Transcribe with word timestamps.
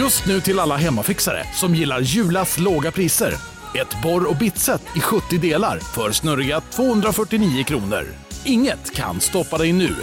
Just 0.00 0.26
nu 0.26 0.40
till 0.40 0.58
alla 0.58 0.76
hemmafixare 0.76 1.44
som 1.54 1.74
gillar 1.74 2.00
Julas 2.00 2.58
låga 2.58 2.90
priser. 2.90 3.34
Ett 3.74 4.02
borr 4.02 4.30
och 4.30 4.36
bitset 4.36 4.82
i 4.96 5.00
70 5.00 5.38
delar 5.38 5.78
för 5.78 6.12
snurriga 6.12 6.60
249 6.60 7.64
kronor. 7.64 8.06
Inget 8.44 8.94
kan 8.94 9.20
stoppa 9.20 9.58
dig 9.58 9.72
nu. 9.72 9.96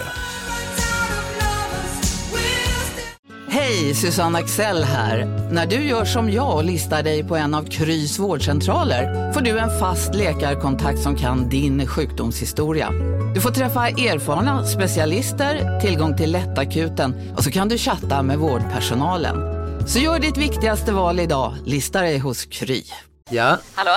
Hej, 3.49 3.95
Susanne 3.95 4.39
Axel 4.39 4.83
här. 4.83 5.25
När 5.51 5.65
du 5.65 5.75
gör 5.75 6.05
som 6.05 6.31
jag 6.31 6.55
och 6.55 6.63
listar 6.63 7.03
dig 7.03 7.23
på 7.23 7.35
en 7.35 7.53
av 7.53 7.63
Krys 7.63 8.19
vårdcentraler 8.19 9.33
får 9.33 9.41
du 9.41 9.59
en 9.59 9.79
fast 9.79 10.15
läkarkontakt 10.15 10.99
som 10.99 11.15
kan 11.15 11.49
din 11.49 11.87
sjukdomshistoria. 11.87 12.91
Du 13.35 13.41
får 13.41 13.51
träffa 13.51 13.87
erfarna 13.87 14.65
specialister, 14.65 15.79
tillgång 15.79 16.17
till 16.17 16.31
lättakuten 16.31 17.33
och 17.37 17.43
så 17.43 17.51
kan 17.51 17.69
du 17.69 17.77
chatta 17.77 18.23
med 18.23 18.37
vårdpersonalen. 18.37 19.56
Så 19.87 19.99
gör 19.99 20.19
ditt 20.19 20.37
viktigaste 20.37 20.91
val 20.91 21.19
idag, 21.19 21.53
listar 21.65 22.03
dig 22.03 22.17
hos 22.19 22.45
Kry. 22.45 22.83
Ja, 23.29 23.57
Hallå? 23.75 23.91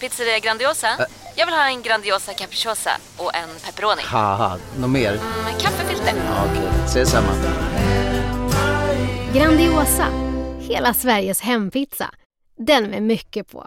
Pizzeria 0.00 0.38
Grandiosa? 0.38 0.88
Jag 1.36 1.46
vill 1.46 1.54
ha 1.54 1.66
en 1.68 1.82
Grandiosa 1.82 2.32
capriciosa 2.34 2.90
och 3.16 3.34
en 3.34 3.48
pepperoni. 3.66 4.02
haha, 4.04 4.58
något 4.78 4.90
mer? 4.90 5.12
Med 5.44 5.60
kaffefilter. 5.60 6.14
Ja, 6.26 6.44
Okej, 6.52 6.68
ses 6.86 7.10
samma. 7.10 7.28
Grandiosa, 9.34 10.06
hela 10.60 10.94
Sveriges 10.94 11.40
hempizza. 11.40 12.10
Den 12.66 12.84
med 12.90 13.02
mycket 13.02 13.52
på. 13.52 13.66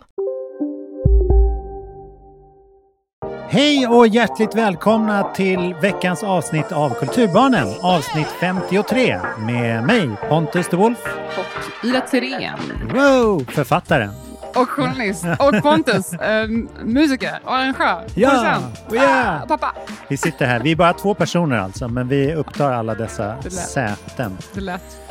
Hej 3.50 3.88
och 3.88 4.08
hjärtligt 4.08 4.56
välkomna 4.56 5.24
till 5.24 5.74
veckans 5.82 6.24
avsnitt 6.24 6.72
av 6.72 6.90
Kulturbarnen, 6.90 7.68
avsnitt 7.82 8.28
53 8.40 9.20
med 9.40 9.84
mig 9.84 10.10
Pontus 10.30 10.68
de 10.72 10.76
Wolf, 10.78 10.98
och 11.38 11.86
Ida 11.88 12.02
Thyrén 12.02 12.60
wow, 12.94 13.46
författaren. 13.52 14.10
och 14.56 14.70
journalist 14.70 15.26
och 15.40 15.62
Pontus, 15.64 16.14
eh, 16.22 16.48
musiker 16.84 17.40
och 17.44 17.54
arrangör, 17.56 18.04
Ja, 18.16 18.30
producent, 18.30 18.84
ja. 18.92 19.40
ah, 19.44 19.48
pappa. 19.48 19.76
Vi 20.08 20.18
sitter 20.18 20.46
här, 20.46 20.60
vi 20.60 20.72
är 20.72 20.76
bara 20.76 20.94
två 20.94 21.14
personer 21.14 21.58
alltså, 21.58 21.88
men 21.88 22.08
vi 22.08 22.34
upptar 22.36 22.72
alla 22.74 22.96
dessa 22.96 23.36
Det 23.44 23.52
säten. 23.52 24.38
Det 24.54 24.62
lät. 24.62 25.02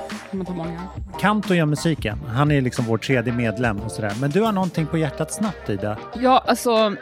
Kanto 1.21 1.55
gör 1.55 1.67
musiken, 1.67 2.19
han 2.29 2.51
är 2.51 2.61
liksom 2.61 2.85
vår 2.85 2.99
tredje 2.99 3.33
medlem 3.33 3.79
och 3.81 3.91
sådär. 3.93 4.13
Men 4.21 4.31
du 4.31 4.41
har 4.43 4.53
någonting 4.53 4.87
på 4.87 4.99
hjärtat 4.99 5.33
snabbt 5.33 5.71
Ida? 5.71 5.97
Ja, 6.15 6.45
alltså, 6.47 6.95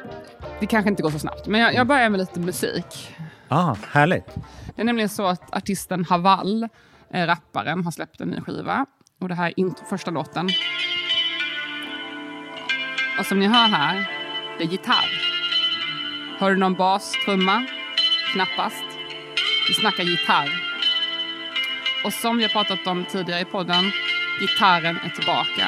det 0.62 0.66
kanske 0.66 0.90
inte 0.90 1.02
går 1.02 1.10
så 1.10 1.18
snabbt, 1.18 1.46
men 1.46 1.60
jag, 1.60 1.74
jag 1.74 1.86
börjar 1.86 2.10
med 2.10 2.20
lite 2.20 2.40
musik. 2.40 3.16
Ah, 3.48 3.76
härligt. 3.90 4.26
Det 4.74 4.82
är 4.82 4.84
nämligen 4.84 5.08
så 5.08 5.26
att 5.26 5.56
artisten 5.56 6.04
Haval, 6.04 6.68
eh, 7.10 7.26
rapparen, 7.26 7.84
har 7.84 7.90
släppt 7.90 8.20
en 8.20 8.28
ny 8.28 8.40
skiva. 8.40 8.86
Och 9.20 9.28
det 9.28 9.34
här 9.34 9.46
är 9.46 9.60
inte 9.60 9.84
första 9.84 10.10
låten. 10.10 10.48
Och 13.18 13.26
som 13.26 13.38
ni 13.38 13.46
hör 13.46 13.68
här, 13.68 14.10
det 14.58 14.64
är 14.64 14.68
gitarr. 14.68 15.10
Hör 16.38 16.50
du 16.50 16.56
någon 16.56 16.74
bas, 16.74 17.12
trumma? 17.24 17.66
Knappast. 18.32 18.84
Vi 19.68 19.74
snackar 19.74 20.04
gitarr. 20.04 20.50
Och 22.04 22.12
som 22.12 22.36
vi 22.38 22.42
har 22.42 22.50
pratat 22.50 22.86
om 22.86 23.04
tidigare 23.04 23.40
i 23.40 23.44
podden, 23.44 23.84
gitarren 24.40 24.96
är 25.04 25.10
tillbaka. 25.10 25.66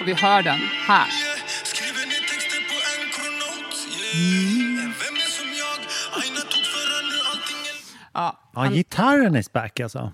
Och 0.00 0.08
vi 0.08 0.14
hör 0.14 0.42
den 0.42 0.60
här. 0.88 1.25
Allting 7.32 7.56
är 7.66 7.76
Ja, 8.12 8.38
Ja, 8.54 8.70
gitarren 8.70 9.34
är 9.36 9.44
back 9.52 9.80
alltså. 9.80 10.12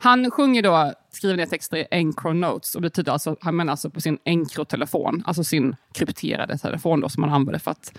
Han 0.00 0.30
sjunger 0.30 0.62
då, 0.62 0.92
skriver 1.12 1.36
ner 1.36 1.46
texter 1.46 1.76
i 1.76 1.86
Encronotes 1.90 2.74
och 2.74 2.82
det 2.82 2.86
betyder 2.86 3.12
alltså, 3.12 3.36
han 3.40 3.56
menar 3.56 3.70
alltså 3.70 3.90
på 3.90 4.00
sin 4.00 4.18
Encro-telefon, 4.24 5.22
alltså 5.26 5.44
sin 5.44 5.76
krypterade 5.92 6.58
telefon 6.58 7.00
då 7.00 7.08
som 7.08 7.22
han 7.22 7.32
använder 7.32 7.58
för 7.58 7.70
att 7.70 7.92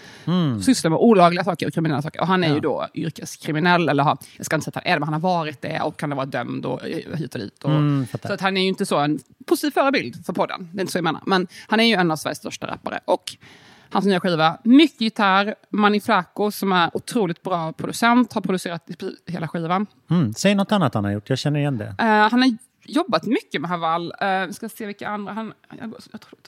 syssla 0.64 0.90
med 0.90 1.00
olagliga 1.00 1.44
saker 1.44 1.68
och 1.68 1.74
kriminella 1.74 2.02
saker. 2.02 2.22
Och 2.22 2.28
han 2.28 2.44
är 2.44 2.54
ju 2.54 2.60
då 2.60 2.88
yrkeskriminell, 2.94 3.90
eller 3.90 4.04
har, 4.04 4.18
jag 4.38 4.46
ska 4.46 4.56
inte 4.56 4.64
säga 4.66 4.72
att 4.72 4.84
han 4.84 4.92
är 4.92 4.96
det, 4.96 5.00
men 5.00 5.14
han 5.14 5.14
har 5.14 5.30
varit 5.30 5.62
det 5.62 5.82
och 5.82 6.00
kan 6.00 6.12
ha 6.12 6.18
varit 6.18 6.32
dömd 6.32 6.66
och 6.66 6.88
eh, 6.88 7.18
hit 7.18 7.36
och 7.36 7.42
dit. 7.42 7.64
Och, 7.64 7.70
Mm, 7.70 8.08
så 8.24 8.34
att 8.34 8.42
han 8.42 8.58
är 8.58 8.62
ju 8.62 8.68
inte 8.68 8.86
så 8.86 8.98
en 8.98 9.20
positiv 9.46 9.72
förebild 9.72 10.26
för 10.26 10.34
podden, 10.34 10.70
det 10.74 10.80
är 10.80 10.82
inte 10.82 10.92
så 10.92 10.98
jag 10.98 11.04
menar. 11.04 11.22
Men 11.26 11.48
han 11.68 11.80
är 11.80 11.84
ju 11.84 11.94
en 11.94 12.12
av 12.12 12.16
Sveriges 12.16 12.38
största 12.38 12.68
rappare. 12.68 13.00
Och 13.06 13.38
Hans 13.92 14.06
nya 14.06 14.20
skiva, 14.20 14.58
mycket 14.64 15.02
gitarr, 15.02 15.56
Flaco 16.00 16.52
som 16.52 16.72
är 16.72 16.98
otroligt 16.98 17.44
bra 17.44 17.74
producent, 17.74 18.34
har 18.34 18.42
producerat 18.42 18.90
hela 19.28 19.48
skivan. 19.48 19.86
Mm. 20.10 20.34
Säg 20.34 20.56
något 20.56 20.72
annat 20.72 20.94
han 20.94 21.04
har 21.04 21.12
gjort, 21.12 21.30
jag 21.30 21.40
känner 21.40 21.60
igen 21.60 21.78
det. 21.78 21.96
Eh, 22.00 22.06
han 22.06 22.42
har 22.42 22.58
jobbat 22.86 23.26
mycket 23.26 23.62
med 23.62 23.70
Haval. 23.70 24.14
Uh, 24.24 24.48
vi 24.48 24.54
ska 24.54 24.70
se 24.70 24.86
vilka 24.86 25.08
andra... 25.08 25.34
Han, 25.34 25.54
jag, 25.80 25.94
jag 26.12 26.22
tror, 26.22 26.40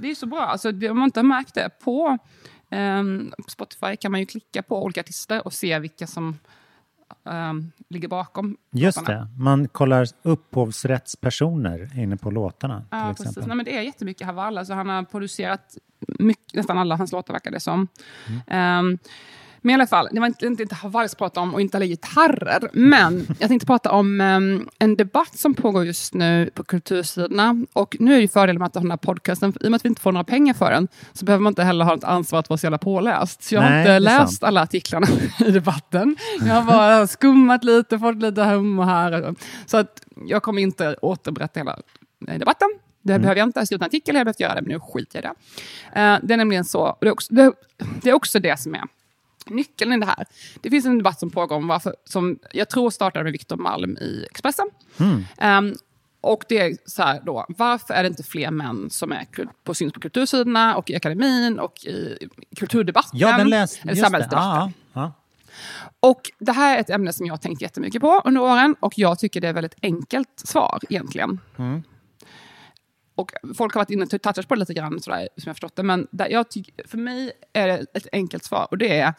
det 0.00 0.10
är 0.10 0.14
så 0.14 0.26
bra. 0.26 0.40
Alltså, 0.40 0.72
det, 0.72 0.90
om 0.90 0.98
man 0.98 1.04
inte 1.04 1.20
har 1.20 1.24
märkt 1.24 1.54
det, 1.54 1.70
på 1.84 2.18
ehm, 2.70 3.32
Spotify 3.48 3.96
kan 3.96 4.10
man 4.10 4.20
ju 4.20 4.26
klicka 4.26 4.62
på 4.62 4.84
olika 4.84 5.00
artister 5.00 5.46
och 5.46 5.52
se 5.52 5.78
vilka 5.78 6.06
som 6.06 6.38
ehm, 7.24 7.72
ligger 7.88 8.08
bakom 8.08 8.56
Just 8.70 8.98
låtarna. 8.98 9.20
det, 9.20 9.28
man 9.42 9.68
kollar 9.68 10.06
upphovsrättspersoner 10.22 11.98
inne 11.98 12.16
på 12.16 12.30
låtarna 12.30 12.78
till 12.80 12.86
Ja, 12.90 13.08
precis. 13.08 13.26
exempel. 13.26 13.48
Nej, 13.48 13.56
men 13.56 13.64
det 13.64 13.76
är 13.78 13.82
jättemycket 13.82 14.26
Haval. 14.26 14.58
Alltså, 14.58 14.74
han 14.74 14.88
har 14.88 15.02
producerat 15.02 15.76
mycket, 16.18 16.54
nästan 16.54 16.78
alla 16.78 16.96
hans 16.96 17.12
låtar, 17.12 17.32
verkar 17.34 17.50
det 17.50 17.60
som. 17.60 17.88
Mm. 18.28 18.40
Ehm, 18.46 18.98
men 19.66 19.70
i 19.70 19.74
alla 19.74 19.86
fall, 19.86 20.08
det 20.12 20.20
var 20.20 20.26
inte, 20.26 20.46
inte, 20.46 20.62
inte 20.62 20.74
Haval 20.74 21.02
jag 21.02 21.10
ska 21.10 21.18
prata 21.18 21.40
om 21.40 21.54
och 21.54 21.60
inte 21.60 21.76
alla 21.76 21.86
gitarrer. 21.86 22.70
Men 22.72 23.26
jag 23.38 23.48
tänkte 23.48 23.66
prata 23.66 23.90
om 23.90 24.20
ehm, 24.20 24.68
en 24.78 24.96
debatt 24.96 25.38
som 25.38 25.54
pågår 25.54 25.84
just 25.84 26.14
nu 26.14 26.50
på 26.54 26.64
kultursidorna. 26.64 27.64
Och 27.72 27.96
nu 28.00 28.14
är 28.14 28.18
ju 28.18 28.28
fördelen 28.28 28.58
med 28.58 28.66
att 28.66 28.74
ha 28.74 28.80
den 28.80 28.90
här 28.90 28.98
podcasten, 28.98 29.52
i 29.60 29.66
och 29.66 29.70
med 29.70 29.76
att 29.76 29.84
vi 29.84 29.88
inte 29.88 30.00
får 30.00 30.12
några 30.12 30.24
pengar 30.24 30.54
för 30.54 30.70
den, 30.70 30.88
så 31.12 31.24
behöver 31.24 31.42
man 31.42 31.50
inte 31.50 31.62
heller 31.62 31.84
ha 31.84 31.94
ett 31.94 32.04
ansvar 32.04 32.38
att 32.38 32.48
vara 32.48 32.58
så 32.58 32.66
jävla 32.66 32.78
påläst. 32.78 33.42
Så 33.42 33.54
jag 33.54 33.62
har 33.62 33.70
Nej, 33.70 33.80
inte 33.80 33.90
det 33.90 33.96
är 33.96 34.00
läst 34.00 34.18
sant. 34.18 34.42
alla 34.42 34.62
artiklarna 34.62 35.06
i 35.46 35.50
debatten. 35.50 36.16
Jag 36.40 36.54
har 36.54 36.62
bara 36.62 37.06
skummat 37.06 37.64
lite, 37.64 37.98
fått 37.98 38.16
lite 38.16 38.42
hum 38.42 38.78
och 38.78 38.86
här. 38.86 39.34
Så 39.66 39.76
att 39.76 40.02
jag 40.26 40.42
kommer 40.42 40.62
inte 40.62 40.96
återberätta 41.02 41.60
hela 41.60 41.78
eh, 42.28 42.38
debatten. 42.38 42.68
Det 43.02 43.18
behöver 43.18 43.38
jag 43.38 43.48
inte. 43.48 43.60
Har 43.60 43.66
skrivit 43.66 43.82
en 43.82 43.86
artikel, 43.86 44.14
jag 44.14 44.20
har 44.20 44.24
behövt 44.24 44.40
göra 44.40 44.54
det, 44.54 44.62
men 44.62 44.72
nu 44.72 44.80
skiter 44.80 45.22
jag 45.22 45.24
i 45.24 45.34
det. 45.94 46.00
Eh, 46.00 46.18
det 46.22 46.34
är 46.34 46.36
nämligen 46.36 46.64
så, 46.64 46.98
det 47.00 47.06
är, 47.06 47.12
också, 47.12 47.34
det, 47.34 47.52
det 48.02 48.10
är 48.10 48.14
också 48.14 48.38
det 48.38 48.60
som 48.60 48.74
är 48.74 48.82
nyckeln 49.50 49.92
i 49.92 49.98
det 49.98 50.06
här. 50.06 50.26
Det 50.60 50.70
finns 50.70 50.86
en 50.86 50.98
debatt 50.98 51.20
som 51.20 51.30
pågår 51.30 51.56
om 51.56 51.68
varför, 51.68 51.94
som 52.04 52.38
jag 52.52 52.70
tror 52.70 52.90
startade 52.90 53.22
med 53.24 53.32
Viktor 53.32 53.56
Malm 53.56 53.96
i 53.96 54.26
Expressen. 54.30 54.66
Ehm, 55.38 55.74
och 56.20 56.44
det 56.48 56.58
är 56.58 56.76
så 56.86 57.02
här 57.02 57.20
då, 57.24 57.46
varför 57.48 57.94
är 57.94 58.02
det 58.02 58.08
inte 58.08 58.22
fler 58.22 58.50
män 58.50 58.90
som 58.90 59.12
är 59.12 59.26
på 59.64 59.74
syns 59.74 59.92
på 59.92 60.00
kultursidorna 60.00 60.76
och 60.76 60.90
i 60.90 60.96
akademin 60.96 61.58
och 61.58 61.84
i 61.84 62.18
kulturdebatten? 62.56 63.18
Ja, 63.18 63.36
den 63.38 63.48
läste... 63.48 63.82
eller 63.82 63.92
Just 63.92 64.02
det. 64.02 64.06
samhällsdebatten? 64.06 64.72
Ja, 64.92 65.02
ja. 65.02 65.12
Och 66.00 66.20
det 66.38 66.52
här 66.52 66.76
är 66.76 66.80
ett 66.80 66.90
ämne 66.90 67.12
som 67.12 67.26
jag 67.26 67.32
har 67.32 67.38
tänkt 67.38 67.62
jättemycket 67.62 68.00
på 68.00 68.22
under 68.24 68.40
åren 68.42 68.76
och 68.80 68.92
jag 68.96 69.18
tycker 69.18 69.40
det 69.40 69.46
är 69.46 69.50
ett 69.50 69.56
väldigt 69.56 69.76
enkelt 69.82 70.28
svar 70.44 70.80
egentligen. 70.90 71.40
Och 73.16 73.32
folk 73.56 73.74
har 73.74 73.80
varit 73.80 73.90
inne 73.90 74.02
och 74.02 74.10
typ 74.10 74.22
touchat 74.22 74.48
på 74.48 74.54
det 74.54 74.58
lite 74.58 74.74
grann, 74.74 75.00
sådär, 75.00 75.28
som 75.36 75.48
jag 75.48 75.56
förstått 75.56 75.76
det. 75.76 75.82
Men 75.82 76.06
där 76.10 76.28
jag 76.28 76.50
tycker, 76.50 76.88
för 76.88 76.98
mig 76.98 77.32
är 77.52 77.68
det 77.68 77.86
ett 77.94 78.06
enkelt 78.12 78.44
svar 78.44 78.68
och 78.70 78.78
det 78.78 78.98
är 78.98 79.14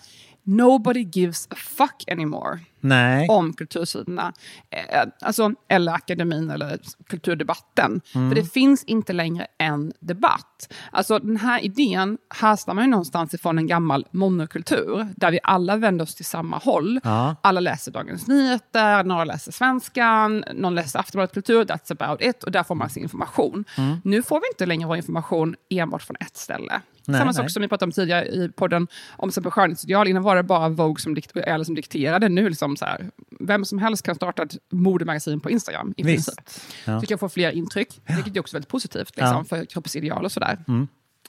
Nobody 0.47 1.09
gives 1.13 1.47
a 1.52 1.56
fuck 1.56 2.03
anymore 2.12 2.59
Nej. 2.80 3.28
om 3.30 3.53
kultursidorna. 3.53 4.34
Eh, 4.69 5.08
alltså, 5.22 5.52
eller 5.68 5.94
akademin 5.94 6.50
eller 6.50 6.80
kulturdebatten. 7.09 8.02
För 8.13 8.35
det 8.35 8.53
finns 8.53 8.84
inte 8.84 9.13
längre 9.13 9.47
en 9.57 9.94
debatt. 10.00 10.74
Alltså 10.91 11.19
den 11.19 11.38
här 11.38 11.66
idén 11.66 12.18
härstammar 12.36 12.81
ju 12.81 12.88
någonstans 12.88 13.34
ifrån 13.34 13.57
en 13.57 13.68
gammal 13.68 14.07
monokultur, 14.12 15.07
där 15.16 15.31
vi 15.31 15.40
alla 15.44 15.75
vänder 15.75 16.03
oss 16.03 16.16
till 16.16 16.25
samma 16.25 16.57
håll. 16.57 17.00
Ja. 17.03 17.36
Alla 17.41 17.59
läser 17.59 17.91
Dagens 17.91 18.28
Nyheter, 18.28 19.03
några 19.03 19.24
läser 19.24 19.52
Svenskan, 19.52 20.44
någon 20.53 20.75
läser 20.75 21.00
Aftonbladet 21.00 21.34
Kultur, 21.34 21.66
that's 21.66 21.91
about 22.00 22.22
it, 22.22 22.44
och 22.44 22.52
där 22.52 22.63
får 22.63 22.75
man 22.75 22.89
sin 22.89 23.04
information. 23.04 23.66
Nu 24.04 24.24
får 24.24 24.36
vi 24.36 24.48
inte 24.54 24.66
längre 24.66 24.88
vår 24.88 24.98
information 24.98 25.56
enbart 25.69 26.01
från 26.01 26.18
ett 26.19 26.38
ställe. 26.38 26.81
Nej, 27.07 27.19
Samma 27.19 27.25
nej. 27.25 27.33
sak 27.33 27.51
som 27.51 27.62
vi 27.62 27.68
pratade 27.68 27.88
om 27.88 27.92
tidigare 27.92 28.25
i 28.27 28.50
podden 28.56 28.88
om 29.15 29.31
skönhetsideal. 29.31 30.07
Innan 30.07 30.24
var 30.24 30.36
det 30.36 30.44
bara 30.44 30.69
Vogue 30.69 31.01
som, 31.01 31.15
dikt- 31.15 31.38
eller 31.38 31.63
som 31.65 31.75
dikterade. 31.75 32.30
Nu 32.30 32.50
liksom 32.50 32.77
så 32.77 32.86
här, 32.86 33.09
vem 33.39 33.65
som 33.65 33.80
helst 33.80 34.04
kan 34.06 34.15
starta 34.15 34.44
ett 34.44 34.57
modemagasin 34.71 35.39
på 35.39 35.50
Instagram. 35.50 35.94
I 35.98 36.04
Visst. 36.04 36.36
princip. 36.36 36.63
Ja. 36.86 37.00
Tycker 37.01 37.13
jag 37.13 37.19
får 37.19 37.30
fler 37.30 37.51
intryck, 37.51 38.01
vilket 38.15 38.36
är 38.36 38.39
också 38.39 38.56
väldigt 38.56 38.69
positivt 38.69 39.15
liksom, 39.15 39.38
Ja. 39.38 39.44
för 39.44 39.65
kroppsideal 39.65 40.25
och 40.25 40.31
sådär. 40.31 40.57
Mm. 40.68 40.88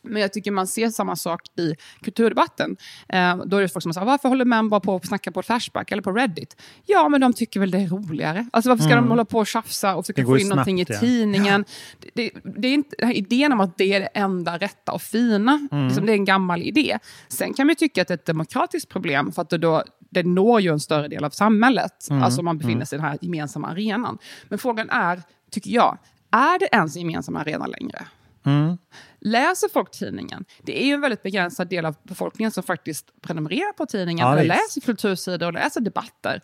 Men 0.09 0.23
jag 0.23 0.33
tycker 0.33 0.51
man 0.51 0.67
ser 0.67 0.89
samma 0.91 1.17
sak 1.17 1.41
i 1.59 1.75
kulturdebatten. 2.03 2.77
Eh, 3.09 3.37
då 3.37 3.57
är 3.57 3.63
det 3.63 3.69
folk 3.69 3.83
som 3.83 3.93
säger, 3.95 4.07
varför 4.07 4.29
håller 4.29 4.45
män 4.45 4.69
bara 4.69 4.81
på 4.81 4.97
att 4.97 5.07
snacka 5.07 5.31
på 5.33 5.43
Flashback 5.43 5.93
eller 5.93 6.03
på 6.03 6.13
Reddit? 6.13 6.57
Ja, 6.87 7.09
men 7.09 7.21
de 7.21 7.33
tycker 7.33 7.61
väl 7.61 7.71
det 7.71 7.79
är 7.79 7.89
roligare. 7.89 8.47
Alltså 8.53 8.69
varför 8.69 8.85
ska 8.85 8.95
de 8.95 9.09
hålla 9.09 9.25
på 9.25 9.39
och 9.39 9.47
tjafsa 9.47 9.95
och 9.97 10.05
försöka 10.07 10.23
Mm. 10.23 10.31
Få 10.31 10.39
in 10.39 10.49
någonting 10.49 10.77
snabbt, 10.87 10.91
i 10.91 10.95
ja. 10.95 11.01
tidningen? 11.01 11.65
Det, 12.01 12.11
det, 12.15 12.31
det 12.61 12.69
är 12.69 12.75
inte, 12.75 12.97
den 12.99 13.07
här 13.09 13.15
idén 13.15 13.53
om 13.53 13.61
att 13.61 13.79
det 13.79 13.93
är 13.95 14.01
det 14.01 14.07
enda 14.07 14.59
rätta 14.59 14.93
och 14.93 15.03
fina, 15.03 15.69
Mm. 15.73 15.87
liksom, 15.87 16.07
det 16.07 16.13
är 16.13 16.15
en 16.15 16.25
gammal 16.25 16.63
idé. 16.63 16.99
Sen 17.29 17.55
kan 17.55 17.67
man 17.67 17.77
tycka 17.77 18.03
att 18.03 18.09
det 18.09 18.15
är 18.15 18.19
ett 18.19 18.27
demokratiskt 18.27 18.89
problem, 18.89 19.33
för 19.33 19.43
att 19.43 19.51
det, 19.51 19.59
då, 19.59 19.83
det 20.11 20.23
når 20.23 20.61
ju 20.61 20.73
en 20.73 20.81
större 20.81 21.09
del 21.09 21.25
av 21.25 21.31
samhället. 21.31 22.11
Mm. 22.11 22.23
Alltså 22.23 22.43
man 22.43 22.59
befinner 22.59 22.85
sig 22.85 22.97
i 22.97 23.01
den 23.01 23.11
här 23.11 23.19
gemensamma 23.21 23.69
arenan. 23.69 24.19
Men 24.49 24.59
frågan 24.59 24.91
är, 24.91 25.23
tycker 25.51 25.71
jag, 25.71 25.99
är 26.31 26.59
det 26.59 26.69
ens 26.73 26.97
en 26.97 27.03
gemensam 27.03 27.37
arena 27.37 27.67
längre? 27.67 28.07
Mm. 28.47 28.79
Läser 29.21 29.69
folk 29.69 29.91
tidningen? 29.91 30.45
Det 30.63 30.83
är 30.83 30.87
ju 30.87 30.93
en 30.93 31.01
väldigt 31.01 31.23
begränsad 31.23 31.69
del 31.69 31.87
av 31.87 31.97
befolkningen 32.03 32.51
som 32.51 32.63
faktiskt 32.63 33.21
prenumererar 33.21 33.73
på 33.73 33.87
tidningen, 33.87 34.27
Ja, 34.27 34.33
eller 34.33 34.45
läser 34.45 34.81
kultursidor 34.81 35.47
och 35.47 35.53
läser 35.53 35.81
debatter. 35.81 36.41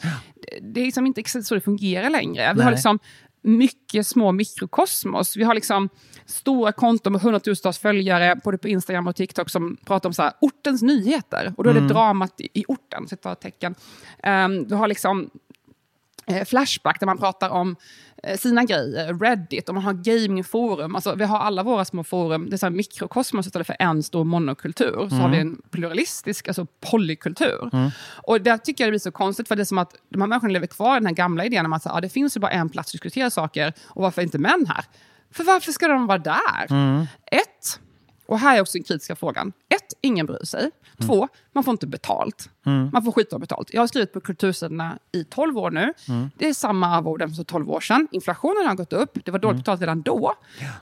Det, 0.63 0.81
är 0.81 0.85
liksom 0.85 1.07
inte 1.07 1.21
exakt 1.21 1.47
så 1.47 1.55
det 1.55 1.61
fungerar 1.61 2.11
längre. 2.11 2.53
Vi 2.53 2.57
Nej. 2.57 2.65
har 2.65 2.71
liksom 2.71 2.99
mycket 3.43 4.07
små 4.07 4.33
mikrokosmos. 4.33 5.37
Vi 5.37 5.45
har 5.45 5.55
liksom 5.55 5.89
stora 6.27 6.73
konton 6.73 7.13
med 7.13 7.23
hundratusentals 7.23 7.79
följare, 7.79 8.37
både 8.45 8.59
på 8.59 8.69
Instagram 8.69 9.07
och 9.07 9.17
TikTok, 9.17 9.51
som 9.51 9.77
pratar 9.85 10.09
om 10.09 10.13
så 10.15 10.23
här, 10.23 10.33
ortens 10.41 10.83
nyheter. 10.83 11.55
Och 11.57 11.65
då 11.65 11.71
är 11.71 11.75
det 11.75 11.89
dramat 11.89 12.41
i, 12.41 12.49
i 12.53 12.65
orten, 12.69 13.09
citattecken. 13.09 13.75
Um, 14.23 14.69
du 14.69 14.75
har 14.75 14.89
liksom 14.89 15.31
eh, 16.27 16.45
Flashback 16.45 17.01
där 17.01 17.07
man 17.07 17.19
pratar 17.19 17.51
om 17.51 17.77
sina 18.39 18.65
grejer, 18.65 19.15
Reddit, 19.15 19.69
och 19.69 19.75
man 19.75 19.85
har 19.85 19.93
gamingforum. 19.93 20.95
Alltså, 20.95 21.15
vi 21.15 21.25
har 21.25 21.39
alla 21.39 21.63
våra 21.63 21.85
små 21.85 22.05
forum, 22.05 22.51
det 22.51 22.57
är 22.57 22.59
så 22.59 22.71
mikrokosmos 22.71 23.47
istället 23.47 23.67
för 23.67 23.77
en 23.79 24.03
stor 24.03 24.25
monokultur. 24.25 25.09
Så 25.09 25.17
har 25.17 25.29
vi 25.29 25.39
en 25.39 25.63
pluralistisk, 25.71 26.49
alltså 26.49 26.67
polykultur. 26.91 27.91
Och 28.13 28.41
där 28.41 28.59
tycker 28.59 28.85
jag 28.85 28.89
det 28.89 28.93
blir 28.93 28.99
så 28.99 29.13
konstigt, 29.13 29.49
för 29.49 29.57
det 29.57 29.63
är 29.63 29.65
som 29.65 29.79
att 29.79 29.95
de 30.09 30.21
här 30.21 30.29
människorna 30.29 30.53
lever 30.53 30.67
kvar 30.67 30.97
i 30.97 30.99
den 30.99 31.07
här 31.07 31.15
gamla 31.15 31.45
idén 31.45 31.67
om 31.67 31.73
att 31.73 31.83
så, 31.83 31.91
ah, 31.91 32.01
det 32.01 32.09
finns 32.09 32.37
ju 32.37 32.41
bara 32.41 32.51
en 32.51 32.69
plats 32.69 32.89
att 32.89 32.93
diskutera 32.93 33.31
saker, 33.31 33.73
och 33.87 34.03
varför 34.03 34.23
inte 34.23 34.39
män 34.39 34.67
här? 34.69 34.85
För 35.31 35.45
varför 35.45 35.73
ska 35.73 35.89
de 35.89 36.07
vara 36.07 36.19
där? 36.19 36.67
Ett, 37.27 37.81
och 38.27 38.39
här 38.39 38.57
är 38.57 38.61
också 38.61 38.79
den 38.79 38.85
kritiska 38.85 39.17
frågan. 39.17 39.53
Ett, 39.69 39.93
ingen 40.01 40.27
bryr 40.27 40.45
sig. 40.45 40.71
Två, 41.07 41.29
man 41.53 41.65
får 41.65 41.73
inte 41.73 41.87
betalt. 41.87 42.49
Man 42.93 43.05
får 43.05 43.13
skita 43.13 43.39
betalt. 43.39 43.71
Jag 43.75 43.83
har 43.83 43.87
skrivit 43.87 44.13
på 44.13 44.21
kultursidorna 44.21 44.99
i 45.13 45.25
12 45.25 45.59
år 45.59 45.71
nu. 45.71 45.93
Det 46.39 46.49
är 46.49 46.55
samma 46.55 46.87
arvoden 46.97 47.35
som 47.35 47.45
12 47.45 47.71
år 47.71 47.81
sedan. 47.81 48.09
Inflationen 48.11 48.67
har 48.67 48.75
gått 48.75 48.93
upp. 48.93 49.19
Det 49.25 49.31
var 49.31 49.39
dåligt 49.39 49.59
betalt 49.61 49.81
redan 49.81 50.03
då. 50.03 50.35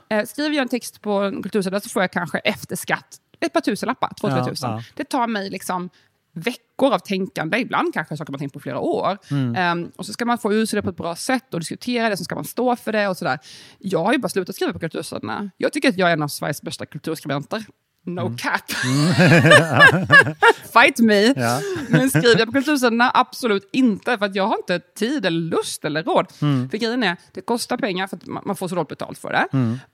Eh, 0.09 0.25
skriver 0.25 0.55
jag 0.55 0.61
en 0.61 0.69
text 0.69 1.01
på 1.01 1.11
en 1.11 1.41
kultursida 1.43 1.79
så 1.79 1.89
får 1.89 2.01
jag 2.03 2.11
kanske 2.11 2.37
efter 2.37 2.75
skatt 2.75 3.17
ett 3.39 3.53
par 3.53 3.61
tusenlappar, 3.61 4.11
två, 4.21 4.27
tre 4.27 4.37
Ja, 4.37 4.45
tusen. 4.45 4.71
ja. 4.71 4.83
Det 4.95 5.03
tar 5.03 5.27
mig 5.27 5.49
liksom 5.49 5.89
veckor 6.33 6.93
av 6.93 6.99
tänkande, 6.99 7.57
ibland 7.57 7.93
kanske 7.93 8.17
saker 8.17 8.31
man 8.31 8.39
tänkt 8.39 8.53
på 8.53 8.59
flera 8.59 8.79
år. 8.79 9.17
Ehm, 9.57 9.91
och 9.95 10.05
så 10.05 10.13
ska 10.13 10.25
man 10.25 10.37
få 10.37 10.53
ur 10.53 10.65
sig 10.65 10.77
det 10.77 10.83
på 10.83 10.89
ett 10.89 10.97
bra 10.97 11.15
sätt 11.15 11.53
och 11.53 11.59
diskutera 11.59 12.09
det, 12.09 12.17
så 12.17 12.23
ska 12.23 12.35
man 12.35 12.45
stå 12.45 12.75
för 12.75 12.91
det 12.91 13.07
och 13.07 13.17
sådär. 13.17 13.39
Jag 13.79 14.03
har 14.03 14.13
ju 14.13 14.19
bara 14.19 14.29
slutat 14.29 14.55
skriva 14.55 14.73
på 14.73 14.79
kultursidorna. 14.79 15.49
Jag 15.57 15.73
tycker 15.73 15.89
att 15.89 15.97
jag 15.97 16.09
är 16.09 16.13
en 16.13 16.23
av 16.23 16.27
Sveriges 16.27 16.61
bästa 16.61 16.85
kulturskribenter. 16.85 17.65
No 18.05 18.35
cap. 18.37 18.71
Fight 20.73 20.99
me. 20.99 21.33
Ja. 21.35 21.59
Men 21.89 22.09
skriver 22.09 22.39
jag 22.39 22.45
på 22.45 22.51
kultursidorna? 22.53 23.11
Absolut 23.13 23.69
inte. 23.73 24.17
För 24.17 24.25
att 24.25 24.35
jag 24.35 24.47
har 24.47 24.57
inte 24.57 24.79
tid, 24.79 25.25
eller 25.25 25.39
lust 25.39 25.85
eller 25.85 26.03
råd. 26.03 26.27
För 26.71 26.77
grejen 26.77 27.03
är, 27.03 27.17
det 27.33 27.41
kostar 27.41 27.77
pengar 27.77 28.07
för 28.07 28.17
att 28.17 28.45
man 28.45 28.55
får 28.55 28.67
så 28.67 28.75
dåligt 28.75 28.89
betalt 28.89 29.17
för 29.17 29.31
det. 29.31 29.47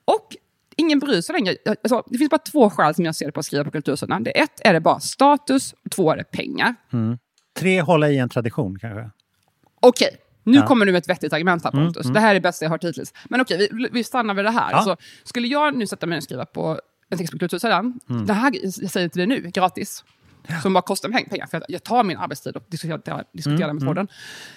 Och 0.04 0.36
ingen 0.80 0.98
bryr 0.98 1.20
sig 1.20 1.32
längre. 1.32 1.56
Alltså, 1.66 2.02
det 2.06 2.18
finns 2.18 2.30
bara 2.30 2.38
två 2.38 2.70
skäl 2.70 2.94
som 2.94 3.04
jag 3.04 3.14
ser 3.16 3.26
det 3.26 3.32
på 3.32 3.40
att 3.40 3.46
skriva 3.46 3.64
på 3.64 3.70
kultursidorna. 3.70 4.20
Det 4.20 4.40
ett 4.40 4.60
är 4.64 4.72
det 4.72 4.80
bara 4.80 5.00
status, 5.00 5.74
två 5.90 6.12
är 6.12 6.16
det 6.16 6.24
pengar. 6.24 6.74
Tre 7.58 7.80
hålla 7.80 8.08
i 8.08 8.18
en 8.18 8.28
tradition 8.28 8.78
kanske. 8.78 9.10
Okej, 9.80 10.16
nu 10.44 10.58
Ja. 10.58 10.66
kommer 10.66 10.86
du 10.86 10.92
med 10.92 10.98
ett 10.98 11.08
vettigt 11.08 11.32
argument 11.32 11.64
här 11.64 11.70
Pontus. 11.70 12.06
Det 12.06 12.20
här 12.20 12.30
är 12.30 12.34
det 12.34 12.40
bästa 12.40 12.64
jag 12.64 12.70
har 12.70 12.74
hört 12.74 12.84
hittills. 12.84 13.12
Men 13.28 13.40
okej, 13.40 13.68
vi, 13.72 13.88
vi 13.92 14.04
stannar 14.04 14.34
vid 14.34 14.44
det 14.44 14.50
här. 14.50 14.70
Ja. 14.70 14.76
Alltså, 14.76 14.96
skulle 15.24 15.48
jag 15.48 15.76
nu 15.76 15.86
sätta 15.86 16.06
mig 16.06 16.16
och 16.16 16.24
skriva 16.24 16.46
på 16.46 16.80
en 17.10 17.18
text 17.18 17.32
på 17.32 17.38
kultursidan, 17.38 18.00
det 18.26 18.32
här, 18.32 18.52
jag 18.62 18.90
säger 18.90 19.08
till 19.08 19.18
dig 19.18 19.26
nu, 19.26 19.50
gratis, 19.50 20.04
som 20.62 20.72
bara 20.72 20.82
kostar 20.82 21.08
mig 21.08 21.28
pengar, 21.28 21.46
för 21.46 21.58
jag, 21.58 21.64
jag 21.68 21.82
tar 21.84 22.04
min 22.04 22.16
arbetstid 22.16 22.56
och 22.56 22.62
diskuterar, 22.68 23.24
diskuterar 23.32 23.66
den 23.66 23.76
med 23.76 23.86
podden. 23.86 24.08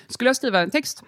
Skulle 0.08 0.30
jag 0.30 0.36
skriva 0.36 0.60
en 0.60 0.70
text, 0.70 1.04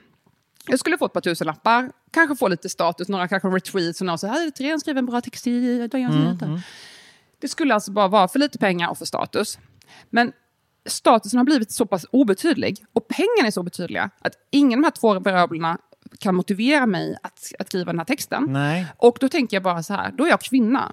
jag 0.67 0.79
skulle 0.79 0.97
få 0.97 1.05
ett 1.05 1.13
par 1.13 1.21
tusen 1.21 1.47
lappar, 1.47 1.91
kanske 2.11 2.35
få 2.35 2.47
lite 2.47 2.69
status, 2.69 3.07
några 3.07 3.27
kanske 3.27 3.47
retweets 3.49 4.01
och 4.01 4.07
någon 4.07 4.17
säger 4.17 4.33
här 4.33 4.73
är 4.73 4.77
skriver 4.77 4.99
en 4.99 5.05
bra 5.05 5.21
text 5.21 5.47
i 5.47 5.87
Dagens 5.87 6.15
Nyheter. 6.15 6.61
Det 7.41 7.47
skulle 7.47 7.73
alltså 7.73 7.91
bara 7.91 8.07
vara 8.07 8.27
för 8.27 8.39
lite 8.39 8.57
pengar 8.57 8.89
och 8.89 8.97
för 8.97 9.05
status. 9.05 9.59
Men 10.09 10.31
statusen 10.85 11.37
har 11.37 11.45
blivit 11.45 11.71
så 11.71 11.85
pass 11.85 12.05
obetydlig 12.11 12.85
och 12.93 13.07
pengarna 13.07 13.47
är 13.47 13.51
så 13.51 13.63
betydliga 13.63 14.09
att 14.19 14.33
ingen 14.51 14.79
av 14.79 14.81
de 14.81 14.85
här 14.85 14.91
två 14.91 15.19
variablerna 15.19 15.77
kan 16.19 16.35
motivera 16.35 16.85
mig 16.85 17.17
att, 17.23 17.51
att 17.59 17.67
skriva 17.67 17.91
den 17.91 17.99
här 17.99 18.05
texten. 18.05 18.45
Nej. 18.49 18.87
Och 18.97 19.17
då 19.21 19.29
tänker 19.29 19.55
jag 19.55 19.63
bara 19.63 19.83
så 19.83 19.93
här, 19.93 20.11
då 20.11 20.25
är 20.25 20.29
jag 20.29 20.41
kvinna. 20.41 20.91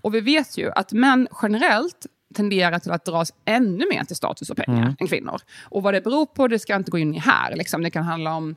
Och 0.00 0.14
vi 0.14 0.20
vet 0.20 0.58
ju 0.58 0.70
att 0.70 0.92
män 0.92 1.28
generellt 1.42 2.06
tenderar 2.34 2.78
till 2.78 2.90
att 2.92 3.04
dras 3.04 3.32
ännu 3.44 3.84
mer 3.90 4.04
till 4.04 4.16
status 4.16 4.50
och 4.50 4.56
pengar 4.56 4.94
än 5.00 5.06
kvinnor. 5.06 5.40
Och 5.64 5.82
vad 5.82 5.94
det 5.94 6.00
beror 6.00 6.26
på, 6.26 6.48
det 6.48 6.58
ska 6.58 6.72
jag 6.72 6.80
inte 6.80 6.90
gå 6.90 6.98
in 6.98 7.14
i 7.14 7.18
här. 7.18 7.56
Liksom, 7.56 7.82
det 7.82 7.90
kan 7.90 8.02
handla 8.04 8.34
om 8.34 8.54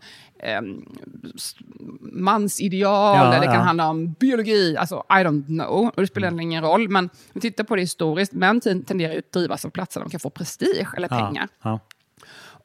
s- 1.36 1.56
mansideal, 2.02 3.18
Ja, 3.18 3.28
eller 3.28 3.40
det 3.40 3.46
kan 3.46 3.56
ja. 3.56 3.62
handla 3.62 3.90
om 3.90 4.12
biologi, 4.12 4.78
alltså 4.78 5.04
I 5.10 5.14
don't 5.14 5.46
know. 5.46 5.88
Och 5.96 6.02
det 6.02 6.08
spelar 6.08 6.42
ingen 6.42 6.64
roll, 6.64 6.90
men 6.90 7.04
om 7.06 7.10
vi 7.34 7.42
tittar 7.42 7.64
på 7.64 7.76
det 7.76 7.82
historiskt, 7.82 8.34
män 8.34 8.62
ten- 8.62 8.84
tenderar 8.84 9.18
att 9.18 9.32
drivas 9.32 9.66
av 9.66 9.70
platser 9.70 10.00
där 10.00 10.06
de 10.06 10.12
kan 10.12 10.20
få 10.20 10.30
prestige 10.30 10.88
eller 10.98 11.08
pengar. 11.08 11.48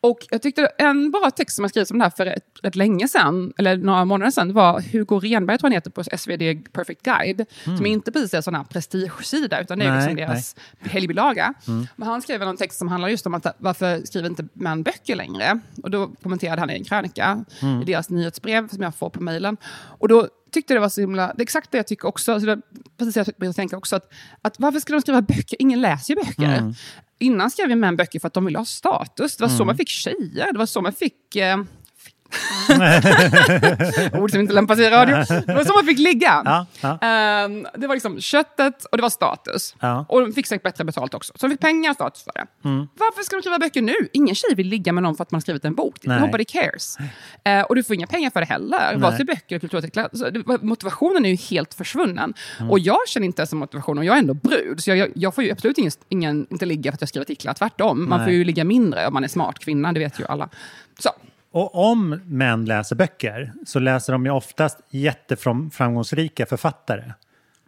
Och 0.05 0.27
jag 0.31 0.43
tyckte 0.43 0.67
en 0.79 1.11
bra 1.11 1.31
text 1.31 1.57
som 1.57 1.63
jag 1.63 1.71
skrivit 1.71 1.91
om 1.91 1.99
det 1.99 2.05
här 2.05 2.11
för 2.11 2.25
rätt, 2.25 2.45
rätt 2.63 2.77
länge 2.77 3.09
sedan, 3.09 3.53
eller 3.59 3.77
några 3.77 4.05
månader 4.05 4.31
sedan, 4.31 4.53
var 4.53 4.81
Hugo 4.81 5.19
Renberg, 5.21 5.59
tror 5.59 5.69
jag 5.69 5.71
han 5.71 5.73
heter, 5.73 5.91
på 5.91 6.05
SvD 6.05 6.73
Perfect 6.73 7.03
Guide. 7.03 7.47
Som 7.65 7.87
inte 7.87 8.13
precis 8.13 8.35
är 8.35 8.37
en 8.37 8.43
sån 8.43 8.55
här 8.55 8.65
prestigesida, 8.65 9.61
utan 9.61 9.79
det 9.79 9.85
är 9.85 9.91
Nej, 9.91 9.99
liksom 9.99 10.17
deras 10.17 10.57
helgbilaga. 10.81 11.55
Men 11.97 12.09
han 12.09 12.23
skrev 12.23 12.43
en 12.43 12.57
text 12.57 12.79
som 12.79 12.89
handlar 12.89 13.09
just 13.09 13.27
om 13.27 13.35
att 13.35 13.47
varför 13.59 14.01
skriver 14.07 14.29
inte 14.29 14.49
män 14.53 14.83
böcker 14.83 15.17
längre? 15.17 15.61
Och 15.83 15.91
då 15.91 16.11
kommenterade 16.23 16.61
han 16.61 16.71
i 16.71 16.75
en 16.75 16.85
krönika 16.85 17.45
i 17.83 17.85
deras 17.85 18.11
nyhetsbrev 18.11 18.69
som 18.69 18.83
jag 18.83 18.95
får 18.95 19.11
på 19.11 19.23
mejlen. 19.23 19.57
Och 19.99 20.09
då 20.09 20.29
tyckte 20.55 20.75
det 20.75 20.81
var 20.81 20.89
så 20.89 21.01
himla, 21.01 21.27
det 21.27 21.41
är 21.41 21.43
exakt 21.43 21.71
det 21.71 21.77
jag 21.77 21.87
tycker 21.87 22.09
också, 22.09 22.39
det, 22.39 22.61
precis 22.99 23.15
det 23.15 23.47
jag 23.47 23.57
tänka 23.57 23.77
också, 23.77 23.97
att, 23.97 24.13
att 24.43 24.61
varför 24.61 24.81
ska 24.81 24.93
de 24.93 25.01
skriva 25.01 25.23
böcker? 25.23 25.57
Ingen 25.59 25.81
läser 25.81 26.15
ju 26.15 26.21
böcker. 26.25 26.75
Innan 27.19 27.51
skrev 27.51 27.71
ju 27.71 27.77
män 27.77 27.97
böcker 27.97 28.21
för 28.21 28.27
att 28.27 28.35
de 28.35 28.45
ville 28.45 28.59
ha 28.59 28.65
status. 28.65 29.37
Det 29.37 29.45
var 29.45 29.49
så 29.49 29.65
man 29.65 29.77
fick 29.77 29.89
tjejer, 29.89 30.53
det 30.53 30.59
var 30.59 30.67
så 30.67 30.81
man 30.81 30.93
fick... 30.93 31.37
Eh, 31.37 31.57
ord 34.13 34.31
som 34.31 34.41
inte 34.41 34.53
lämpar 34.53 34.75
sig 34.77 34.85
i 34.85 34.91
radio. 34.91 35.17
Det 35.47 35.55
var 35.55 35.65
så 35.65 35.75
man 35.75 35.87
fick 35.87 35.99
ligga. 35.99 36.43
Ja, 36.45 36.67
ja. 36.81 36.99
Ehm, 37.09 37.67
det 37.75 37.87
var 37.87 37.95
liksom 37.95 38.21
köttet 38.21 38.85
och 38.85 38.97
det 38.99 39.03
var 39.03 39.11
status. 39.11 39.77
Ja. 39.81 40.07
Och 40.09 40.21
de 40.21 40.33
fick 40.33 40.47
säkert 40.47 40.63
bättre 40.63 40.85
betalt 40.85 41.15
också. 41.15 41.33
Så 41.37 41.47
de 41.47 41.51
fick 41.51 41.61
pengar 41.61 41.91
och 41.91 41.95
status 41.95 42.25
för 42.25 42.33
det. 42.35 42.69
Mm. 42.69 42.89
Varför 42.95 43.23
ska 43.23 43.37
de 43.37 43.43
skriva 43.43 43.59
böcker 43.59 43.83
nu? 43.83 43.95
Ingen 44.13 44.35
tjej 44.35 44.55
vill 44.55 44.67
ligga 44.67 44.93
med 44.93 45.03
någon 45.03 45.17
för 45.17 45.23
att 45.23 45.31
man 45.31 45.37
har 45.37 45.41
skrivit 45.41 45.65
en 45.65 45.75
bok. 45.75 45.97
Nej. 46.03 46.21
Nobody 46.21 46.45
cares. 46.45 46.97
Eh, 47.45 47.63
och 47.63 47.75
du 47.75 47.83
får 47.83 47.95
inga 47.95 48.07
pengar 48.07 48.31
för 48.31 48.41
det 48.41 48.47
heller. 48.47 48.97
Vare 48.97 49.17
sig 49.17 49.25
böcker 49.25 49.57
eller 49.57 49.61
kulturartiklar. 49.61 50.65
Motivationen 50.65 51.25
är 51.25 51.31
ju 51.31 51.37
helt 51.37 51.75
försvunnen. 51.75 52.35
Mm. 52.59 52.71
Och 52.71 52.79
jag 52.79 52.99
känner 53.09 53.27
inte 53.27 53.43
ens 53.43 53.53
en 53.53 53.59
motivation 53.59 53.99
och 53.99 54.05
jag 54.05 54.15
är 54.15 54.19
ändå 54.19 54.35
brud. 54.35 54.83
Så 54.83 54.91
jag, 54.91 54.99
jag, 54.99 55.11
jag 55.15 55.35
får 55.35 55.45
ju 55.45 55.51
absolut 55.51 55.79
ingen, 55.79 55.93
ingen, 56.09 56.47
inte 56.51 56.67
ligga 56.67 56.93
för 56.93 56.97
att 56.97 57.03
jag 57.03 57.09
skriver 57.09 57.25
artiklar. 57.25 57.55
Tvärtom. 57.55 58.09
Man 58.09 58.19
Nej. 58.19 58.27
får 58.27 58.33
ju 58.33 58.45
ligga 58.45 58.65
mindre 58.65 59.07
om 59.07 59.15
man 59.15 59.25
är 59.25 59.29
smart 59.29 59.59
kvinna. 59.59 59.93
Det 59.93 60.01
vet 60.01 60.21
ju 60.21 60.27
alla. 60.27 60.49
Så. 60.99 61.11
Och 61.55 61.91
om 61.91 62.21
män 62.25 62.65
läser 62.65 62.97
böcker 62.97 63.53
så 63.67 63.79
läser 63.79 64.13
de 64.13 64.25
ju 64.25 64.31
oftast 64.31 64.79
jätteframgångsrika 64.91 66.47
författare. 66.47 67.13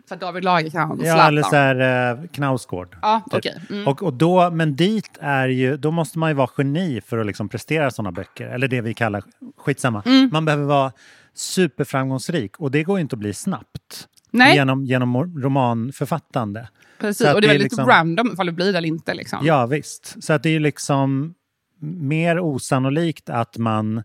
För 0.09 0.17
David 0.17 0.45
Lagercrantz, 0.45 1.05
Ja, 1.05 1.13
Zlatan. 1.15 1.29
eller 1.29 1.43
så 1.43 1.57
här 1.57 2.11
eh, 2.23 2.27
Knausgård. 2.33 2.97
Ja, 3.03 3.23
typ. 3.31 3.39
okej. 3.39 3.61
Mm. 3.71 3.89
Och, 3.89 4.03
och 4.03 4.13
då, 4.13 4.51
men 4.51 4.77
dit 4.77 5.11
är 5.21 5.49
ju, 5.49 5.77
då 5.77 5.91
måste 5.91 6.19
man 6.19 6.31
ju 6.31 6.35
vara 6.35 6.51
geni 6.59 7.01
för 7.07 7.19
att 7.19 7.27
liksom 7.27 7.49
prestera 7.49 7.91
sådana 7.91 8.13
böcker. 8.13 8.47
Eller 8.47 8.69
det 8.69 8.81
vi 8.81 8.95
kallar, 8.95 9.23
skitsamma. 9.57 10.03
Mm. 10.07 10.31
Man 10.33 10.45
behöver 10.45 10.65
vara 10.65 10.93
superframgångsrik 11.35 12.57
och 12.61 12.71
det 12.71 12.83
går 12.83 12.99
ju 12.99 13.03
inte 13.03 13.15
att 13.17 13.21
bli 13.21 13.35
snabbt. 13.35 14.09
Nej. 14.31 14.55
Genom, 14.55 14.85
genom 14.85 15.41
romanförfattande. 15.43 16.69
Precis, 17.01 17.27
Så 17.27 17.35
och 17.35 17.41
det 17.41 17.47
är 17.47 17.49
det 17.49 17.55
är 17.55 17.59
väldigt 17.59 17.73
liksom- 17.73 17.87
random 17.87 18.31
ifall 18.33 18.47
det 18.47 18.53
blir 18.53 18.73
det 18.73 18.79
eller 18.79 18.89
inte. 18.89 19.15
Liksom. 19.15 19.39
Ja, 19.43 19.67
visst. 19.67 20.23
Så 20.25 20.33
att 20.33 20.43
det 20.43 20.49
är 20.49 20.53
ju 20.53 20.59
liksom 20.59 21.35
mer 21.81 22.41
osannolikt 22.41 23.31
att 23.31 23.59
man 23.59 24.03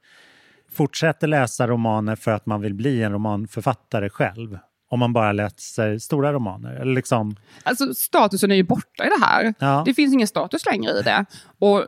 fortsätter 0.72 1.28
läsa 1.28 1.68
romaner 1.68 2.16
för 2.16 2.32
att 2.32 2.46
man 2.46 2.62
vill 2.62 2.74
bli 2.74 3.04
en 3.04 3.12
romanförfattare 3.12 4.10
själv. 4.10 4.58
Om 4.90 5.00
man 5.00 5.14
bara 5.14 5.32
läser 5.32 5.98
stora 5.98 6.34
romaner. 6.34 6.74
Eller 6.74 6.94
liksom, 6.94 7.36
Alltså, 7.64 7.94
statusen 7.94 8.52
är 8.52 8.56
ju 8.56 8.64
borta 8.64 9.06
i 9.06 9.10
det 9.20 9.26
här. 9.26 9.54
Ja. 9.60 9.84
Det 9.86 9.94
finns 9.94 10.14
ingen 10.14 10.28
status 10.28 10.66
längre 10.66 10.92
i 11.00 11.02
det. 11.02 11.26
Och 11.60 11.86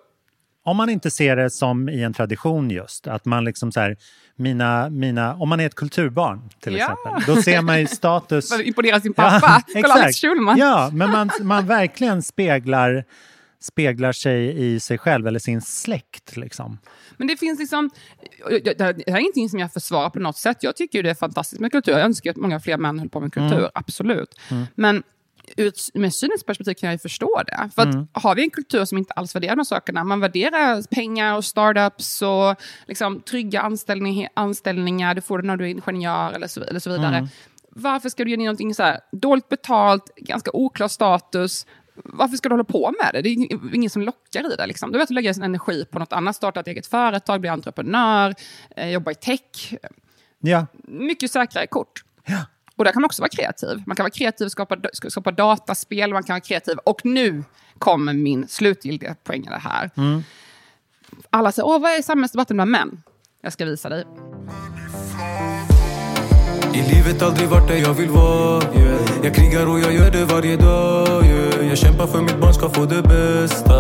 om 0.66 0.78
man 0.78 0.90
inte 0.90 1.12
ser 1.12 1.36
det 1.36 1.50
som 1.50 1.90
i 1.90 2.04
en 2.04 2.14
tradition 2.14 2.70
just, 2.70 3.08
att 3.08 3.26
man 3.26 3.44
liksom 3.46 3.72
så 3.72 3.80
här, 3.80 3.98
mina, 4.36 4.90
mina, 4.90 5.36
om 5.36 5.50
man 5.50 5.60
är 5.60 5.66
ett 5.66 5.76
kulturbarn 5.76 6.50
till 6.60 6.76
Ja. 6.76 6.80
exempel, 6.80 7.36
då 7.36 7.42
ser 7.42 7.62
man 7.62 7.80
ju 7.80 7.88
status... 7.88 8.50
för 8.54 8.56
att 8.56 8.66
imponera 8.66 9.00
sin 9.00 9.14
pappa. 9.14 9.62
Kolla 9.74 9.94
Alex 9.94 10.22
Schulman. 10.22 10.58
Ja, 10.58 10.90
men 10.94 11.12
man, 11.12 11.30
man 11.42 11.68
verkligen 11.68 12.22
speglar, 12.24 13.04
speglar 13.64 14.12
sig 14.12 14.66
i 14.66 14.80
sig 14.80 14.98
själv 14.98 15.28
eller 15.28 15.40
sin 15.40 15.62
släkt. 15.62 16.38
Liksom. 16.38 16.78
Men 17.18 17.28
det 17.28 17.38
finns 17.38 17.60
liksom... 17.60 17.90
Det 18.64 18.82
här 18.82 18.94
är 19.08 19.20
ingenting 19.20 19.50
som 19.50 19.60
jag 19.60 19.74
försvarar 19.74 20.10
på 20.10 20.20
något 20.20 20.38
sätt. 20.38 20.58
Jag 20.62 20.76
tycker 20.76 21.00
ju 21.00 21.04
det 21.04 21.10
är 21.10 21.14
fantastiskt 21.16 21.62
med 21.62 21.72
kultur. 21.72 21.92
Jag 21.92 22.02
önskar 22.02 22.32
att 22.32 22.38
många 22.38 22.60
fler 22.60 22.78
män 22.78 23.00
höll 23.00 23.10
på 23.10 23.20
med 23.20 23.34
kultur, 23.34 23.58
Mm. 23.58 23.72
absolut. 23.74 24.40
Men 24.76 25.04
ur 25.58 25.68
ett 25.68 25.76
med 25.94 26.14
cyniskt 26.14 26.46
perspektiv 26.46 26.74
kan 26.74 26.88
jag 26.88 26.94
ju 26.94 27.00
förstå 27.00 27.42
det. 27.48 27.70
För 27.76 27.82
att 27.82 27.96
har 28.24 28.36
vi 28.36 28.44
en 28.44 28.50
kultur 28.50 28.86
som 28.86 28.98
inte 28.98 29.14
alls 29.14 29.36
värderar 29.36 29.56
de 29.56 29.60
här 29.60 29.64
sakerna, 29.64 30.04
man 30.04 30.20
värderar 30.20 30.96
pengar 30.96 31.36
och 31.36 31.46
startups 31.46 32.22
och 32.22 32.56
liksom, 32.88 33.22
trygga 33.22 33.62
anställning, 33.62 34.28
anställningar, 34.34 35.16
du 35.16 35.22
får 35.22 35.42
det 35.42 35.48
när 35.48 35.58
du 35.58 35.66
är 35.66 35.70
ingenjör 35.70 36.32
eller 36.32 36.48
så, 36.48 36.64
eller 36.64 36.80
så 36.80 36.90
vidare. 36.90 37.28
Varför 37.76 38.10
ska 38.10 38.24
du 38.24 38.30
ge 38.30 38.34
in 38.38 38.44
någonting 38.44 38.76
så 38.76 38.84
här 38.84 39.00
dåligt 39.12 39.50
betalt, 39.50 40.12
ganska 40.16 40.52
oklar 40.54 40.88
status, 40.88 41.68
varför 41.96 42.38
ska 42.38 42.50
du 42.50 42.54
hålla 42.54 42.64
på 42.64 42.94
med 43.04 43.14
det? 43.14 43.22
Det 43.22 43.30
är 43.30 43.36
ing- 43.36 43.76
ingen 43.76 43.90
som 43.90 44.02
lockar 44.02 44.54
i 44.54 44.56
det. 44.56 44.66
Liksom. 44.68 44.92
Du 44.92 44.98
vet 44.98 45.04
att 45.10 45.14
lägga 45.16 45.34
sin 45.34 45.44
energi 45.44 45.86
på 45.86 46.00
något 46.00 46.14
annat, 46.14 46.36
starta 46.36 46.60
ett 46.60 46.68
eget 46.68 46.88
företag, 46.88 47.42
bli 47.42 47.50
entreprenör, 47.50 48.34
eh, 48.76 48.90
jobba 48.90 49.12
i 49.12 49.16
tech. 49.16 49.74
Ja, 50.40 50.66
Mycket 50.84 51.32
säkrare 51.32 51.68
kort. 51.68 52.04
Och 52.76 52.84
där 52.86 52.92
kan 52.92 53.02
man 53.02 53.06
också 53.06 53.22
vara 53.22 53.30
kreativ. 53.30 53.84
Man 53.88 53.96
kan 53.96 54.04
vara 54.04 54.12
kreativ, 54.12 54.48
skapa, 54.48 54.78
skapa 54.94 55.32
dataspel, 55.32 56.14
man 56.14 56.24
kan 56.24 56.34
vara 56.34 56.42
kreativ. 56.42 56.78
Och 56.78 57.06
nu 57.06 57.44
kommer 57.80 58.14
min 58.14 58.48
slutgiltiga 58.48 59.16
poäng 59.24 59.42
i 59.44 59.50
det 59.50 59.58
här. 59.58 59.90
Alla 61.30 61.52
säger, 61.52 61.68
åh, 61.68 61.80
vad 61.82 61.92
är 61.92 62.02
samhällsdebatten 62.02 62.58
bland 62.58 62.72
män? 62.72 63.02
Jag 63.42 63.54
ska 63.54 63.66
visa 63.66 63.90
dig. 63.90 64.06
I 66.74 66.82
livet 66.82 67.22
aldrig 67.22 67.50
vart 67.50 67.68
där 67.68 67.76
jag 67.76 67.94
vill 67.94 68.10
vara 68.10 68.64
yeah. 68.76 69.00
Jag 69.24 69.36
krigar 69.36 69.66
och 69.70 69.80
jag 69.80 69.94
gör 69.94 70.12
det 70.12 70.26
varje 70.26 70.58
dag 70.58 71.26
yeah. 71.26 71.68
Jag 71.70 71.78
kämpar 71.78 72.08
för 72.08 72.22
mitt 72.22 72.40
barn 72.40 72.54
ska 72.54 72.70
få 72.70 72.86
det 72.86 73.02
bästa. 73.02 73.76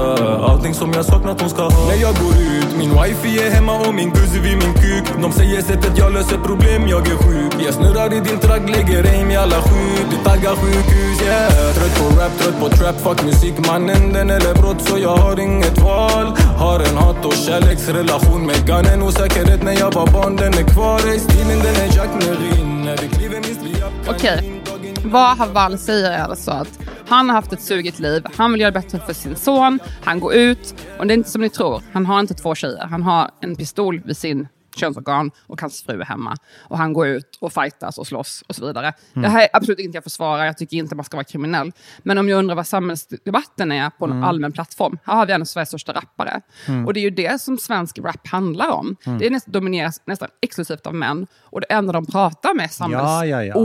Allting 0.50 0.74
som 0.74 0.94
jag 0.94 1.06
saknat 1.06 1.42
hon 1.42 1.50
ska 1.50 1.62
ha. 1.62 1.88
När 1.88 2.02
jag 2.02 2.16
går 2.16 2.34
ut, 2.34 2.78
min 2.78 2.90
wifi 2.90 3.40
är 3.44 3.50
hemma 3.50 3.80
och 3.88 3.94
min 3.96 4.10
guzzi 4.10 4.40
vid 4.40 4.58
min 4.58 4.74
kuk. 4.74 5.06
De 5.22 5.32
säger 5.32 5.62
sättet 5.62 5.98
jag 5.98 6.14
löser 6.14 6.38
problem, 6.38 6.88
jag 6.88 7.08
är 7.08 7.16
sjuk. 7.16 7.54
Jag 7.66 7.74
snurrar 7.74 8.14
i 8.14 8.20
din 8.20 8.40
tragg, 8.40 8.70
lägger 8.70 9.04
aim 9.14 9.32
i 9.32 9.36
alla 9.36 9.62
skjut 9.62 10.08
Du 10.12 10.18
taggar 10.30 10.56
sjukhus, 10.56 11.22
yeah. 11.26 11.74
Trött 11.76 11.96
på 12.00 12.22
rap, 12.22 12.34
trött 12.40 12.60
på 12.60 12.70
trap, 12.70 12.96
fuck 13.02 13.24
musik 13.26 13.68
mannen 13.68 14.14
Den 14.14 14.30
eller 14.30 14.54
brott 14.54 14.82
så 14.82 14.98
jag 14.98 15.18
har 15.18 15.40
inget 15.40 15.78
val. 15.82 16.28
Har 16.58 16.80
en 16.80 16.98
hat 16.98 17.26
och 17.26 17.34
kärleksrelation 17.34 18.46
med 18.46 18.68
gunnen 18.68 19.02
Osäkerhet 19.02 19.64
när 19.64 19.80
jag 19.80 19.94
var 19.94 20.08
barn, 20.08 20.36
den 20.36 20.54
är 20.54 20.64
kvar. 20.74 21.00
Ey, 21.12 21.20
Stilen 21.20 21.60
den 21.66 21.76
är 21.76 21.98
Jack 21.98 22.10
Merin 22.20 22.83
Okej, 24.10 24.62
vad 25.06 25.38
Haval 25.38 25.78
säger 25.78 26.12
är 26.12 26.24
alltså 26.24 26.52
att 26.52 26.80
han 27.08 27.30
har 27.30 27.36
haft 27.36 27.54
ett 27.54 27.62
sugigt 27.62 28.00
liv, 28.00 28.24
han 28.36 28.52
vill 28.52 28.62
göra 28.62 28.72
bättre 28.72 29.00
för 29.00 29.14
sin 29.14 29.36
son, 29.36 29.80
han 30.04 30.20
går 30.20 30.34
ut, 30.34 30.76
och 31.00 31.08
det 31.08 31.14
är 31.14 31.18
inte 31.18 31.30
som 31.30 31.42
ni 31.42 31.50
tror, 31.50 31.82
han 31.94 32.06
har 32.06 32.20
inte 32.20 32.34
två 32.34 32.56
tjejer, 32.56 32.88
han 32.90 33.04
har 33.04 33.32
en 33.42 33.56
pistol 33.56 34.02
vid 34.06 34.18
sin 34.18 34.48
könsorgan 34.76 35.32
och 35.48 35.62
hans 35.62 35.84
fru 35.84 36.02
är 36.02 36.06
hemma. 36.06 36.38
Och 36.60 36.78
han 36.78 36.94
går 36.94 37.08
ut 37.08 37.38
och 37.42 37.54
fightas 37.54 37.98
och 37.98 38.08
slåss 38.08 38.44
och 38.48 38.56
så 38.56 38.68
vidare. 38.68 38.94
Det 39.14 39.28
här 39.28 39.42
är 39.42 39.48
absolut 39.54 39.80
inte 39.80 39.96
jag 39.98 40.04
försvarar, 40.04 40.46
jag 40.46 40.58
tycker 40.58 40.78
inte 40.78 40.96
man 40.96 41.06
ska 41.06 41.18
vara 41.18 41.24
kriminell. 41.24 41.72
Men 42.04 42.18
om 42.18 42.30
jag 42.30 42.38
undrar 42.40 42.56
vad 42.56 42.68
samhällsdebatten 42.68 43.72
är 43.72 43.90
på 43.90 44.06
en 44.06 44.24
allmän 44.24 44.52
plattform, 44.52 44.98
här 45.04 45.16
har 45.16 45.26
vi 45.26 45.34
en 45.34 45.42
av 45.42 45.46
Sveriges 45.46 45.70
största 45.70 45.94
rappare. 45.94 46.42
Och 46.88 46.94
det 46.94 47.00
är 47.00 47.02
ju 47.02 47.10
det 47.10 47.42
som 47.42 47.58
svensk 47.58 48.00
rap 48.00 48.28
handlar 48.28 48.70
om. 48.72 48.96
Det 49.20 49.26
är 49.28 49.30
näst, 49.30 49.48
domineras 49.48 50.02
nästan 50.06 50.30
exklusivt 50.42 50.88
av 50.88 50.96
män. 50.96 51.28
Och 51.42 51.62
det 51.62 51.68
enda 51.68 51.94
de 51.94 52.06
pratar 52.06 52.54
med 52.56 52.64
är 52.64 52.70
samhälls 52.70 53.04
Ja, 53.04 53.26
ja, 53.26 53.44
ja. 53.44 53.56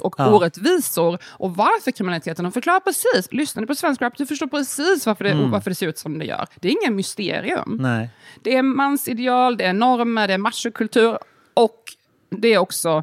och 0.00 0.14
Ja. 0.18 0.34
orättvisor. 0.36 1.18
Och 1.24 1.56
varför 1.56 1.90
kriminaliteten? 1.90 2.42
De 2.44 2.52
förklarar 2.52 2.80
precis. 2.80 3.32
Lyssnar 3.32 3.60
du 3.60 3.66
på 3.66 3.74
svensk 3.74 4.02
rap, 4.02 4.16
du 4.16 4.26
förstår 4.26 4.46
precis 4.46 5.06
varför 5.06 5.24
det, 5.24 5.34
varför 5.34 5.70
det 5.70 5.74
ser 5.74 5.88
ut 5.88 5.98
som 5.98 6.18
det 6.18 6.24
gör. 6.24 6.46
Det 6.60 6.68
är 6.68 6.72
inget 6.82 6.92
mysterium. 6.96 7.78
nej. 7.82 8.10
Det 8.42 8.56
är 8.56 8.62
mansideal, 8.62 9.56
det 9.56 9.64
är 9.64 9.72
normer, 10.04 10.28
det 10.28 10.34
är 10.34 10.38
machokultur 10.38 11.18
och 11.54 11.82
det 12.30 12.54
är 12.54 12.58
också 12.58 13.02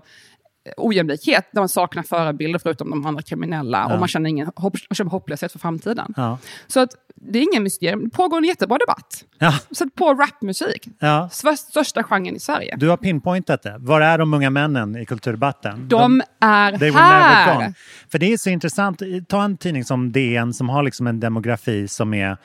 ojämlikhet 0.77 1.50
där 1.51 1.62
man 1.62 1.70
saknar 1.70 2.03
förebilder 2.03 2.60
förutom 2.60 2.89
de 2.89 3.05
andra 3.05 3.22
kriminella 3.22 3.86
och 3.86 4.00
man 4.00 4.08
känner 4.08 4.29
ingen 4.29 4.51
hopp, 4.55 4.77
känner 4.91 5.12
hopplöshet 5.12 5.51
för 5.51 5.60
framtiden. 5.60 6.13
Ja. 6.17 6.38
Så 6.67 6.79
att 6.79 6.89
det 7.15 7.39
är 7.39 7.43
ingen 7.43 7.63
mysterium. 7.63 8.03
Det 8.03 8.10
pågår 8.10 8.38
en 8.38 8.43
jättebra 8.43 8.77
debatt. 8.77 9.24
Ja, 9.39 9.53
Sätt 9.77 9.96
på 9.96 10.13
rapmusik. 10.13 10.88
ja. 11.00 11.29
Största 11.55 12.03
genren 12.03 12.36
i 12.36 12.39
Sverige. 12.39 12.75
Du 12.77 12.89
har 12.89 12.98
pinpointat 12.98 13.63
det. 13.63 13.75
Var 13.79 14.01
är 14.01 14.17
de 14.17 14.34
unga 14.34 14.50
männen 14.50 14.96
i 14.96 15.05
kulturdebatten? 15.05 15.88
De 15.88 16.22
är 16.39 16.72
were 16.72 16.86
never 16.86 17.00
här! 17.00 17.74
För 18.12 18.20
det 18.20 18.34
är 18.34 18.38
så 18.38 18.50
intressant. 18.50 19.01
Ta 19.27 19.43
en 19.43 19.58
tidning 19.58 19.84
som 19.84 20.12
DN 20.12 20.53
som 20.53 20.70
har 20.70 20.84
liksom 20.84 21.08
en 21.08 21.20
demografi 21.20 21.88
som 21.88 22.13
är 22.13 22.38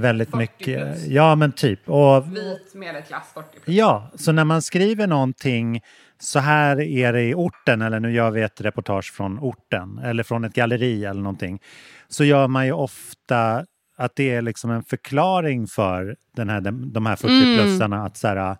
väldigt 0.00 0.30
40 0.30 0.38
mycket... 0.38 0.64
plus. 0.64 1.06
Ja, 1.06 1.34
men 1.34 1.52
typ. 1.52 1.88
Och 1.88 2.36
Vit 2.36 2.74
medelklass, 2.74 3.32
40 3.34 3.48
Ja, 3.64 4.10
så 4.14 4.32
när 4.32 4.44
man 4.44 4.62
skriver 4.62 5.06
någonting 5.06 5.80
så 6.18 6.38
här 6.38 6.80
är 6.80 7.12
det 7.12 7.22
i 7.22 7.34
orten, 7.34 7.82
eller 7.82 8.00
nu 8.00 8.12
gör 8.12 8.30
vi 8.30 8.42
ett 8.42 8.60
reportage 8.60 9.12
från 9.12 9.38
orten, 9.38 9.98
eller 9.98 10.22
från 10.22 10.44
ett 10.44 10.54
galleri 10.54 11.04
eller 11.04 11.20
någonting, 11.20 11.60
så 12.08 12.24
gör 12.24 12.48
man 12.48 12.66
ju 12.66 12.72
ofta 12.72 13.64
att 13.96 14.16
det 14.16 14.34
är 14.34 14.42
liksom 14.42 14.70
en 14.70 14.82
förklaring 14.82 15.66
för 15.66 16.16
den 16.36 16.48
här, 16.48 16.60
de 16.92 17.06
här 17.06 17.16
40-plussarna 17.16 18.06
att 18.06 18.16
så 18.16 18.28
här, 18.28 18.56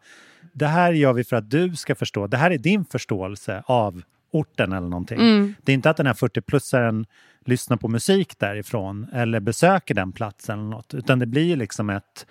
det 0.53 0.67
här 0.67 0.93
gör 0.93 1.13
vi 1.13 1.25
för 1.25 1.37
att 1.37 1.51
du 1.51 1.77
ska 1.77 1.95
förstå, 1.95 2.27
det 2.27 2.37
här 2.37 2.51
är 2.51 2.59
din 2.59 2.85
förståelse 2.85 3.63
av 3.67 4.03
orten 4.33 4.73
eller 4.73 4.89
någonting. 4.89 5.19
Det 5.63 5.73
är 5.73 5.75
inte 5.75 5.91
att 5.91 5.97
den 5.97 6.07
här 6.07 6.15
40-plussaren 6.15 7.05
lyssnar 7.47 7.77
på 7.77 7.89
musik 7.89 8.39
därifrån 8.39 9.07
eller 9.13 9.41
besöker 9.41 9.95
den 9.95 10.13
platsen 10.13 10.59
eller 10.59 10.69
något, 10.69 10.95
utan 10.95 11.19
det 11.19 11.27
blir 11.27 11.57
liksom 11.57 11.91
ett 11.91 12.27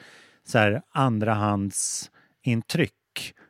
så 0.47 0.57
här, 0.57 0.81
andrahandsintryck. 0.93 2.93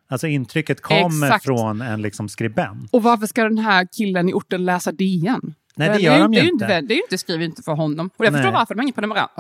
Alltså 0.10 0.28
intrycket 0.28 0.82
kommer 0.82 1.28
Exakt. 1.28 1.46
från 1.46 1.82
en 1.82 2.02
liksom 2.02 2.30
skribent. 2.30 2.90
Och 2.92 3.04
varför 3.04 3.28
ska 3.28 3.44
den 3.44 3.58
här 3.58 3.88
killen 3.98 4.30
i 4.30 4.34
orten 4.34 4.66
läsa 4.66 4.92
DN? 4.92 5.54
Nej, 5.76 5.90
det 5.90 5.96
är 5.96 6.00
gör 6.00 6.20
de 6.20 6.34
ju 6.34 6.50
inte. 6.50 6.68
Det 6.68 6.94
är 6.94 6.96
ju 6.96 7.02
inte 7.02 7.18
skrivet 7.18 7.46
inte 7.46 7.62
för 7.62 7.72
honom. 7.72 8.10
Och 8.18 8.26
jag 8.26 8.34
Nej. 8.34 8.42
förstår 8.42 8.54
varför, 8.54 8.76
de 8.76 8.80
har 8.80 8.84
ingen 8.84 8.94
prenumerant. 8.94 9.32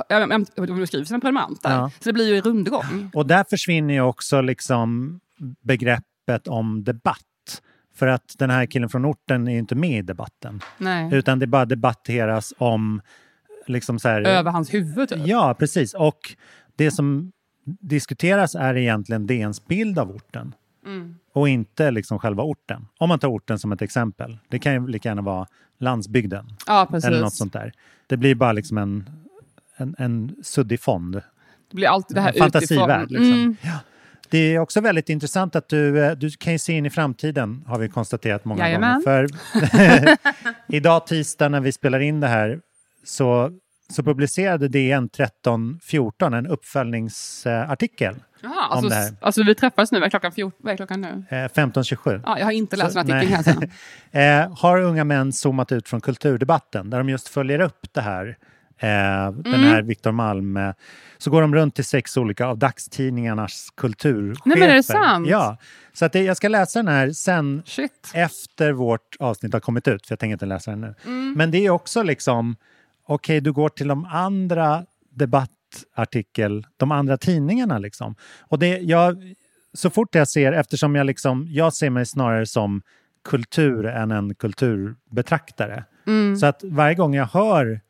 De 0.55 0.88
skriver 0.88 1.05
sina 1.05 1.19
prenumeranter. 1.19 1.69
Ja. 1.69 1.91
Så 1.99 2.09
det 2.09 2.13
blir 2.13 2.35
ju 2.35 2.41
rundgång. 2.41 3.11
Och 3.13 3.27
där 3.27 3.45
försvinner 3.49 3.93
ju 3.93 4.01
också 4.01 4.41
liksom 4.41 5.19
begreppet 5.63 6.47
om 6.47 6.83
debatt. 6.83 7.25
För 8.00 8.08
att 8.08 8.36
den 8.38 8.50
här 8.50 8.65
killen 8.65 8.89
från 8.89 9.06
orten 9.06 9.48
är 9.48 9.51
ju 9.51 9.60
inte 9.60 9.75
med 9.75 10.00
i 10.00 10.01
debatten. 10.01 10.62
Nej. 10.77 11.10
Utan 11.13 11.39
det 11.39 11.48
bara 11.48 11.65
debatteras 11.65 12.53
om 12.58 13.01
liksom 13.68 14.00
så 14.00 14.10
här, 14.10 14.22
Över 14.22 14.51
hans 14.51 14.74
huvud. 14.74 15.10
Typ. 15.10 15.20
Ja, 15.25 15.56
precis. 15.60 15.94
Och 15.94 16.36
det 16.75 16.91
som 16.91 17.32
diskuteras 17.65 18.56
är 18.56 18.77
egentligen 18.77 19.27
DNs 19.27 19.65
bild 19.68 20.00
av 20.00 20.12
orten. 20.12 20.53
Mm. 20.86 21.15
Och 21.34 21.50
inte 21.50 21.91
liksom 21.91 22.20
själva 22.20 22.44
orten. 22.44 22.88
Om 22.98 23.10
man 23.10 23.20
tar 23.20 23.27
orten 23.27 23.60
som 23.60 23.72
ett 23.72 23.82
exempel. 23.82 24.38
Det 24.48 24.60
kan 24.60 24.74
ju 24.74 24.88
lika 24.88 25.10
gärna 25.10 25.22
vara 25.22 25.48
landsbygden. 25.79 26.46
Ja. 26.68 26.88
Eller 27.03 27.22
något 27.22 27.34
sånt 27.36 27.53
där. 27.53 27.72
Det 28.08 28.18
blir 28.18 28.36
bara 28.36 28.51
liksom 28.51 28.77
en, 28.77 29.10
en, 29.77 29.96
en 29.98 30.36
suddig 30.44 30.79
fond. 30.79 31.22
Det 31.70 31.75
blir 31.75 31.88
alltid 31.88 32.18
det 32.18 32.22
här 32.22 32.34
En 32.34 32.39
fantasivärld. 32.39 33.12
utifrån. 33.12 33.27
Liksom. 33.27 33.39
Mm. 33.39 33.56
Ja. 33.62 33.79
Det 34.31 34.38
är 34.55 34.59
också 34.59 34.81
väldigt 34.81 35.09
intressant 35.09 35.55
att 35.55 35.69
du, 35.69 36.03
eh, 36.05 36.12
du 36.12 36.29
kan 36.29 36.53
ju 36.53 36.59
se 36.59 36.74
in 36.74 36.86
i 36.86 36.89
framtiden, 36.89 37.63
har 37.67 37.79
vi 37.79 37.89
konstaterat 37.89 38.45
många 38.45 38.63
Jajamän. 38.67 39.01
gånger. 39.05 39.27
För 39.27 40.17
idag 40.75 41.07
tisdag 41.07 41.50
när 41.50 41.59
vi 41.62 41.71
spelar 41.71 42.00
in 42.00 42.19
det 42.19 42.27
här 42.27 42.59
så, 43.03 43.51
så 43.93 44.03
publicerade 44.03 44.67
DN 44.67 45.09
13.14 45.09 46.38
en 46.38 46.48
uppföljningsartikel. 46.48 48.15
Jaha, 48.41 48.51
om 48.67 48.71
alltså, 48.71 48.89
det 48.89 48.95
här. 48.95 49.13
alltså 49.21 49.43
vi 49.43 49.55
träffas 49.55 49.91
nu, 49.91 50.00
vad 50.00 50.05
är 50.05 50.09
klockan, 50.09 50.31
14, 50.31 50.59
vad 50.63 50.74
är 50.74 50.77
klockan 50.77 51.01
nu? 51.01 51.24
Eh, 51.29 51.36
15.27. 51.36 52.21
Ja, 52.25 52.39
jag 52.39 52.45
har 52.45 52.51
inte 52.51 52.75
läst 52.75 52.93
Så- 52.93 53.03
den 53.03 53.17
artikeln 53.17 53.69
här 54.12 54.41
eh, 54.43 54.57
har 54.57 54.81
unga 54.81 55.03
män 55.03 55.33
zoomat 55.33 55.71
ut 55.71 55.89
från 55.89 56.01
kulturdebatten 56.01 56.89
där 56.89 56.98
de 56.98 57.09
just 57.09 57.27
följer 57.27 57.59
upp 57.59 57.88
det 57.93 58.01
här. 58.01 58.38
Eh, 58.79 59.31
Den 59.31 59.53
Mm. 59.53 59.62
här 59.62 59.81
Viktor 59.81 60.12
Malm. 60.12 60.57
Eh, 60.57 60.74
så 61.17 61.31
går 61.31 61.41
de 61.41 61.55
runt 61.55 61.75
till 61.75 61.86
sex 61.86 62.17
olika 62.17 62.45
av 62.48 62.57
dagstidningarnas 62.57 63.67
kulturchefer. 63.77 64.41
Nej, 64.45 64.59
men 64.59 64.69
är 64.69 64.75
det 64.75 64.83
sant? 64.83 65.27
Ja. 65.29 65.57
Så 65.93 66.05
att 66.05 66.12
det, 66.13 66.24
jag 66.24 66.38
ska 66.38 66.48
läsa 66.48 66.79
den 66.79 66.88
här 66.88 67.12
sen 67.12 67.62
Shit. 67.65 68.12
efter 68.13 68.71
vårt 68.71 69.15
avsnitt 69.19 69.53
har 69.53 69.59
kommit 69.59 69.88
ut, 69.88 70.07
för 70.07 70.12
jag 70.13 70.19
tänker 70.19 70.33
inte 70.33 70.45
läsa 70.45 70.71
den 70.71 70.81
nu. 70.81 70.95
Mm. 71.05 71.33
Men 71.38 71.51
det 71.51 71.65
är 71.65 71.69
också 71.69 72.03
liksom, 72.03 72.55
okej, 73.07 73.41
du 73.41 73.51
går 73.51 73.69
till 73.69 73.88
de 73.88 74.05
andra 74.05 74.86
debattartikel, 75.12 76.65
de 76.77 76.91
andra 76.91 77.17
tidningarna 77.17 77.77
liksom. 77.77 78.15
Och 78.41 78.59
det, 78.59 78.77
jag, 78.77 79.36
så 79.74 79.89
fort 79.89 80.15
jag 80.15 80.27
ser, 80.27 80.51
eftersom 80.53 80.95
jag 80.95 81.05
liksom, 81.05 81.45
jag 81.50 81.74
ser 81.74 81.89
mig 81.89 82.05
snarare 82.05 82.45
som 82.45 82.81
kultur 83.24 83.86
än 83.86 84.12
en 84.12 84.36
kulturbetraktare. 84.36 85.83
Mm. 86.07 86.36
Så 86.38 86.45
att 86.45 86.63
varje 86.63 86.95
gång 86.95 87.15
jag 87.15 87.25
hör 87.25 87.81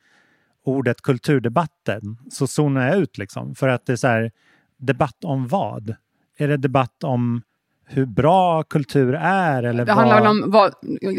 ordet 0.65 1.01
kulturdebatten 1.01 2.17
så 2.31 2.47
zonar 2.47 2.87
jag 2.87 2.97
ut 2.97 3.17
liksom. 3.17 3.55
För 3.55 3.67
att 3.67 3.85
det 3.85 3.91
är 3.91 3.97
så 3.97 4.07
här, 4.07 4.31
debatt 4.77 5.23
om 5.23 5.47
vad? 5.47 5.95
Är 6.37 6.47
det 6.47 6.57
debatt 6.57 7.03
om 7.03 7.41
hur 7.85 8.05
bra 8.05 8.63
kultur 8.63 9.13
är? 9.15 9.63
Eller 9.63 9.85
Det 9.85 9.93
handlar 9.93 10.29
om 10.29 10.43
vad, 10.47 10.73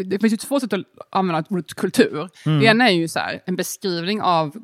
det 0.06 0.18
finns 0.18 0.32
ju 0.32 0.36
två 0.36 0.60
sätt 0.60 0.72
att 0.72 0.84
använda 1.10 1.44
ordet 1.48 1.74
kultur. 1.74 2.28
Mm. 2.46 2.60
Det 2.60 2.66
ena 2.66 2.90
är 2.90 2.94
ju 2.94 3.08
så 3.08 3.18
här, 3.18 3.40
en 3.46 3.56
beskrivning 3.56 4.22
av 4.22 4.56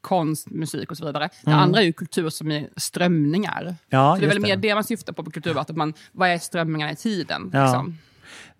konst, 0.00 0.50
musik 0.50 0.90
och 0.90 0.96
så 0.96 1.06
vidare. 1.06 1.28
Det 1.44 1.50
andra 1.50 1.80
är 1.80 1.84
ju 1.84 1.92
kultur 1.92 2.28
som 2.28 2.50
är 2.50 2.68
strömningar. 2.76 3.62
Mm. 3.62 3.74
Ja, 3.88 4.14
så 4.14 4.20
det 4.20 4.26
är 4.26 4.28
väl 4.28 4.42
det. 4.42 4.48
mer 4.48 4.56
det 4.56 4.74
man 4.74 4.84
syftar 4.84 5.12
på 5.12 5.24
på 5.24 5.30
kultur, 5.30 5.58
att 5.58 5.76
man, 5.76 5.94
vad 6.12 6.28
är 6.28 6.38
strömningarna 6.38 6.92
i 6.92 6.96
tiden? 6.96 7.50
Ja. 7.52 7.64
Liksom. 7.64 7.98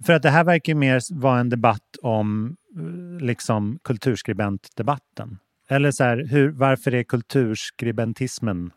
För 0.06 0.12
att 0.12 0.22
det 0.22 0.30
här 0.30 0.44
verkar 0.44 0.74
mer 0.74 1.00
vara 1.14 1.40
en 1.40 1.48
debatt 1.48 1.96
om 2.02 2.56
eh, 2.76 3.26
liksom 3.26 3.78
kulturskribentdebatten. 3.84 5.38
Eller 5.70 5.90
så 5.90 6.04
här, 6.04 6.26
hur, 6.30 6.48
varför 6.50 6.94
är 6.94 7.02
kulturskribentismen 7.02 8.70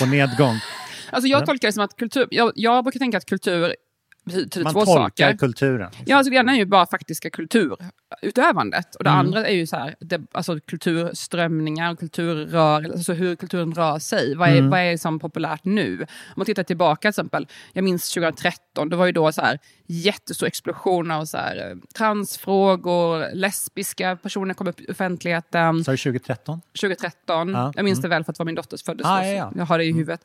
på 0.00 0.06
nedgång? 0.06 0.56
Alltså 1.10 1.28
jag 1.28 1.42
Ja. 1.42 1.46
tolkar 1.46 1.68
det 1.68 1.72
som 1.72 1.84
att 1.84 1.96
kultur, 1.96 2.26
jag, 2.30 2.52
jag 2.54 2.84
brukar 2.84 2.98
tänka 2.98 3.18
att 3.18 3.26
kultur 3.26 3.74
betyder 4.24 4.62
Man 4.64 4.72
två 4.72 4.84
tolkar 4.84 5.26
saker. 5.26 5.36
kulturen. 5.38 5.90
Ja, 6.06 6.16
alltså 6.16 6.30
det 6.30 6.36
ena 6.36 6.52
är 6.52 6.56
ju 6.56 6.66
bara 6.66 6.86
faktiska 6.86 7.30
kulturutövandet. 7.30 8.94
Och 8.94 9.04
det 9.04 9.10
Mm. 9.10 9.20
andra 9.20 9.46
är 9.46 9.54
ju 9.54 9.66
så 9.66 9.76
här, 9.76 9.94
det, 10.00 10.20
alltså 10.32 10.60
kulturströmningar, 10.60 11.94
kulturrör, 11.96 12.84
alltså 12.92 13.12
hur 13.12 13.36
kulturen 13.36 13.74
rör 13.74 13.98
sig. 13.98 14.34
Vad 14.34 14.48
är, 14.48 14.56
Mm. 14.58 14.70
vad 14.70 14.80
är 14.80 14.96
som 14.96 15.18
populärt 15.18 15.64
nu? 15.64 15.98
Om 16.00 16.06
man 16.36 16.46
tittar 16.46 16.62
tillbaka 16.62 17.00
till 17.00 17.08
exempel, 17.08 17.46
jag 17.72 17.84
minns 17.84 18.10
2013, 18.14 18.88
det 18.88 18.96
var 18.96 19.06
ju 19.06 19.12
då 19.12 19.32
så 19.32 19.40
här 19.42 19.58
jättestor 19.86 20.46
explosion 20.46 21.10
av 21.10 21.24
så 21.24 21.36
här, 21.38 21.56
eh, 21.70 21.76
transfrågor, 21.98 23.34
lesbiska 23.34 24.16
personer 24.16 24.54
kom 24.54 24.66
upp 24.68 24.80
i 24.80 24.86
offentligheten. 24.92 25.84
Sa 25.84 25.90
du 25.90 25.96
2013? 25.96 26.60
2013, 26.80 27.48
Ja, 27.50 27.72
jag 27.76 27.84
minns 27.84 27.98
mm. 27.98 28.02
det 28.02 28.08
väl 28.16 28.24
för 28.24 28.32
att 28.32 28.36
det 28.36 28.40
var 28.40 28.46
min 28.46 28.54
dotters 28.54 28.82
födelsedag. 28.82 29.18
Ah, 29.18 29.26
ja, 29.26 29.32
ja. 29.32 29.52
Jag 29.56 29.66
har 29.66 29.78
det 29.78 29.84
i 29.84 29.92
huvudet. 29.92 30.20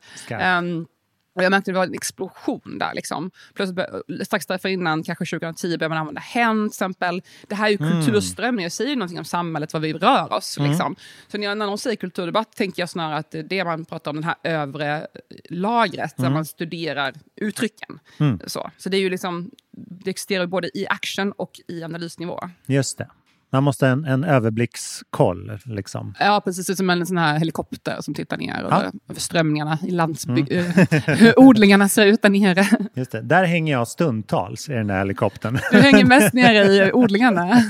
Och 1.37 1.43
jag 1.43 1.49
märkte 1.51 1.71
att 1.71 1.73
det 1.75 1.79
var 1.79 1.85
en 1.85 1.93
explosion 1.93 2.77
där. 2.79 2.93
Liksom. 2.93 3.31
Plötsligt, 3.53 3.79
strax 4.27 4.45
därför 4.45 4.69
innan, 4.69 5.03
kanske 5.03 5.25
2010, 5.25 5.67
började 5.67 5.89
man 5.89 5.97
använda 5.97 6.21
hen 6.21 6.69
till 6.69 6.73
exempel. 6.75 7.21
Det 7.47 7.55
här 7.55 7.65
är 7.67 7.71
ju 7.71 7.77
Mm. 7.77 7.91
kulturströmningar, 8.05 8.65
det 8.65 8.71
säger 8.71 8.89
ju 8.89 8.95
någonting 8.95 9.19
om 9.19 9.25
samhället, 9.25 9.73
vad 9.73 9.81
vi 9.81 9.93
rör 9.93 10.33
oss. 10.33 10.57
Liksom. 10.59 10.95
Så 11.27 11.37
när, 11.37 11.47
jag, 11.47 11.57
när 11.57 11.65
någon 11.65 11.77
säger 11.77 11.95
kulturdebatt 11.95 12.51
tänker 12.55 12.81
jag 12.81 12.89
snarare 12.89 13.17
att 13.17 13.31
det 13.31 13.41
det 13.41 13.63
man 13.63 13.85
pratar 13.85 14.11
om, 14.11 14.15
den 14.15 14.23
här 14.23 14.35
övre 14.43 15.07
lagret, 15.49 16.19
Mm. 16.19 16.29
där 16.31 16.35
man 16.35 16.45
studerar 16.45 17.13
uttrycken. 17.35 17.99
Så, 18.47 18.71
så 18.77 18.89
det 18.89 18.97
är 18.97 19.01
ju 19.01 19.09
liksom, 19.09 19.51
det 19.77 20.09
existerar 20.09 20.45
både 20.45 20.77
i 20.77 20.87
action 20.87 21.31
och 21.31 21.59
i 21.67 21.83
analysnivå. 21.83 22.39
Just 22.65 22.97
det. 22.97 23.09
Man 23.51 23.63
måste 23.63 23.87
en, 23.87 24.05
en 24.05 24.23
överblickskoll. 24.23 25.59
Liksom. 25.65 26.13
Ja, 26.19 26.41
precis. 26.45 26.77
Som 26.77 26.89
en 26.89 27.05
sån 27.05 27.17
här 27.17 27.39
helikopter 27.39 27.97
som 28.01 28.13
tittar 28.13 28.37
ner 28.37 28.67
Ja. 28.69 28.77
över, 28.81 28.91
strömningarna 29.17 29.77
i 29.87 29.91
landsbygd. 29.91 30.51
hur 31.05 31.39
odlingarna 31.39 31.89
ser 31.89 32.05
ut 32.05 32.21
där 32.21 32.29
nere. 32.29 32.67
Just 32.93 33.11
det. 33.11 33.21
Där 33.21 33.43
hänger 33.45 33.73
jag 33.73 33.87
stundtals 33.87 34.69
i 34.69 34.73
den 34.73 34.87
där 34.87 34.97
helikoptern. 34.97 35.59
Du 35.71 35.79
hänger 35.79 36.05
mest 36.05 36.33
nere 36.33 36.57
i 36.87 36.91
odlingarna. 36.93 37.49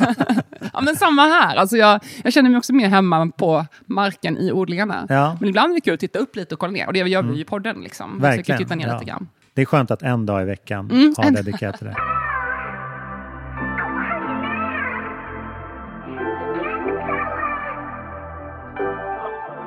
ja, 0.74 0.82
men 0.82 0.96
samma 0.96 1.22
här. 1.22 1.56
Alltså 1.56 1.78
jag, 1.78 2.00
jag 2.24 2.34
känner 2.34 2.50
mig 2.50 2.58
också 2.58 2.74
mer 2.74 2.90
hemma 2.90 3.32
på 3.38 3.66
marken 3.86 4.38
i 4.38 4.52
odlingarna. 4.52 5.06
Ja. 5.10 5.38
Men 5.40 5.50
ibland 5.50 5.72
är 5.72 5.76
det 5.76 5.82
kul 5.82 5.94
att 5.94 6.00
titta 6.00 6.20
upp 6.20 6.36
lite 6.36 6.56
och 6.56 6.60
kolla 6.60 6.72
ner. 6.72 6.88
Och 6.88 6.94
det 6.94 7.00
gör 7.00 7.24
vi 7.24 7.36
ju 7.36 7.42
i 7.42 7.46
podden. 7.46 7.82
Liksom. 7.82 8.20
Verkligen. 8.20 8.60
titta 8.62 8.76
ner 8.76 8.88
ja. 8.88 8.94
lite 8.94 9.06
grann. 9.06 9.30
Det 9.54 9.62
är 9.62 9.66
skönt 9.66 9.92
att 9.92 10.02
en 10.02 10.26
dag 10.26 10.42
i 10.42 10.46
veckan 10.46 10.92
Mm, 10.92 11.14
ha 11.18 11.30
dedikerat 11.30 11.78
till 11.78 11.88
det. 11.88 11.96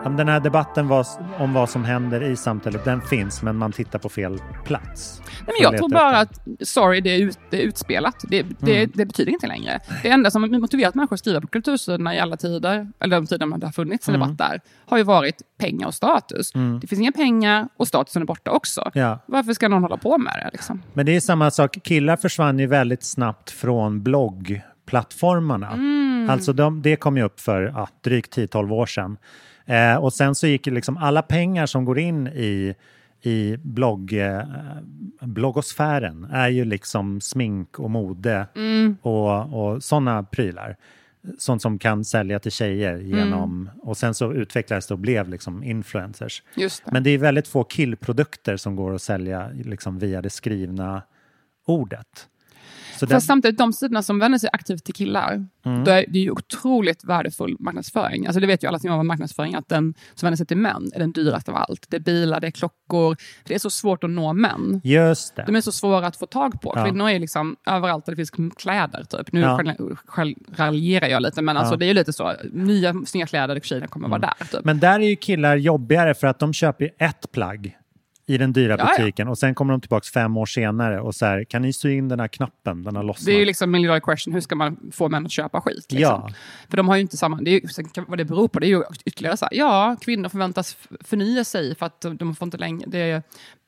Den 0.04 0.28
här 0.28 0.40
debatten 0.40 0.90
om 1.38 1.52
vad 1.52 1.71
som 1.71 1.85
händer 1.85 2.23
i 2.23 2.37
samhället, 2.37 2.85
den 2.85 3.00
finns, 3.02 3.42
men 3.42 3.57
man 3.57 3.73
tittar 3.73 3.99
på 3.99 4.09
fel 4.09 4.38
plats. 4.64 5.23
Nej, 5.26 5.33
men 5.47 5.54
jag 5.62 5.76
tror 5.78 5.88
bara 5.88 6.19
att, 6.19 6.40
sorry, 6.62 7.00
det 7.00 7.11
är, 7.11 7.19
ut, 7.19 7.38
det 7.50 7.57
är 7.62 7.66
utspelat. 7.66 8.14
Det, 8.28 8.42
det, 8.59 8.76
Mm. 8.76 8.90
det 8.95 9.07
betyder 9.07 9.33
inte 9.33 9.47
längre. 9.47 9.80
Det 10.02 10.09
enda 10.09 10.30
som 10.30 10.42
motiverat 10.42 10.95
människor 10.95 11.14
att 11.14 11.21
skriva 11.21 11.40
på 11.40 11.47
kultursidorna 11.47 12.14
i 12.14 12.21
alla 12.21 12.37
tider, 12.37 12.88
eller 13.00 13.16
de 13.16 13.26
tider 13.26 13.59
det 13.59 13.66
har 13.66 13.73
funnits 13.73 14.09
en 14.09 14.14
Mm. 14.14 14.28
debatt 14.28 14.50
där, 14.50 14.61
har 14.87 14.99
ju 14.99 15.04
varit 15.04 15.37
pengar 15.59 15.87
och 15.87 15.95
status. 15.95 16.52
Det 16.80 16.87
finns 16.87 17.00
inga 17.00 17.12
pengar 17.12 17.69
och 17.76 17.88
statusen 17.88 18.23
är 18.23 18.26
borta 18.26 18.50
också. 18.50 18.90
Ja. 18.95 19.19
Varför 19.26 19.52
ska 19.52 19.69
någon 19.69 19.83
hålla 19.83 19.97
på 19.97 20.19
med 20.19 20.33
det? 20.45 20.50
Liksom? 20.52 20.83
Men 20.92 21.07
det 21.07 21.16
är 21.16 21.21
samma 21.21 21.50
sak, 21.50 21.78
killar 21.83 22.16
försvann 22.16 22.59
ju 22.59 22.66
väldigt 22.66 23.02
snabbt 23.04 23.50
från 23.50 24.02
bloggplattformarna. 24.02 25.78
Alltså 26.33 26.52
de, 26.52 26.83
det 26.83 26.97
kom 26.97 27.16
ju 27.16 27.23
upp 27.23 27.40
för 27.40 27.62
ja, 27.62 27.88
drygt 28.04 28.37
10-12 28.37 28.73
år 28.73 28.87
sedan. 28.87 29.16
Eh, 29.71 29.97
och 29.97 30.12
sen 30.12 30.35
så 30.35 30.47
gick 30.47 30.67
liksom 30.67 30.97
alla 30.97 31.23
pengar 31.23 31.67
som 31.67 31.85
går 31.85 31.99
in 31.99 32.27
i, 32.27 32.75
i 33.23 33.57
blogg, 33.57 34.12
eh, 34.12 34.43
bloggosfären 35.21 36.29
är 36.33 36.49
ju 36.49 36.65
liksom 36.65 37.21
smink 37.21 37.79
och 37.79 37.91
mode 37.91 38.47
och, 39.03 39.61
och 39.61 39.83
sådana 39.83 40.23
prylar. 40.23 40.77
Sånt 41.39 41.62
som 41.62 41.79
kan 41.79 42.05
sälja 42.05 42.38
till 42.38 42.53
tjejer 42.53 42.97
genom... 42.97 43.71
Och 43.83 43.97
sen 43.97 44.14
så 44.14 44.33
utvecklades 44.33 44.87
det 44.87 44.94
och 44.94 45.01
blev 45.01 45.29
liksom 45.29 45.64
influencers. 45.64 46.42
Det. 46.85 46.92
Men 46.92 47.03
det 47.03 47.11
är 47.11 47.18
väldigt 47.18 47.49
få 47.49 47.64
killprodukter 47.64 48.57
som 48.57 48.77
går 48.77 48.94
att 48.94 49.03
sälja 49.03 49.51
liksom 49.64 49.99
via 49.99 50.23
det 50.23 50.31
skrivna 50.31 51.03
ordet. 51.66 52.29
Så 53.01 53.07
Fast 53.07 53.27
det, 53.27 53.27
samtidigt, 53.27 53.59
de 53.59 53.73
sidorna 53.73 54.03
som 54.03 54.19
vänder 54.19 54.39
sig 54.39 54.51
aktivt 54.53 54.85
till 54.85 54.95
killar, 54.95 55.47
Mm. 55.65 55.85
då 55.85 55.91
är 55.91 56.05
det 56.09 56.19
ju 56.19 56.31
otroligt 56.31 57.05
värdefull 57.05 57.57
marknadsföring. 57.61 58.27
Alltså 58.27 58.41
det 58.41 58.47
vet 58.47 58.65
ju 58.65 58.69
alla 58.69 58.79
som 58.79 58.87
jobbar 58.89 58.97
med 58.99 59.07
marknadsföring, 59.07 59.55
att 59.55 59.69
den 59.69 59.95
som 60.15 60.27
vänder 60.27 60.37
sig 60.37 60.47
till 60.47 60.57
män 60.57 60.91
är 60.95 60.99
den 60.99 61.13
dyraste 61.13 61.51
av 61.51 61.57
allt. 61.57 61.87
Det 61.89 61.97
är 61.97 62.01
bilar, 62.01 62.41
det 62.41 62.47
är 62.47 62.51
klockor. 62.51 63.17
Det 63.45 63.55
är 63.55 63.59
så 63.59 63.71
svårt 63.71 64.05
att 64.05 64.11
nå 64.11 64.33
män. 64.33 64.81
just 64.85 65.37
det. 65.37 65.45
De 65.47 65.57
är 65.57 65.61
så 65.61 65.73
svåra 65.73 66.07
att 66.07 66.17
få 66.17 66.27
tag 66.27 66.61
på. 66.63 66.73
Ja. 66.77 66.85
Kvinnor 66.85 67.09
är 67.11 67.19
liksom 67.19 67.57
överallt 67.67 68.07
där 68.07 68.13
det 68.13 68.17
finns 68.17 68.55
kläder. 68.57 69.05
Typ. 69.05 69.33
Nu 69.33 69.41
Ja. 69.41 69.61
själv, 70.07 70.35
raljerar 70.57 71.09
jag 71.09 71.23
lite, 71.23 71.43
men 71.43 71.57
alltså, 71.57 71.73
Ja. 71.73 71.75
Mm. 71.75 71.79
det 71.79 71.85
är 71.85 71.89
ju 71.89 71.95
lite 71.95 72.13
så. 72.13 72.33
Nya 72.53 72.95
snygga 73.07 73.27
kläder, 73.27 73.61
tjejerna 73.61 73.87
kommer 73.87 74.09
vara 74.09 74.21
där. 74.21 74.47
Typ. 74.53 74.65
Men 74.65 74.79
där 74.81 75.01
är 75.01 75.09
ju 75.09 75.17
killar 75.17 75.57
jobbigare 75.57 76.15
för 76.15 76.27
att 76.27 76.39
de 76.39 76.53
köper 76.53 76.91
ett 76.99 77.33
plagg 77.33 77.77
i 78.35 78.38
den 78.38 78.53
dyra 78.53 78.77
Ja, 78.79 78.90
ja. 78.97 79.03
butiken 79.03 79.29
och 79.29 79.38
sen 79.38 79.55
kommer 79.55 79.73
de 79.75 79.81
tillbaka 79.81 80.05
fem 80.14 80.37
år 80.37 80.47
senare 80.47 81.01
och 81.01 81.14
så 81.14 81.27
här, 81.27 81.45
kan 81.45 81.62
ni 81.62 81.73
sy 81.73 81.93
in 81.97 82.09
den 82.09 82.21
här 82.21 82.29
knappen? 82.29 82.83
Den 82.83 82.97
har 82.97 83.03
lossnat. 83.03 83.27
Det 83.27 83.33
är 83.33 83.38
ju 83.38 83.45
liksom 83.45 83.71
million 83.71 83.88
dollar 83.88 84.01
question, 84.01 84.35
hur 84.35 84.40
ska 84.40 84.55
man 84.55 84.90
få 84.93 85.09
män 85.09 85.27
att 85.27 85.33
köpa 85.33 85.61
skit? 85.61 85.93
Liksom? 85.93 86.01
Ja. 86.01 86.31
För 86.71 86.77
de 86.77 86.88
har 86.88 86.97
ju 86.97 87.03
inte 87.03 87.16
samma, 87.16 87.37
det 87.37 87.51
är 87.51 87.53
ju, 87.53 87.61
vad 88.09 88.19
det 88.19 88.25
beror 88.25 88.49
på, 88.49 88.59
det 88.59 88.66
är 88.66 88.69
ju 88.69 88.83
ytterligare 89.05 89.37
så 89.37 89.45
här, 89.45 89.55
ja, 89.55 89.97
kvinnor 90.01 90.29
förväntas 90.29 90.77
förnya 91.01 91.45
sig 91.45 91.75
för 91.75 91.87
att 91.87 92.01
de- 92.01 92.16
de 92.16 92.35
får 92.35 92.47
inte 92.47 92.59
längre, 92.59 92.85
det 92.87 92.99
är, 92.99 93.23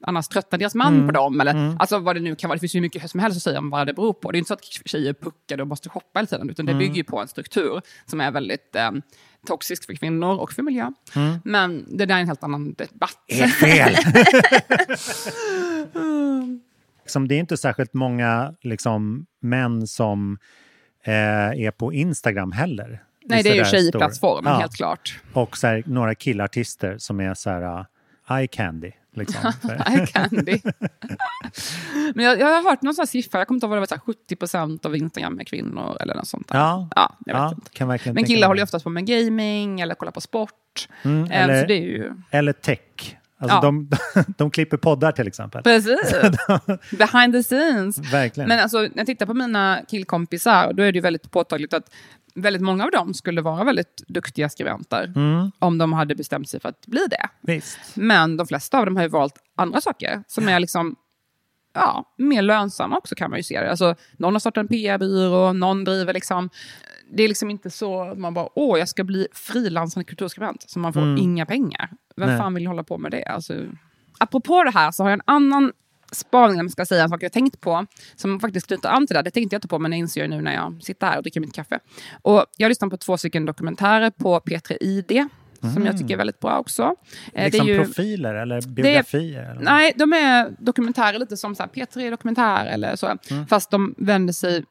annars 0.06 0.28
tröttnar 0.28 0.58
deras 0.58 0.74
man 0.74 0.94
Mm. 0.94 1.06
på 1.06 1.12
dem. 1.12 1.40
Eller, 1.40 1.76
Alltså 1.78 1.98
vad 1.98 2.16
det 2.16 2.20
nu 2.20 2.34
kan 2.36 2.48
vara, 2.48 2.56
det 2.56 2.60
finns 2.60 2.74
ju 2.76 2.80
mycket 2.80 3.10
som 3.10 3.20
helst 3.20 3.36
att 3.36 3.42
säga 3.42 3.58
om 3.58 3.70
vad 3.70 3.86
det 3.86 3.94
beror 3.94 4.12
på. 4.12 4.30
Det 4.32 4.36
är 4.36 4.38
inte 4.38 4.48
så 4.48 4.54
att 4.54 4.64
tjejer 4.64 5.08
är 5.08 5.12
puckade 5.14 5.62
och 5.62 5.68
måste 5.68 5.88
shoppa 5.88 6.18
hela 6.20 6.26
tiden, 6.26 6.50
utan 6.50 6.66
det 6.66 6.72
Mm. 6.72 6.78
bygger 6.78 6.94
ju 6.96 7.04
på 7.04 7.20
en 7.20 7.28
struktur 7.28 7.80
som 8.06 8.20
är 8.20 8.30
väldigt 8.30 8.76
eh, 8.76 8.90
toxisk 9.46 9.86
för 9.86 9.94
kvinnor 9.94 10.38
och 10.38 10.52
för 10.52 10.62
miljön. 10.62 10.94
Mm. 11.16 11.38
Men 11.44 11.98
det 11.98 12.06
där 12.06 12.16
är 12.16 12.20
en 12.20 12.26
helt 12.26 12.42
annan 12.42 12.74
debatt. 12.74 13.18
Helt 13.28 13.54
fel! 13.54 13.94
liksom, 17.02 17.28
det 17.28 17.34
är 17.34 17.38
inte 17.38 17.56
särskilt 17.56 17.94
många 17.94 18.54
liksom, 18.62 19.26
män 19.40 19.86
som 19.86 20.38
eh, 21.04 21.64
är 21.66 21.70
på 21.70 21.92
Instagram 21.92 22.52
heller. 22.52 23.02
Nej, 23.24 23.42
det 23.42 23.50
är 23.50 23.54
ju 23.54 23.64
tjejplattformen, 23.64 24.52
stor. 24.52 24.60
helt 24.60 24.76
klart. 24.76 25.20
Och 25.32 25.58
här, 25.62 25.82
några 25.86 26.14
killartister 26.14 26.98
som 26.98 27.20
är 27.20 27.34
så 27.34 27.50
här 27.50 27.78
uh, 27.78 27.84
eye 28.38 28.46
candy. 28.46 28.92
Liksom. 29.14 29.52
Eye 29.86 30.06
candy. 30.06 30.60
Men 32.14 32.24
jag, 32.24 32.40
jag 32.40 32.46
har 32.46 32.70
hört 32.70 32.82
någon 32.82 32.94
sån 32.94 33.06
siffra, 33.06 33.38
jag 33.40 33.48
kommer 33.48 33.56
inte 33.56 33.66
ihåg 33.66 33.70
vad 33.70 33.76
det 33.76 33.80
var, 33.80 33.86
så 33.86 33.94
här, 33.94 34.00
70 34.00 34.36
procent 34.36 34.86
av 34.86 34.96
Instagram 34.96 35.40
är 35.40 35.44
kvinnor 35.44 35.96
eller 36.00 36.14
något 36.14 36.28
sånt 36.28 36.48
där. 36.48 36.58
ja, 36.58 36.88
Ja, 36.96 37.16
ja, 37.24 37.54
kan 37.72 37.88
verkligen 37.88 38.14
Men 38.14 38.24
killar 38.24 38.48
håller 38.48 38.60
ju 38.60 38.64
oftast 38.64 38.84
på 38.84 38.90
med 38.90 39.06
gaming 39.06 39.80
eller 39.80 39.94
kollar 39.94 40.12
på 40.12 40.20
sport. 40.20 40.88
Mm, 41.02 41.24
Eh, 41.30 41.42
eller, 41.42 41.68
ju... 41.68 42.12
eller 42.30 42.52
tech. 42.52 42.78
Alltså 43.38 43.56
Ja. 43.56 43.60
de, 43.60 43.90
de 44.38 44.50
klipper 44.50 44.76
poddar 44.76 45.12
till 45.12 45.26
exempel. 45.26 45.62
Precis! 45.62 46.14
Behind 46.98 47.32
the 47.34 47.42
scenes. 47.42 47.98
Verkligen. 48.12 48.48
Men 48.48 48.60
alltså, 48.60 48.78
när 48.78 48.90
jag 48.94 49.06
tittar 49.06 49.26
på 49.26 49.34
mina 49.34 49.80
killkompisar, 49.88 50.72
då 50.72 50.82
är 50.82 50.92
det 50.92 50.96
ju 50.96 51.00
väldigt 51.00 51.30
påtagligt 51.30 51.74
att 51.74 51.90
väldigt 52.34 52.62
många 52.62 52.84
av 52.84 52.90
dem 52.90 53.14
skulle 53.14 53.40
vara 53.40 53.64
väldigt 53.64 54.02
duktiga 54.08 54.48
skribenter 54.48 55.12
Mm. 55.16 55.50
om 55.58 55.78
de 55.78 55.92
hade 55.92 56.14
bestämt 56.14 56.48
sig 56.48 56.60
för 56.60 56.68
att 56.68 56.86
bli 56.86 57.06
det. 57.10 57.28
Visst. 57.40 57.78
Men 57.96 58.36
de 58.36 58.46
flesta 58.46 58.78
av 58.78 58.84
dem 58.86 58.96
har 58.96 59.02
ju 59.02 59.08
valt 59.08 59.34
andra 59.56 59.80
saker 59.80 60.24
som 60.26 60.48
är 60.48 60.60
liksom 60.60 60.96
ja, 61.74 62.14
mer 62.18 62.42
lönsamma 62.42 62.98
också 62.98 63.14
kan 63.14 63.30
man 63.30 63.38
ju 63.38 63.42
se 63.42 63.60
det. 63.60 63.70
Alltså, 63.70 63.94
någon 64.16 64.34
har 64.34 64.40
startat 64.40 64.60
en 64.62 64.68
PR-byrå, 64.68 65.52
någon 65.52 65.84
driver 65.84 66.14
liksom... 66.14 66.50
Det 67.14 67.22
är 67.22 67.28
liksom 67.28 67.50
inte 67.50 67.70
så 67.70 68.02
att 68.02 68.18
man 68.18 68.34
bara, 68.34 68.48
åh, 68.54 68.78
jag 68.78 68.88
ska 68.88 69.04
bli 69.04 69.26
frilansande 69.32 70.04
kulturskribent, 70.04 70.70
så 70.70 70.78
man 70.78 70.92
får 70.92 71.18
inga 71.18 71.46
pengar. 71.46 71.90
Vem 72.16 72.28
Nej. 72.28 72.38
fan 72.38 72.54
vill 72.54 72.66
hålla 72.66 72.84
på 72.84 72.98
med 72.98 73.10
det? 73.10 73.24
Alltså, 73.24 73.54
apropå 74.18 74.64
det 74.64 74.70
här 74.70 74.90
så 74.90 75.02
har 75.02 75.10
jag 75.10 75.16
en 75.16 75.22
annan 75.26 75.72
spaning, 76.12 76.60
om 76.60 76.66
jag 76.66 76.70
ska 76.72 76.86
säga 76.86 77.02
en 77.02 77.08
sak 77.08 77.22
jag 77.22 77.32
tänkt 77.32 77.60
på, 77.60 77.86
som 78.16 78.40
faktiskt 78.40 78.66
knyter 78.66 78.88
an 78.88 79.06
till 79.06 79.16
det. 79.16 79.22
Det 79.22 79.30
tänkte 79.30 79.54
jag 79.54 79.58
inte 79.58 79.68
på, 79.68 79.78
men 79.78 79.92
jag 79.92 79.98
inser 79.98 80.20
jag 80.20 80.30
nu 80.30 80.40
när 80.40 80.54
jag 80.54 80.82
sitter 80.82 81.06
här 81.06 81.16
och 81.16 81.22
dricker 81.22 81.40
mitt 81.40 81.54
kaffe. 81.54 81.78
Och 82.22 82.44
jag 82.56 82.64
har 82.64 82.68
lyssnat 82.68 82.90
på 82.90 82.96
två 82.96 83.16
stycken 83.16 83.44
dokumentärer 83.46 84.10
på 84.10 84.40
P3 84.40 84.76
ID, 84.80 85.28
som 85.74 85.86
jag 85.86 85.98
tycker 85.98 86.14
är 86.14 86.18
väldigt 86.18 86.40
bra 86.40 86.58
också. 86.58 86.94
Liksom 87.34 87.66
det 87.66 87.72
är 87.72 87.76
ju- 87.78 87.84
profiler 87.84 88.34
eller 88.34 88.60
biografier? 88.68 89.50
eller? 89.50 89.62
Nej, 89.62 89.92
de 89.96 90.12
är 90.12 90.56
dokumentärer 90.58 91.18
lite 91.18 91.36
som 91.36 91.54
så 91.54 91.62
här, 91.62 91.70
P3 91.70 92.10
Dokumentär 92.10 92.66
eller 92.66 92.96
så. 92.96 93.06
Mm. 93.30 93.46
Fast 93.46 93.70
de 93.70 93.94
vänder 93.98 94.32
sig... 94.32 94.64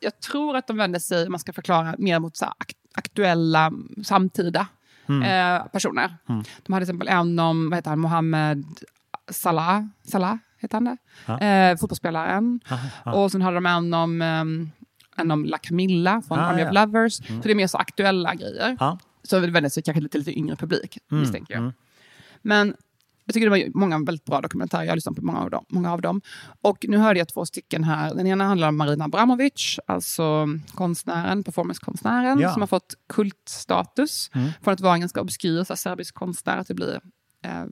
jag- 0.00 0.20
tror 0.20 0.56
att 0.56 0.66
de 0.66 0.76
vänder 0.76 0.98
sig, 1.00 1.26
om 1.26 1.32
man 1.32 1.38
ska 1.40 1.52
förklara, 1.52 1.94
mer 1.98 2.18
mot 2.18 2.36
så 2.36 2.44
akt- 2.44 2.76
aktuella, 2.94 3.72
samtida 4.04 4.66
Mm. 5.08 5.22
eh, 5.22 5.66
personer. 5.66 6.16
De 6.26 6.72
hade 6.72 6.86
till 6.86 6.90
exempel 6.94 7.08
en 7.08 7.38
om, 7.38 7.70
vad 7.70 7.76
heter 7.78 7.90
han, 7.90 7.98
Mohammed 7.98 8.64
Salah, 9.30 9.84
Salah 10.08 10.36
heter 10.60 10.74
han 10.76 10.84
det? 10.84 10.96
Ja. 11.26 11.38
Eh, 11.40 11.76
fotbollsspelaren. 11.76 12.60
Aha, 12.70 12.88
ja. 13.04 13.12
Och 13.14 13.32
sen 13.32 13.42
hade 13.42 13.56
de 13.56 13.66
en 13.66 13.94
om, 13.94 14.22
um, 14.22 14.70
en 15.16 15.30
om 15.30 15.44
La 15.44 15.58
Camilla 15.58 16.22
från 16.28 16.38
Ah, 16.38 16.42
Army 16.42 16.60
ja. 16.62 16.68
of 16.68 16.74
Lovers. 16.74 17.14
Så 17.16 17.22
det 17.42 17.50
är 17.50 17.54
mer 17.54 17.66
så 17.66 17.78
aktuella 17.78 18.34
grejer. 18.34 18.76
Ja. 18.80 18.98
Så 19.22 19.40
det 19.40 19.50
vänder 19.50 19.70
sig 19.70 19.82
kanske 19.82 20.00
lite, 20.00 20.18
lite 20.18 20.38
yngre 20.38 20.56
publik, 20.56 20.98
Mm, 21.10 21.20
misstänker 21.20 21.54
jag. 21.54 21.60
mm. 21.62 21.72
Men 22.42 22.74
jag 23.24 23.34
tycker 23.34 23.50
det 23.50 23.64
var 23.64 23.78
många 23.78 23.98
väldigt 23.98 24.24
bra 24.24 24.40
dokumentärer. 24.40 24.82
Jag 24.82 24.90
har 24.90 24.96
lyssnat 24.96 25.16
på 25.16 25.24
många 25.24 25.38
av 25.40 25.50
dem. 25.50 25.64
Många 25.68 25.92
av 25.92 26.00
dem. 26.00 26.20
Och 26.62 26.84
nu 26.88 26.96
hörde 26.96 27.18
jag 27.18 27.28
två 27.28 27.46
stycken 27.46 27.84
här. 27.84 28.14
Den 28.14 28.26
ena 28.26 28.44
handlar 28.44 28.68
om 28.68 28.76
Marina 28.76 29.04
Abramovic, 29.04 29.78
alltså 29.86 30.46
konstnären, 30.74 31.44
performancekonstnären, 31.44 32.38
Ja. 32.40 32.52
som 32.52 32.62
har 32.62 32.66
fått 32.66 32.94
kultstatus 33.08 34.30
Mm. 34.34 34.50
från 34.62 34.74
att 34.74 34.80
vara 34.80 34.94
en 34.94 35.00
ganska 35.00 35.20
obskyr 35.20 35.74
serbisk 35.76 36.14
konstnär 36.14 36.62
till 36.64 36.72
att 36.72 36.76
bli 36.76 36.98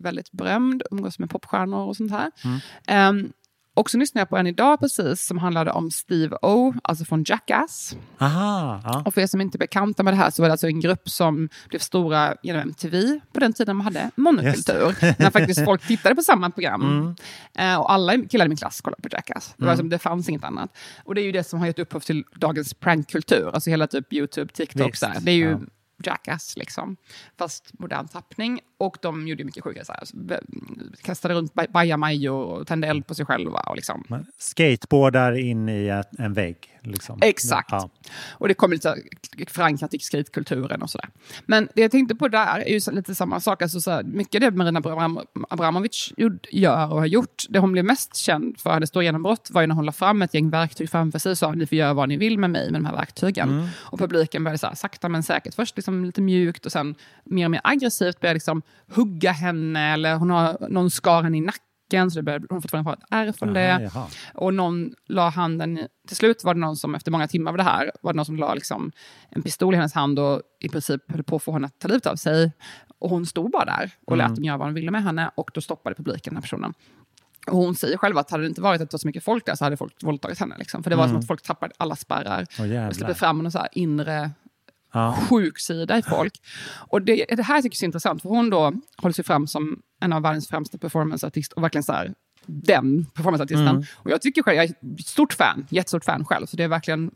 väldigt 0.03 0.33
berömd, 0.33 0.83
umgås 0.91 1.19
med 1.19 1.31
popstjärnor 1.31 1.89
och 1.89 1.97
sånt 1.97 2.11
här. 2.13 2.31
Mm. 2.45 2.59
Ehm, 2.87 3.33
och 3.77 3.91
så 3.91 3.99
lyssnade 3.99 4.21
jag 4.21 4.29
på 4.29 4.37
en 4.37 4.47
idag 4.47 4.81
precis 4.81 5.27
som 5.27 5.39
handlade 5.39 5.71
om 5.71 5.91
Steve 5.91 6.37
O, 6.43 6.75
alltså 6.85 7.05
från 7.05 7.25
Jackass. 7.27 7.97
Aha, 8.19 8.81
ja. 8.85 9.03
Och 9.07 9.15
för 9.15 9.21
er 9.21 9.27
som 9.27 9.41
inte 9.41 9.57
är 9.57 9.59
bekanta 9.59 10.03
med 10.03 10.13
det 10.13 10.17
här 10.19 10.31
så 10.31 10.43
var 10.43 10.49
det 10.49 10.53
alltså 10.53 10.67
en 10.67 10.81
grupp 10.81 11.09
som 11.11 11.49
blev 11.69 11.79
stora 11.79 12.35
genom 12.43 12.63
MTV 12.63 13.21
på 13.33 13.41
den 13.41 13.53
tiden 13.53 13.77
man 13.77 13.85
hade 13.85 14.11
monokultur. 14.17 14.97
när 15.23 15.31
faktiskt 15.31 15.65
folk 15.65 15.83
tittade 15.87 16.15
på 16.15 16.23
samma 16.23 16.51
program. 16.51 16.83
Mm. 16.83 17.15
Eh, 17.75 17.81
och 17.81 17.93
alla 17.93 18.19
killar 18.19 18.47
i 18.47 18.49
min 18.49 18.59
klass 18.59 18.81
kollade 18.81 19.03
på 19.03 19.09
Jackass. 19.13 19.55
Det, 19.57 19.65
var 19.65 19.73
Mm. 19.73 19.79
som, 19.79 19.89
det 19.89 19.99
fanns 19.99 20.29
inget 20.29 20.45
annat. 20.45 20.77
Och 21.05 21.15
det 21.15 21.21
är 21.21 21.25
ju 21.25 21.33
det 21.33 21.45
som 21.45 21.59
har 21.61 21.67
gett 21.67 21.79
upphov 21.79 22.01
till 22.01 22.25
dagens 22.35 22.75
prankkultur. 22.75 23.51
Alltså 23.55 23.71
hela 23.71 23.87
typ 23.87 24.13
YouTube, 24.13 24.53
TikTok. 24.53 24.89
Visst, 24.93 24.99
Så 25.01 25.07
här. 25.07 25.21
Det 25.21 25.31
är 25.31 25.37
ju 25.37 25.51
ja. 25.51 25.59
Jackass 26.05 26.57
liksom. 26.57 26.97
Fast 27.39 27.71
modern 27.79 28.09
tappning. 28.09 28.61
Och 28.85 28.97
de 29.03 29.29
gjorde 29.29 29.45
mycket 29.45 29.65
sjuka 29.65 29.83
här. 29.89 29.97
Alltså, 29.97 30.17
kastade 31.03 31.35
runt 31.35 31.55
baj- 31.55 31.71
bajamaj 31.71 32.31
och 32.31 32.67
tände 32.67 32.87
eld 32.87 33.07
på 33.07 33.15
sig 33.15 33.27
själva. 33.27 33.59
Och 33.61 33.77
liksom. 33.77 34.25
Skateboardar 34.39 35.33
in 35.39 35.69
i 35.69 36.03
en 36.19 36.33
vägg. 36.33 36.71
Liksom. 36.87 37.19
Exakt. 37.23 37.73
Ja. 37.73 37.91
Och 38.31 38.49
det 38.49 38.55
kommer 38.55 38.75
lite 38.75 38.97
förankrat 39.49 39.95
i 39.95 39.99
skatekulturen 39.99 40.83
och 40.83 40.91
sådär. 40.91 41.09
Men 41.47 41.69
det 41.75 41.83
jag 41.83 41.91
tänkte 41.91 42.15
på 42.15 42.29
där 42.29 42.59
är 42.59 42.69
ju 42.69 42.81
lite 42.93 43.15
samma 43.15 43.41
sak. 43.41 43.63
Alltså 43.63 43.81
så 43.81 43.91
här, 43.91 44.03
mycket 44.03 44.41
det 44.41 44.51
Marina 44.51 44.79
Abram 44.79 45.21
Abramovic 45.51 46.13
gör 46.51 46.93
och 46.93 46.99
har 46.99 47.07
gjort, 47.07 47.45
det 47.49 47.59
hon 47.59 47.73
blev 47.73 47.85
mest 47.85 48.17
känd 48.17 48.61
för, 48.61 48.71
hennes 48.71 48.89
stora 48.89 49.05
genombrott, 49.05 49.51
var 49.53 49.61
ju 49.61 49.67
när 49.67 49.75
hon 49.75 49.87
la 49.87 49.93
fram 49.93 50.23
ett 50.23 50.35
gäng 50.35 50.51
verktyg 50.51 50.91
framför 50.91 51.19
sig 51.19 51.31
och 51.31 51.39
sa 51.39 51.53
ni 51.53 51.67
får 51.67 51.79
göra 51.79 51.95
vad 51.95 52.09
ni 52.09 52.17
vill 52.17 52.39
med 52.39 52.51
mig 52.51 52.71
med 52.71 52.81
de 52.81 52.87
här 52.87 52.97
verktygen. 52.97 53.49
Mm. 53.51 53.67
Och 53.77 53.99
publiken 53.99 54.45
började 54.45 54.59
så 54.59 54.67
här, 54.67 54.75
sakta 54.75 55.09
men 55.09 55.23
säkert, 55.23 55.55
först 55.55 55.77
liksom 55.77 56.05
lite 56.05 56.21
mjukt 56.21 56.67
och 56.67 56.73
sen 56.73 56.95
mer 57.25 57.45
och 57.45 57.51
mer 57.51 57.61
aggressivt 57.65 58.21
började 58.21 58.35
liksom 58.35 58.63
hugga 58.95 59.33
henne 59.33 59.93
eller 59.93 60.17
hon 60.17 60.31
har, 60.31 60.67
någon 60.71 60.91
skar 60.91 61.23
henne 61.23 61.37
i 61.39 61.41
nacken 61.41 62.11
så 62.11 62.19
det 62.19 62.23
började, 62.23 62.47
hon 62.51 62.63
fortfarande 62.63 62.91
har 62.91 62.95
ett 62.97 63.03
ärr 63.11 63.33
från 63.33 63.53
det. 63.53 63.91
Jaha. 63.95 64.07
Och 64.35 64.55
någon 64.55 64.95
la 65.09 65.29
handen, 65.29 65.79
i- 65.79 65.89
till 66.09 66.17
slut 66.17 66.45
var 66.45 66.55
det 66.55 66.61
någon 66.61 66.77
som 66.77 66.95
efter 66.95 67.11
många 67.11 67.29
timmar 67.29 67.51
av 67.51 67.57
det 67.57 67.63
här, 67.63 67.91
var 68.03 68.13
det 68.13 68.17
någon 68.17 68.27
som 68.27 68.37
la 68.37 68.55
liksom 68.55 68.93
en 69.31 69.43
pistol 69.43 69.75
i 69.75 69.77
hennes 69.77 69.95
hand 69.95 70.19
och 70.19 70.43
i 70.61 70.69
princip 70.69 71.01
höll 71.13 71.23
på 71.23 71.37
att 71.37 71.43
få 71.43 71.53
henne 71.53 71.67
att 71.67 71.79
ta 71.79 71.89
livet 71.89 72.07
av 72.07 72.17
sig. 72.17 72.53
Och 72.99 73.11
hon 73.11 73.27
stod 73.27 73.51
bara 73.51 73.65
där 73.65 73.91
och 74.07 74.17
lät 74.17 74.25
Mm. 74.27 74.35
dem 74.35 74.45
göra 74.45 74.57
vad 74.57 74.69
de 74.69 74.75
ville 74.75 74.91
med 74.91 75.03
henne 75.03 75.31
och 75.35 75.51
då 75.55 75.61
stoppade 75.61 75.95
publiken 75.97 76.31
den 76.31 76.37
här 76.37 76.43
personen. 76.43 76.75
Och 77.47 77.57
hon 77.57 77.75
säger 77.75 77.97
själv 77.97 78.19
att 78.19 78.31
hade 78.31 78.43
det 78.43 78.49
inte 78.49 78.61
varit 78.61 78.81
att 78.81 78.91
det 78.91 78.95
var 78.95 78.99
så 78.99 79.07
mycket 79.09 79.25
folk 79.25 79.47
där 79.47 79.55
så 79.55 79.65
hade 79.65 79.77
folk 79.77 80.03
våldtagit 80.03 80.41
henne. 80.41 80.55
Liksom. 80.59 80.83
För 80.83 80.91
det 80.91 80.97
var 80.97 81.05
Mm. 81.05 81.13
som 81.15 81.21
att 81.21 81.27
folk 81.27 81.43
tappade 81.43 81.73
alla 81.77 81.97
spärrar. 81.97 82.47
Jävlar. 82.59 82.89
och 82.89 82.97
släppte 82.97 83.15
fram 83.15 83.45
en 83.47 83.53
så 83.53 83.59
här 83.59 83.69
inre 83.73 84.31
Ja. 84.95 85.19
sjuk 85.31 85.59
sida 85.59 85.99
i 85.99 86.03
folk. 86.09 86.41
Och 86.89 87.03
det, 87.03 87.25
det 87.29 87.43
här 87.43 87.63
tycker 87.63 87.75
jag 87.75 87.77
är 87.77 87.79
så 87.79 87.85
intressant, 87.85 88.23
för 88.23 88.29
hon 88.29 88.51
då 88.51 88.73
håller 88.97 89.13
sig 89.13 89.25
fram 89.25 89.47
som 89.47 89.83
en 90.01 90.13
av 90.13 90.23
världens 90.23 90.49
främsta 90.49 90.79
performanceartister 90.79 91.57
och 91.57 91.63
verkligen 91.63 91.83
så 91.83 91.93
här, 91.93 92.15
den 92.47 93.07
performanceartisten. 93.07 93.69
Mm. 93.69 93.85
Och 93.95 94.11
jag 94.11 94.23
tycker 94.23 94.43
själv, 94.43 94.57
jag 94.57 94.65
är 94.65 95.03
stort 95.03 95.33
fan, 95.33 95.67
jättestort 95.71 96.05
fan 96.05 96.25
själv, 96.25 96.47
så 96.47 96.57
det 96.57 96.63
är 96.65 96.69
verkligen 96.69 97.11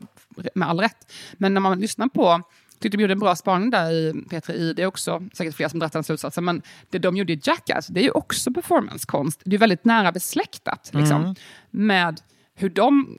med 0.55 0.69
all 0.69 0.79
rätt. 0.79 1.11
Men 1.33 1.53
när 1.53 1.61
man 1.61 1.79
lyssnar 1.79 2.07
på, 2.07 2.41
tyckte 2.79 2.97
de 2.97 3.01
gjorde 3.01 3.13
en 3.13 3.19
bra 3.19 3.35
spaning 3.35 3.69
där 3.69 3.91
i 3.91 4.11
P3 4.13 4.51
I, 4.51 4.73
det 4.73 4.81
är 4.81 4.85
också 4.85 5.23
säkert 5.33 5.55
fler 5.55 5.67
som 5.67 5.79
drar 5.79 5.89
den 5.93 6.03
slutsatsen, 6.03 6.45
men 6.45 6.61
det 6.89 6.99
de 6.99 7.17
gjorde 7.17 7.33
i 7.33 7.39
Jackass, 7.43 7.87
det 7.87 7.99
är 7.99 8.03
ju 8.03 8.11
också 8.11 8.51
performancekonst. 8.53 9.41
Det 9.45 9.55
är 9.55 9.59
väldigt 9.59 9.85
nära 9.85 10.11
besläktat 10.11 10.91
liksom, 10.93 11.21
Mm. 11.21 11.35
med 11.71 12.21
hur 12.55 12.69
de 12.69 13.17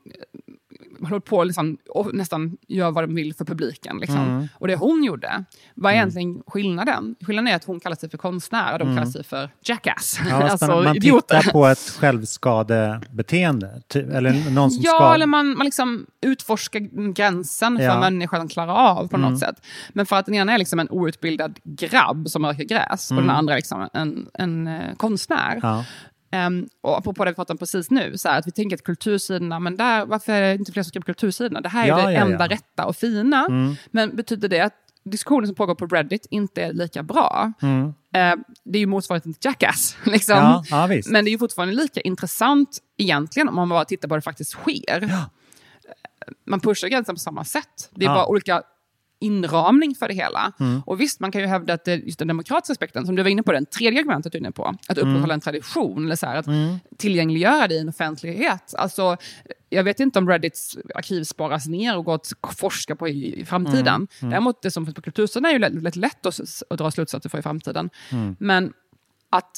håller 1.02 1.20
på 1.20 1.44
liksom, 1.44 1.78
och 1.88 2.14
nästan 2.14 2.56
gör 2.68 2.90
vad 2.90 3.04
de 3.04 3.14
vill 3.14 3.34
för 3.34 3.44
publiken. 3.44 3.98
Liksom. 4.00 4.18
Mm. 4.18 4.48
Och 4.54 4.68
det 4.68 4.76
hon 4.76 5.04
gjorde, 5.04 5.44
vad 5.74 5.92
är 5.92 5.96
egentligen 5.96 6.42
skillnaden? 6.46 7.14
Skillnaden 7.26 7.48
är 7.52 7.56
att 7.56 7.64
hon 7.64 7.80
kallar 7.80 7.96
sig 7.96 8.10
för 8.10 8.18
konstnär 8.18 8.72
och 8.72 8.78
de 8.78 8.84
Mm. 8.88 8.96
kallar 8.96 9.10
sig 9.10 9.24
för 9.24 9.50
jackass. 9.64 10.20
Ja, 10.30 10.38
vad 10.40 10.56
spännande. 10.56 10.84
man 10.84 11.00
tittar 11.00 11.52
på 11.52 11.66
ett 11.66 11.78
självskadebeteende. 12.70 13.82
Ty- 13.88 14.00
Eller 14.12 14.50
någon 14.50 14.70
som 14.70 14.82
Ja, 14.82 14.90
skadar. 14.90 15.14
eller 15.14 15.26
man, 15.26 15.56
man 15.56 15.64
liksom 15.64 16.06
utforskar 16.20 17.12
gränsen 17.12 17.76
för 17.78 17.84
Ja. 17.84 18.00
människan 18.00 18.48
klarar 18.48 18.72
av 18.74 19.08
på 19.08 19.16
Mm. 19.16 19.30
något 19.30 19.40
sätt. 19.40 19.56
Men 19.92 20.06
för 20.06 20.16
att 20.16 20.26
den 20.26 20.34
ena 20.34 20.52
är 20.54 20.58
liksom 20.58 20.78
en 20.80 20.90
outbildad 20.90 21.58
grabb 21.64 22.28
som 22.28 22.46
röker 22.46 22.64
gräs 22.64 23.10
och 23.10 23.16
Mm. 23.16 23.26
den 23.26 23.36
andra 23.36 23.52
är 23.54 23.56
liksom 23.58 23.88
en, 23.92 24.26
en 24.34 24.66
eh, 24.66 24.94
konstnär. 24.96 25.58
Ja. 25.62 25.84
Um, 26.32 26.68
och 26.80 26.98
apropå 26.98 27.24
det 27.24 27.30
vi 27.30 27.34
pratade 27.34 27.54
om 27.54 27.58
precis 27.58 27.90
nu, 27.90 28.18
så 28.18 28.28
här, 28.28 28.38
att 28.38 28.46
vi 28.46 28.50
tänker 28.50 28.76
att 28.76 28.82
kultursidorna, 28.82 29.58
men 29.58 29.76
där, 29.76 30.06
varför 30.06 30.32
är 30.32 30.40
det 30.40 30.54
inte 30.54 30.72
fler 30.72 30.82
som 30.82 30.88
skriver 30.88 31.04
kultursidorna? 31.04 31.60
Det 31.60 31.68
här 31.68 31.84
är 31.84 31.88
Ja, 31.88 31.96
det 31.96 32.12
ja, 32.12 32.20
enda 32.20 32.44
ja. 32.44 32.48
rätta 32.48 32.86
och 32.86 32.96
fina. 32.96 33.46
Mm. 33.46 33.74
Men 33.90 34.16
betyder 34.16 34.48
det 34.48 34.60
att 34.60 34.74
diskussionen 35.04 35.46
som 35.46 35.54
pågår 35.54 35.74
på 35.74 35.86
Reddit 35.86 36.26
inte 36.30 36.62
är 36.62 36.72
lika 36.72 37.02
bra? 37.02 37.52
Mm. 37.62 37.86
Eh, 37.86 38.44
det 38.64 38.78
är 38.78 38.80
ju 38.80 38.86
motsvarigheten 38.86 39.34
till 39.34 39.48
Jackass. 39.48 39.96
Liksom. 40.04 40.64
Men 41.06 41.24
det 41.24 41.30
är 41.30 41.32
ju 41.32 41.38
fortfarande 41.38 41.74
lika 41.74 42.00
intressant 42.00 42.78
egentligen 42.96 43.48
om 43.48 43.54
man 43.54 43.68
bara 43.68 43.84
tittar 43.84 44.08
på 44.08 44.12
vad 44.12 44.18
det 44.18 44.22
faktiskt 44.24 44.50
sker. 44.50 45.10
Man 46.46 46.60
pushar 46.60 46.88
gränsen 46.88 47.14
på 47.14 47.18
samma 47.18 47.44
sätt. 47.44 47.90
Det 47.94 48.04
är 48.04 48.08
bara 48.08 48.26
olika 48.26 48.62
inramning 49.20 49.94
för 49.94 50.09
det 50.09 50.14
hela. 50.14 50.52
Mm. 50.61 50.83
Och 50.87 51.00
visst, 51.00 51.20
man 51.20 51.33
kan 51.33 51.40
ju 51.40 51.46
hävda 51.46 51.74
att 51.74 51.85
det, 51.85 51.94
just 51.96 52.18
den 52.18 52.28
demokratiska 52.28 52.72
aspekten, 52.72 53.06
som 53.06 53.16
du 53.16 53.22
var 53.22 53.30
inne 53.30 53.42
på, 53.42 53.52
den 53.52 53.66
tredje 53.66 54.00
argumentet 54.00 54.33
du 54.33 54.38
är 54.38 54.40
inne 54.40 54.52
på, 54.52 54.64
att 54.64 54.98
upprätthålla 54.98 55.16
Mm. 55.24 55.30
en 55.30 55.40
tradition, 55.40 56.04
eller 56.04 56.16
så 56.16 56.26
här, 56.26 56.37
att 56.37 56.46
Mm. 56.46 56.76
tillgängliggöra 56.96 57.68
det 57.68 57.74
i 57.74 57.78
en 57.78 57.88
offentlighet. 57.88 58.74
Alltså, 58.74 59.16
jag 59.68 59.85
vet 59.85 60.00
inte 60.00 60.18
om 60.18 60.28
Reddits 60.28 60.78
arkiv 60.94 61.24
sparas 61.24 61.66
ner 61.66 61.96
och 61.96 62.04
går 62.04 62.14
att 62.14 62.33
forska 62.56 62.96
på 62.96 63.09
i, 63.09 63.40
i 63.40 63.44
framtiden. 63.44 63.87
Mm. 63.87 64.09
Mm. 64.20 64.30
Däremot 64.30 64.62
det 64.62 64.70
som 64.70 64.87
finns 64.87 64.94
på 64.94 65.02
kultursidan 65.02 65.44
är 65.44 65.52
ju 65.52 65.59
lätt, 65.59 65.83
lätt, 65.83 65.96
lätt 65.96 66.26
att, 66.26 66.40
att 66.70 66.78
dra 66.78 66.90
slutsatser 66.90 67.28
för 67.28 67.38
i 67.38 67.42
framtiden. 67.42 67.90
Mm. 68.12 68.37
Men 68.40 68.72
att 69.30 69.50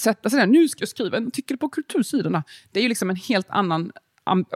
sätta 0.00 0.30
sig 0.30 0.38
där, 0.40 0.46
nu 0.46 0.68
ska 0.68 0.82
jag 0.82 0.88
skriva 0.88 1.16
en 1.16 1.26
artikel 1.26 1.56
på 1.58 1.68
kultursidorna, 1.68 2.44
det 2.72 2.80
är 2.80 2.82
ju 2.82 2.88
liksom 2.88 3.10
en 3.10 3.16
helt 3.16 3.50
annan 3.50 3.92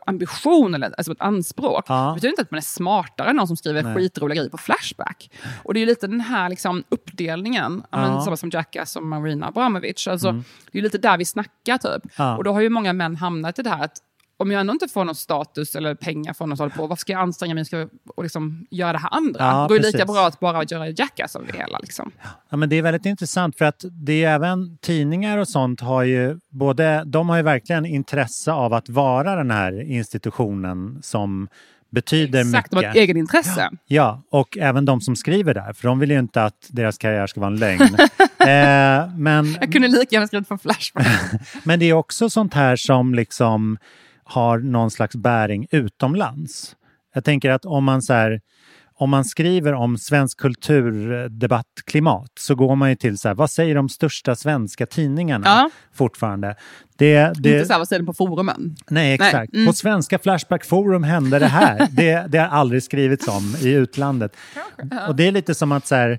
ambition, 0.06 0.74
eller 0.74 0.94
alltså 0.96 1.12
ett 1.12 1.20
anspråk. 1.20 1.84
Ja. 1.88 2.08
Det 2.08 2.14
betyder 2.14 2.32
inte 2.32 2.42
att 2.42 2.50
man 2.50 2.58
är 2.58 2.62
smartare 2.62 3.30
än 3.30 3.36
någon 3.36 3.46
som 3.46 3.56
skriver 3.56 3.82
Nej. 3.82 3.94
skitroliga 3.94 4.36
grejer 4.36 4.50
på 4.50 4.58
Flashback. 4.58 5.30
Och 5.64 5.74
det 5.74 5.78
är 5.78 5.80
ju 5.80 5.86
lite 5.86 6.06
den 6.06 6.20
här 6.20 6.48
liksom 6.48 6.84
uppdelningen, 6.88 7.82
ja. 7.90 7.98
men, 7.98 8.22
samma 8.22 8.36
som 8.36 8.50
Jackass 8.50 8.96
och 8.96 9.02
Marina 9.02 9.46
Abramovic. 9.46 10.06
Alltså, 10.08 10.28
Mm. 10.28 10.44
Det 10.72 10.78
är 10.78 10.82
lite 10.82 10.98
där 10.98 11.18
vi 11.18 11.24
snackar 11.24 11.78
typ. 11.78 12.12
Ja. 12.18 12.36
Och 12.36 12.44
då 12.44 12.52
har 12.52 12.60
ju 12.60 12.68
många 12.68 12.92
män 12.92 13.16
hamnat 13.16 13.58
i 13.58 13.62
det 13.62 13.70
här 13.70 13.84
att 13.84 13.96
om 14.42 14.50
jag 14.50 14.60
ändå 14.60 14.72
inte 14.72 14.88
får 14.88 15.04
någon 15.04 15.14
status 15.14 15.74
eller 15.74 15.94
pengar 15.94 16.32
från 16.32 16.48
någon 16.48 16.56
som 16.56 16.64
håller 16.64 16.76
på, 16.76 16.86
varför 16.86 17.00
ska 17.00 17.12
jag 17.12 17.20
anstränga 17.20 17.54
mig 17.54 17.64
ska, 17.64 17.88
och 18.16 18.22
liksom 18.22 18.66
göra 18.70 18.92
det 18.92 18.98
här 18.98 19.08
andra? 19.12 19.44
Ja, 19.44 19.66
då 19.68 19.74
är 19.74 19.78
det 19.78 19.86
lika 19.86 20.06
bra 20.06 20.26
att 20.26 20.40
bara 20.40 20.64
göra 20.64 20.88
Jackass 20.88 21.36
av 21.36 21.46
det 21.46 21.58
hela. 21.58 21.78
Liksom. 21.78 22.10
Ja, 22.48 22.56
men 22.56 22.68
det 22.68 22.76
är 22.76 22.82
väldigt 22.82 23.06
intressant 23.06 23.58
för 23.58 23.64
att 23.64 23.84
det 23.90 24.24
är 24.24 24.34
även 24.34 24.78
tidningar 24.78 25.38
och 25.38 25.48
sånt 25.48 25.80
har 25.80 26.02
ju 26.02 26.38
både, 26.50 27.02
de 27.06 27.28
har 27.28 27.36
ju 27.36 27.42
verkligen 27.42 27.86
intresse 27.86 28.52
av 28.52 28.72
att 28.72 28.88
vara 28.88 29.36
den 29.36 29.50
här 29.50 29.90
institutionen 29.90 30.98
som 31.02 31.48
betyder 31.92 32.40
Exakt, 32.40 32.70
de 32.70 32.76
har 32.76 32.82
mycket. 32.82 32.96
ett 32.96 33.02
egenintresse. 33.02 33.70
Ja, 33.86 34.22
och 34.30 34.58
även 34.58 34.84
de 34.84 35.00
som 35.00 35.16
skriver 35.16 35.54
där, 35.54 35.72
för 35.72 35.88
de 35.88 35.98
vill 35.98 36.10
ju 36.10 36.18
inte 36.18 36.44
att 36.44 36.68
deras 36.68 36.98
karriär 36.98 37.26
ska 37.26 37.40
vara 37.40 37.50
en 37.50 37.56
lögn. 37.56 37.82
eh, 38.38 39.16
men, 39.16 39.56
Jag 39.60 39.72
kunde 39.72 39.88
lika 39.88 40.16
gärna 40.16 40.26
skrivit 40.26 40.48
från 40.48 40.58
Flashback. 40.58 41.06
men 41.64 41.78
det 41.78 41.86
är 41.86 41.92
också 41.92 42.30
sånt 42.30 42.54
här 42.54 42.76
som 42.76 43.14
liksom 43.14 43.78
har 44.24 44.58
någon 44.58 44.90
slags 44.90 45.16
bäring 45.16 45.66
utomlands. 45.70 46.76
Jag 47.14 47.24
tänker 47.24 47.50
att 47.50 47.64
om 47.64 47.84
man 47.84 48.02
så 48.02 48.12
här, 48.12 48.40
om 48.94 49.10
man 49.10 49.24
skriver 49.24 49.72
om 49.72 49.98
svensk 49.98 50.38
kulturdebattklimat 50.40 52.30
så 52.40 52.54
går 52.54 52.76
man 52.76 52.88
ju 52.90 52.96
till 52.96 53.18
så 53.18 53.28
här, 53.28 53.34
vad 53.34 53.50
säger 53.50 53.74
de 53.74 53.88
största 53.88 54.34
svenska 54.36 54.86
tidningarna 54.86 55.46
Ja. 55.46 55.70
fortfarande? 55.94 56.56
Det, 56.98 57.32
det, 57.36 57.52
Inte 57.52 57.64
så 57.66 57.72
här, 57.72 57.78
vad 57.80 57.88
säger 57.88 58.00
de 58.00 58.06
på 58.06 58.12
forumen? 58.14 58.76
Nej, 58.90 59.04
Nej, 59.18 59.28
exakt. 59.28 59.54
mm. 59.54 59.66
På 59.66 59.72
svenska 59.72 60.18
Flashback 60.18 60.64
Forum 60.64 61.02
hände 61.02 61.38
det 61.38 61.46
här. 61.46 61.88
det, 61.96 62.26
det 62.28 62.38
har 62.38 62.46
aldrig 62.48 62.82
skrivits 62.82 63.28
om 63.28 63.54
i 63.60 63.68
utlandet. 63.72 64.36
Och 65.08 65.16
det 65.16 65.26
är 65.26 65.32
lite 65.32 65.54
som 65.54 65.72
att 65.72 65.86
så 65.86 65.94
här, 65.94 66.18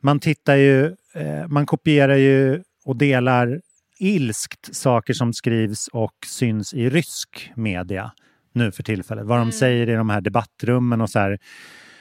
man 0.00 0.20
tittar 0.20 0.54
ju, 0.56 0.84
eh, 1.14 1.48
man 1.48 1.66
kopierar 1.66 2.16
ju 2.16 2.62
och 2.84 2.96
delar 2.96 3.60
ilskt 4.02 4.76
saker 4.76 5.14
som 5.14 5.32
skrivs 5.32 5.88
och 5.88 6.14
syns 6.26 6.74
i 6.74 6.90
rysk 6.90 7.50
media 7.54 8.12
nu 8.52 8.72
för 8.72 8.82
tillfället. 8.82 9.26
Vad 9.26 9.38
de 9.38 9.52
säger 9.52 9.88
i 9.88 9.94
de 9.94 10.10
här 10.10 10.20
debattrummen 10.20 11.00
och 11.00 11.10
så 11.10 11.18
här. 11.18 11.38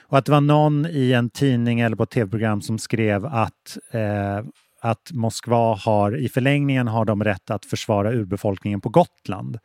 Och 0.01 0.17
att 0.17 0.25
det 0.25 0.31
var 0.31 0.41
någon 0.41 0.85
i 0.85 1.11
en 1.11 1.29
tidning 1.29 1.79
eller 1.79 1.95
på 1.95 2.03
ett 2.03 2.09
tv-program 2.09 2.61
som 2.61 2.79
skrev 2.79 3.25
att, 3.25 3.77
eh, 3.91 4.45
att 4.81 5.11
Moskva 5.11 5.75
har 5.75 6.17
i 6.17 6.29
förlängningen 6.29 6.87
har 6.87 7.05
de 7.05 7.23
rätt 7.23 7.51
att 7.51 7.65
försvara 7.65 8.11
urbefolkningen 8.13 8.81
på 8.81 8.89
Gotland. 8.89 9.59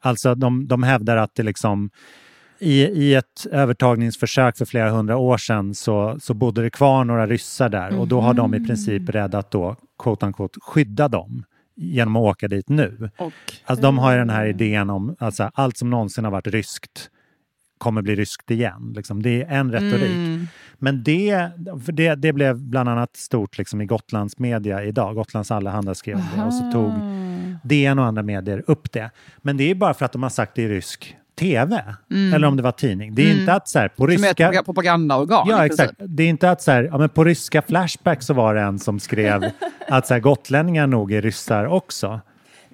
Alltså 0.00 0.34
de, 0.34 0.68
de 0.68 0.82
hävdar 0.82 1.16
att 1.16 1.34
det 1.34 1.42
liksom 1.42 1.90
i, 2.58 2.82
i 2.82 3.14
ett 3.14 3.46
övertagningsförsök 3.50 4.56
för 4.56 4.64
flera 4.64 4.90
hundra 4.90 5.16
år 5.16 5.38
sedan 5.38 5.74
så, 5.74 6.16
så 6.20 6.34
bodde 6.34 6.62
det 6.62 6.70
kvar 6.70 7.04
några 7.04 7.26
ryssar 7.26 7.68
där 7.68 7.98
och 7.98 8.08
då 8.08 8.20
har 8.20 8.34
de 8.34 8.54
i 8.54 8.66
princip 8.66 9.08
räddat 9.08 9.50
då, 9.50 9.76
quote 9.98 10.26
unquote, 10.26 10.60
skydda 10.60 11.08
dem 11.08 11.44
genom 11.76 12.16
att 12.16 12.22
åka 12.22 12.48
dit 12.48 12.68
nu. 12.68 13.10
Och, 13.18 13.32
Alltså 13.64 13.82
de 13.82 13.98
har 13.98 14.12
ju 14.12 14.18
den 14.18 14.30
här 14.30 14.46
idén 14.46 14.90
om 14.90 15.16
alltså 15.18 15.50
allt 15.54 15.76
som 15.76 15.90
någonsin 15.90 16.24
har 16.24 16.30
varit 16.30 16.46
ryskt 16.46 17.10
kommer 17.78 18.02
bli 18.02 18.14
ryskt 18.14 18.50
igen. 18.50 18.92
Liksom. 18.96 19.22
Det 19.22 19.42
är 19.42 19.58
en 19.58 19.72
retorik. 19.72 20.16
Mm. 20.16 20.46
Men 20.78 21.02
det, 21.02 21.48
det, 21.86 22.14
det 22.14 22.32
blev 22.32 22.58
bland 22.58 22.88
annat 22.88 23.16
stort 23.16 23.58
liksom, 23.58 23.80
i 23.80 23.86
Gotlands 23.86 24.38
media 24.38 24.84
idag. 24.84 25.14
Gotlands 25.14 25.50
Allehanda 25.50 25.94
skrev 25.94 26.16
det 26.36 26.42
och 26.42 26.54
så 26.54 26.72
tog 26.72 26.92
DN 27.64 27.98
och 27.98 28.04
andra 28.04 28.22
medier 28.22 28.64
upp 28.66 28.92
det. 28.92 29.10
Men 29.38 29.56
det 29.56 29.70
är 29.70 29.74
bara 29.74 29.94
för 29.94 30.04
att 30.04 30.12
de 30.12 30.22
har 30.22 30.30
sagt 30.30 30.54
det 30.54 30.62
i 30.62 30.68
rysk 30.68 31.16
tv. 31.38 31.84
Eller 32.34 32.44
om 32.48 32.56
det 32.56 32.62
var 32.62 32.72
tidning. 32.72 33.14
Det 33.14 33.22
är 33.30 33.40
inte 33.40 33.52
att 33.52 33.68
så 33.68 33.78
här, 33.78 33.88
på 33.88 34.04
Mm. 34.04 34.16
Som 34.18 34.24
är 34.24 34.30
ett 34.30 34.40
ryska... 34.40 34.50
propa- 34.52 34.64
propagandaorgan. 34.64 35.46
Ja, 35.50 35.66
exakt. 35.66 35.92
Det 35.98 36.22
är 36.22 36.28
inte 36.28 36.50
att 36.50 36.62
så 36.62 36.70
här, 36.70 36.88
ja, 36.92 36.98
men 36.98 37.08
på 37.08 37.24
ryska 37.24 37.62
Flashback 37.62 38.22
så 38.22 38.34
var 38.34 38.54
det 38.54 38.60
en 38.60 38.78
som 38.78 39.00
skrev 39.00 39.44
att 39.88 40.06
så 40.06 40.14
här, 40.14 40.20
gotlänningar 40.20 40.86
nog 40.86 41.12
är 41.12 41.22
ryssar 41.22 41.64
också. 41.66 42.20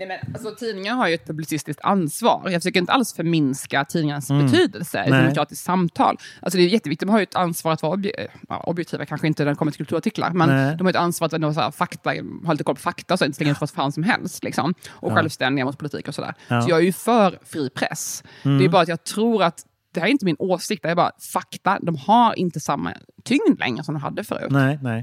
Nej, 0.06 0.20
men, 0.24 0.34
alltså, 0.34 0.54
tidningar 0.54 0.94
har 0.94 1.08
ju 1.08 1.14
ett 1.14 1.26
publicistiskt 1.26 1.84
ansvar. 1.84 2.42
Jag 2.44 2.62
försöker 2.62 2.80
inte 2.80 2.92
alls 2.92 3.14
förminska 3.14 3.84
tidningarnas 3.84 4.30
Mm. 4.30 4.46
betydelse 4.46 5.04
i 5.06 5.10
demokratiskt 5.10 5.64
samtal. 5.64 6.16
Alltså, 6.42 6.58
det 6.58 6.64
är 6.64 6.68
jätteviktigt. 6.68 7.06
De 7.08 7.12
har 7.12 7.18
ju 7.18 7.22
ett 7.22 7.34
ansvar 7.36 7.72
att 7.72 7.82
vara 7.82 7.96
obje- 7.96 8.28
ja, 8.48 8.60
objektiva, 8.66 9.06
kanske 9.06 9.26
inte 9.26 9.44
när 9.44 9.50
det 9.50 9.56
kommer 9.56 9.72
till 9.72 9.78
kulturartiklar, 9.78 10.30
men 10.30 10.48
Nej. 10.48 10.76
de 10.76 10.84
har 10.86 10.90
ett 10.90 10.96
ansvar 10.96 11.26
att 11.26 11.54
så 11.54 11.60
här, 11.60 11.70
fakta, 11.70 12.10
ha 12.44 12.52
lite 12.52 12.64
koll 12.64 12.74
på 12.74 12.80
fakta 12.80 13.16
så 13.16 13.24
inte 13.24 13.36
slänga 13.36 13.52
ut 13.52 13.60
vad 13.60 13.70
fan 13.70 13.92
som 13.92 14.02
helst. 14.02 14.44
Liksom. 14.44 14.74
Och 14.90 15.12
självständiga 15.12 15.64
mot 15.64 15.78
politik 15.78 16.08
och 16.08 16.14
sådär. 16.14 16.34
Ja. 16.48 16.54
Mm. 16.54 16.62
Så 16.64 16.70
jag 16.70 16.78
är 16.78 16.82
ju 16.84 16.92
för 16.92 17.38
fri 17.44 17.70
press. 17.70 18.22
Det 18.42 18.64
är 18.64 18.68
bara 18.68 18.82
att 18.82 18.88
jag 18.88 19.04
tror 19.04 19.42
att 19.42 19.60
det 19.94 20.00
här 20.00 20.06
är 20.06 20.10
inte 20.10 20.24
min 20.24 20.36
åsikt, 20.38 20.82
det 20.82 20.88
är 20.90 20.94
bara 20.94 21.10
fakta. 21.32 21.78
De 21.82 21.96
har 21.96 22.38
inte 22.38 22.60
samma 22.60 22.92
tyngd 23.24 23.58
längre 23.58 23.84
som 23.84 23.94
de 23.94 24.00
hade 24.00 24.24
förut. 24.24 24.50
Nej, 24.50 24.78
nej. 24.82 25.02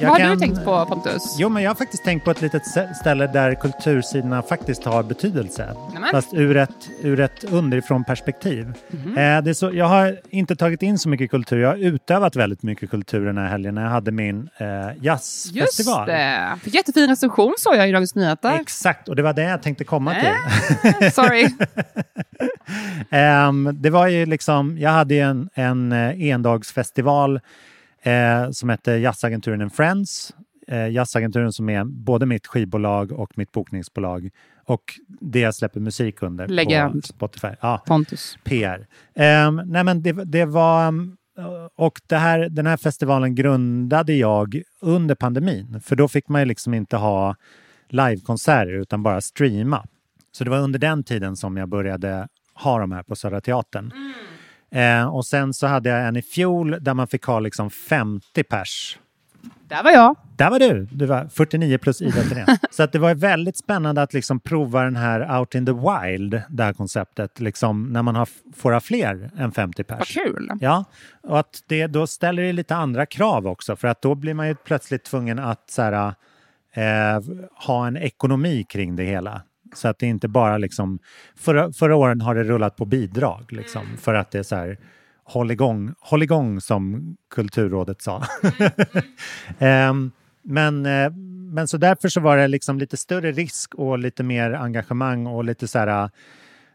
Vad 0.00 0.10
har 0.10 0.18
kan- 0.18 0.30
du 0.30 0.36
tänkt 0.38 0.64
på 0.64 0.86
Pontus? 0.86 1.36
Jo, 1.38 1.48
men 1.48 1.62
jag 1.62 1.70
har 1.70 1.74
faktiskt 1.74 2.04
tänkt 2.04 2.24
på 2.24 2.30
ett 2.30 2.40
litet 2.40 2.62
stä- 2.62 2.94
ställe 2.94 3.26
där 3.26 3.54
kultursidorna 3.54 4.42
faktiskt 4.42 4.84
har 4.84 5.02
betydelse. 5.02 5.74
Nämen. 5.94 6.10
Fast 6.10 6.34
ur 6.34 6.56
ett, 6.56 6.70
ur 7.02 7.20
ett 7.20 7.44
underifrån 7.44 8.04
perspektiv. 8.04 8.72
Mhm. 8.90 9.08
Eh, 9.18 9.42
det 9.42 9.50
är 9.50 9.54
så, 9.54 9.70
jag 9.74 9.84
har 9.86 10.16
inte 10.30 10.56
tagit 10.56 10.82
in 10.82 10.98
så 10.98 11.08
mycket 11.08 11.30
kultur. 11.30 11.58
Jag 11.60 11.68
har 11.68 11.76
utövat 11.76 12.36
väldigt 12.36 12.62
mycket 12.62 12.90
kultur 12.90 13.26
den 13.26 13.38
här 13.38 13.48
helgen 13.48 13.74
när 13.74 13.82
jag 13.82 13.90
hade 13.90 14.10
min 14.10 14.48
eh, 14.58 14.66
Just 15.00 15.54
jazzfestival. 15.54 16.06
det. 16.08 16.58
Fick 16.62 16.74
jättefin 16.74 17.08
recension 17.08 17.54
såg 17.58 17.76
jag 17.76 17.88
i 17.88 17.92
Dagens 17.92 18.14
Nyheter. 18.14 18.58
Exakt, 18.60 19.08
och 19.08 19.16
det 19.16 19.22
var 19.22 19.32
det 19.32 19.42
jag 19.42 19.62
tänkte 19.62 19.84
komma 19.84 20.14
Äh. 20.14 20.20
till. 20.20 21.12
Sorry. 21.12 21.48
Ehm, 23.10 23.70
det 23.74 23.90
var 23.90 24.06
ju 24.06 24.26
liksom, 24.26 24.78
jag 24.78 24.90
hade 24.90 25.14
ju 25.14 25.20
en, 25.20 25.48
en 25.54 25.92
eh, 25.92 26.22
endagsfestival 26.22 27.40
eh, 28.02 28.50
som 28.50 28.68
hette 28.68 28.92
Jazzagenturen 28.92 29.62
and 29.62 29.72
Friends. 29.74 30.34
Eh, 30.66 30.88
jazzagenturen 30.90 31.52
som 31.52 31.68
är 31.68 31.84
både 31.84 32.26
mitt 32.26 32.46
skivbolag 32.46 33.12
och 33.12 33.38
mitt 33.38 33.52
bokningsbolag 33.52 34.30
och 34.64 34.82
det 35.20 35.40
jag 35.40 35.54
släpper 35.54 35.80
musik 35.80 36.22
under 36.22 36.46
på 36.46 36.52
Legend. 36.52 37.04
Spotify. 37.04 37.48
Ja, 37.60 37.82
Pontus. 37.86 38.38
PR. 38.44 38.86
Ehm, 39.14 39.62
nej 39.66 39.84
men 39.84 40.02
det, 40.02 40.12
det 40.12 40.44
var... 40.44 40.88
um, 40.88 41.16
Och 41.76 42.00
det 42.06 42.16
här, 42.16 42.48
den 42.48 42.66
här 42.66 42.76
festivalen 42.76 43.34
grundade 43.34 44.12
jag 44.12 44.62
under 44.80 45.14
pandemin. 45.14 45.80
För 45.84 45.96
då 45.96 46.08
fick 46.08 46.28
man 46.28 46.40
ju 46.40 46.44
liksom 46.44 46.74
inte 46.74 46.96
ha 46.96 47.36
livekonserter 47.88 48.72
utan 48.72 49.02
bara 49.02 49.20
streama. 49.20 49.86
Så 50.32 50.44
det 50.44 50.50
var 50.50 50.58
under 50.58 50.78
den 50.78 51.04
tiden 51.04 51.36
som 51.36 51.56
jag 51.56 51.68
började 51.68 52.28
ha 52.54 52.78
de 52.78 52.92
här 52.92 53.02
på 53.02 53.16
Södra 53.16 53.40
Teatern. 53.40 53.92
Eh, 54.72 55.14
och 55.14 55.26
sen 55.26 55.54
så 55.54 55.66
hade 55.66 55.88
jag 55.90 56.08
en 56.08 56.16
i 56.16 56.22
fjol 56.22 56.76
där 56.80 56.94
man 56.94 57.06
fick 57.08 57.24
ha 57.24 57.40
liksom 57.40 57.70
50 57.70 58.42
pers 58.42 58.98
Där 59.68 59.82
var 59.82 59.90
jag. 59.90 60.16
där 60.36 60.50
var 60.50 60.58
du! 60.58 60.88
Du 60.92 61.06
var 61.06 61.28
49 61.32 61.78
plus 61.78 62.02
Ida 62.02 62.22
Thyrén. 62.28 62.46
Så 62.70 62.82
att 62.82 62.92
det 62.92 62.98
var 62.98 63.14
väldigt 63.14 63.56
spännande 63.58 64.02
att 64.02 64.14
liksom 64.14 64.40
prova 64.40 64.82
den 64.84 64.96
här 64.96 65.38
out 65.40 65.54
in 65.54 65.66
the 65.66 65.72
wild, 65.72 66.42
det 66.48 66.62
här 66.64 66.72
konceptet, 66.72 67.40
liksom, 67.40 67.92
när 67.92 68.02
man 68.02 68.14
har, 68.16 68.28
får 68.56 68.72
ha 68.72 68.80
fler 68.80 69.30
än 69.38 69.52
50 69.52 69.84
Vad 69.88 69.98
pers. 69.98 70.14
kul. 70.14 70.50
Ja, 70.60 70.84
och 71.22 71.38
att 71.38 71.62
det, 71.66 71.86
då 71.86 72.06
ställer 72.06 72.42
det 72.42 72.52
lite 72.52 72.76
andra 72.76 73.06
krav 73.06 73.46
också, 73.46 73.76
för 73.76 73.88
att 73.88 74.02
då 74.02 74.14
blir 74.14 74.34
man 74.34 74.48
ju 74.48 74.54
plötsligt 74.54 75.04
tvungen 75.04 75.38
att 75.38 75.70
så 75.70 75.82
här, 75.82 76.14
eh, 76.74 77.22
ha 77.66 77.86
en 77.86 77.96
ekonomi 77.96 78.64
kring 78.68 78.96
det 78.96 79.04
hela. 79.04 79.42
Så 79.74 79.88
att 79.88 79.98
det 79.98 80.06
inte 80.06 80.28
bara 80.28 80.58
liksom... 80.58 80.98
Förra, 81.36 81.72
förra 81.72 81.96
åren 81.96 82.20
har 82.20 82.34
det 82.34 82.44
rullat 82.44 82.76
på 82.76 82.84
bidrag, 82.84 83.52
liksom, 83.52 83.82
för 83.98 84.14
att 84.14 84.30
det 84.30 84.38
är 84.38 84.42
så 84.42 84.56
här... 84.56 84.78
Håll 85.24 85.50
igång, 85.50 85.94
håll 86.00 86.22
igång 86.22 86.60
som 86.60 87.16
Kulturrådet 87.34 88.02
sa. 88.02 88.24
Ehm, 89.58 90.10
men, 90.42 90.86
eh, 90.86 91.10
men 91.52 91.68
så 91.68 91.76
därför 91.76 92.08
så 92.08 92.20
var 92.20 92.36
det 92.36 92.48
liksom 92.48 92.78
lite 92.78 92.96
större 92.96 93.32
risk 93.32 93.74
och 93.74 93.98
lite 93.98 94.22
mer 94.22 94.50
engagemang 94.52 95.26
och 95.26 95.44
lite 95.44 95.68
så 95.68 95.78
här 95.78 96.10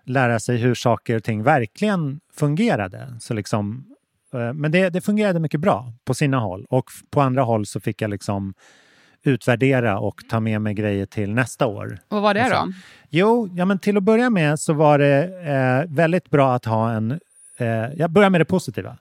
lära 0.06 0.40
sig 0.40 0.58
hur 0.58 0.76
saker 0.76 1.16
och 1.16 1.24
ting 1.24 1.44
verkligen 1.44 2.20
fungerade. 2.34 3.18
Så 3.20 3.34
liksom, 3.34 3.86
eh, 4.34 4.54
men 4.54 4.72
det, 4.72 4.90
det 4.90 5.02
fungerade 5.02 5.40
mycket 5.40 5.60
bra 5.60 5.94
på 6.06 6.14
sina 6.14 6.40
håll 6.40 6.66
och 6.70 6.86
på 7.10 7.22
andra 7.22 7.44
håll 7.44 7.66
så 7.66 7.80
fick 7.80 8.02
jag 8.02 8.10
liksom 8.10 8.54
utvärdera 9.28 10.00
och 10.00 10.22
ta 10.30 10.40
med 10.40 10.62
mig 10.62 10.74
grejer 10.74 11.06
till 11.06 11.34
nästa 11.34 11.66
år. 11.68 11.98
Vad 12.10 12.22
var 12.22 12.34
det 12.34 12.42
Och 12.44 12.48
så. 12.50 12.54
då? 12.66 12.72
Jo, 13.10 13.50
ja, 13.56 13.66
men 13.66 13.80
till 13.80 13.98
att 13.98 14.04
börja 14.04 14.30
med 14.30 14.60
så 14.60 14.74
var 14.74 15.00
det 15.00 15.24
eh, 15.88 15.96
väldigt 15.96 16.30
bra 16.30 16.54
att 16.56 16.66
ha 16.66 16.92
en... 16.92 17.20
Eh, 17.58 17.68
jag 17.96 18.10
börjar 18.12 18.30
med 18.30 18.42
det 18.42 18.46
positiva. 18.46 18.98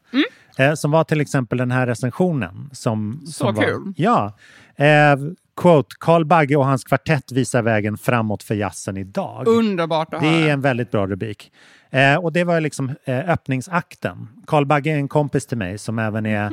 Eh, 0.59 0.75
som 0.75 0.91
var 0.91 1.05
till 1.05 1.21
exempel 1.21 1.59
den 1.59 1.71
här 1.71 1.87
recensionen. 1.87 2.71
Som, 2.73 3.21
Så 3.27 3.33
som 3.33 3.55
var, 3.55 3.63
kul. 3.65 3.93
Ja. 3.97 4.33
Eh, 4.77 5.17
quote, 5.57 5.89
Carl 6.01 6.25
Bagge 6.25 6.57
och 6.57 6.67
hans 6.67 6.85
kvartett 6.85 7.33
visar 7.33 7.63
vägen 7.63 7.99
framåt 7.99 8.43
för 8.43 8.55
jazzen 8.55 8.97
idag. 8.97 9.49
Underbart 9.49 10.15
att 10.15 10.21
Det 10.21 10.27
är 10.27 10.41
höra. 10.41 10.53
en 10.53 10.61
väldigt 10.61 10.91
bra 10.91 11.07
rubrik. 11.07 11.53
Eh, 11.91 12.17
och 12.17 12.33
det 12.33 12.45
var 12.45 12.61
liksom 12.61 12.93
eh, 13.05 13.29
öppningsakten. 13.31 14.29
Carl 14.47 14.67
Bagge 14.67 14.91
är 14.91 14.97
en 14.97 15.09
kompis 15.09 15.47
till 15.47 15.59
mig 15.59 15.79
som 15.79 15.99
även 15.99 16.27
är 16.27 16.53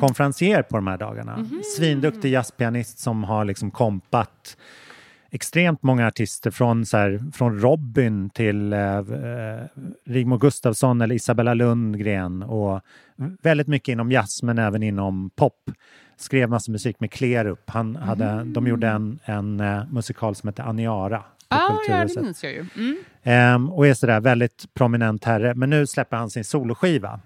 konferencier 0.00 0.62
på 0.62 0.76
de 0.76 0.86
här 0.86 0.98
dagarna. 0.98 1.46
Svinduktig 1.76 2.32
jazzpianist 2.32 2.98
som 2.98 3.24
har 3.24 3.44
liksom 3.44 3.70
kompat 3.70 4.56
extremt 5.30 5.82
många 5.82 6.06
artister 6.06 6.50
från, 6.50 6.86
så 6.86 6.96
här, 6.96 7.22
från 7.32 7.60
Robin 7.60 8.30
till 8.30 8.72
eh, 8.72 8.96
eh, 8.96 9.64
Rigmor 10.04 10.38
Gustafsson 10.38 11.00
eller 11.00 11.14
Isabella 11.14 11.54
Lundgren 11.54 12.42
och 12.42 12.80
väldigt 13.42 13.68
mycket 13.68 13.92
inom 13.92 14.12
jazz 14.12 14.42
men 14.42 14.58
även 14.58 14.82
inom 14.82 15.30
pop. 15.30 15.70
Skrev 16.16 16.48
massa 16.48 16.72
musik 16.72 17.00
med 17.00 17.10
Klerup. 17.10 17.70
Han 17.70 17.96
hade, 17.96 18.44
De 18.44 18.66
gjorde 18.66 18.88
en, 18.88 19.18
en 19.24 19.60
eh, 19.60 19.82
musikal 19.90 20.34
som 20.34 20.48
hette 20.48 20.62
Aniara 20.62 21.22
Ah, 21.54 21.78
ja, 21.88 22.04
det 22.04 22.20
minns 22.20 22.44
jag 22.44 22.52
ju. 22.52 22.66
Mm. 22.76 22.96
Ehm, 23.22 23.70
och 23.70 23.86
är 23.86 23.94
sådär 23.94 24.20
väldigt 24.20 24.74
prominent 24.74 25.24
herre. 25.24 25.54
Men 25.54 25.70
nu 25.70 25.86
släpper 25.86 26.16
han 26.16 26.30
sin 26.30 26.44
soloskiva. 26.44 27.20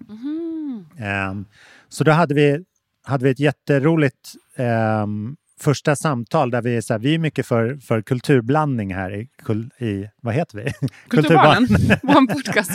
Ehm, 0.99 1.45
så 1.89 2.05
då 2.05 2.13
hade 2.13 2.35
vi, 2.35 2.65
hade 3.05 3.25
vi 3.25 3.31
ett 3.31 3.41
jätteroligt 3.41 4.33
ehm, 4.57 5.37
första 5.61 5.97
samtal 5.97 6.51
där 6.51 6.63
vi 6.63 6.77
är 6.77 6.81
så 6.81 6.95
här, 6.95 6.99
vi 6.99 7.15
är 7.15 7.19
mycket 7.19 7.47
för, 7.47 7.77
för 7.77 8.03
kulturblandning 8.03 8.95
här 8.95 9.15
i, 9.15 9.29
kul, 9.45 9.71
i 9.79 10.09
vad 10.21 10.35
heter 10.35 10.59
vi? 10.59 10.73
Kulturbarnen, 11.09 11.67
vår 12.03 12.35
podcast. 12.35 12.71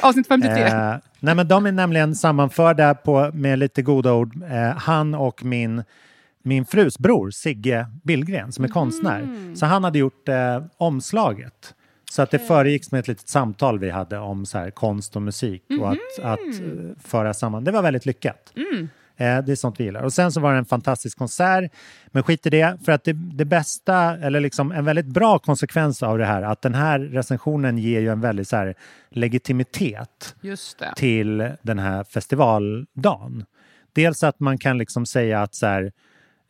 Avsnitt 0.00 0.28
53. 0.28 0.62
Eh, 0.62 0.94
nej 1.20 1.34
men 1.34 1.48
de 1.48 1.66
är 1.66 1.72
nämligen 1.72 2.14
sammanförda 2.14 2.94
på, 2.94 3.30
med 3.34 3.58
lite 3.58 3.82
goda 3.82 4.12
ord. 4.12 4.42
Eh, 4.42 4.76
han 4.76 5.14
och 5.14 5.44
min, 5.44 5.82
min 6.42 6.64
frus 6.64 6.98
bror 6.98 7.30
Sigge 7.30 7.86
Billgren 8.04 8.52
som 8.52 8.64
är 8.64 8.68
konstnär. 8.68 9.54
Så 9.54 9.66
han 9.66 9.84
hade 9.84 9.98
gjort 9.98 10.28
eh, 10.28 10.62
omslaget. 10.76 11.74
Så 12.10 12.22
att 12.22 12.30
det 12.30 12.38
föregicks 12.38 12.92
med 12.92 12.98
ett 12.98 13.08
litet 13.08 13.28
samtal 13.28 13.78
vi 13.78 13.90
hade 13.90 14.18
om 14.18 14.46
så 14.46 14.58
här, 14.58 14.70
konst 14.70 15.16
och 15.16 15.22
musik 15.22 15.62
och 15.80 15.90
att, 15.90 15.98
att 16.22 16.60
eh, 16.60 17.02
föra 17.04 17.34
samman. 17.34 17.64
Det 17.64 17.70
var 17.70 17.82
väldigt 17.82 18.06
lyckat. 18.06 18.52
Eh, 19.16 19.44
det 19.44 19.52
är 19.52 19.56
sånt 19.56 19.80
vi 19.80 19.84
gillar. 19.84 20.02
Och 20.02 20.12
sen 20.12 20.32
så 20.32 20.40
var 20.40 20.52
det 20.52 20.58
en 20.58 20.64
fantastisk 20.64 21.18
konsert. 21.18 21.72
Men 22.06 22.22
skit 22.22 22.46
i 22.46 22.50
det, 22.50 22.78
för 22.84 22.92
att 22.92 23.04
det, 23.04 23.12
det 23.12 23.44
bästa, 23.44 24.16
eller 24.18 24.40
liksom 24.40 24.72
en 24.72 24.84
väldigt 24.84 25.06
bra 25.06 25.38
konsekvens 25.38 26.02
av 26.02 26.18
det 26.18 26.24
här, 26.24 26.42
att 26.42 26.62
den 26.62 26.74
här 26.74 26.98
recensionen 26.98 27.78
ger 27.78 28.00
ju 28.00 28.08
en 28.08 28.20
väldigt 28.20 28.48
så 28.48 28.56
här, 28.56 28.74
legitimitet 29.10 30.34
till 30.96 31.50
den 31.62 31.78
här 31.78 32.04
festivaldagen. 32.04 33.44
Dels 33.92 34.22
att 34.22 34.40
man 34.40 34.58
kan 34.58 34.78
liksom 34.78 35.06
säga 35.06 35.42
att 35.42 35.54
så 35.54 35.66
här, 35.66 35.92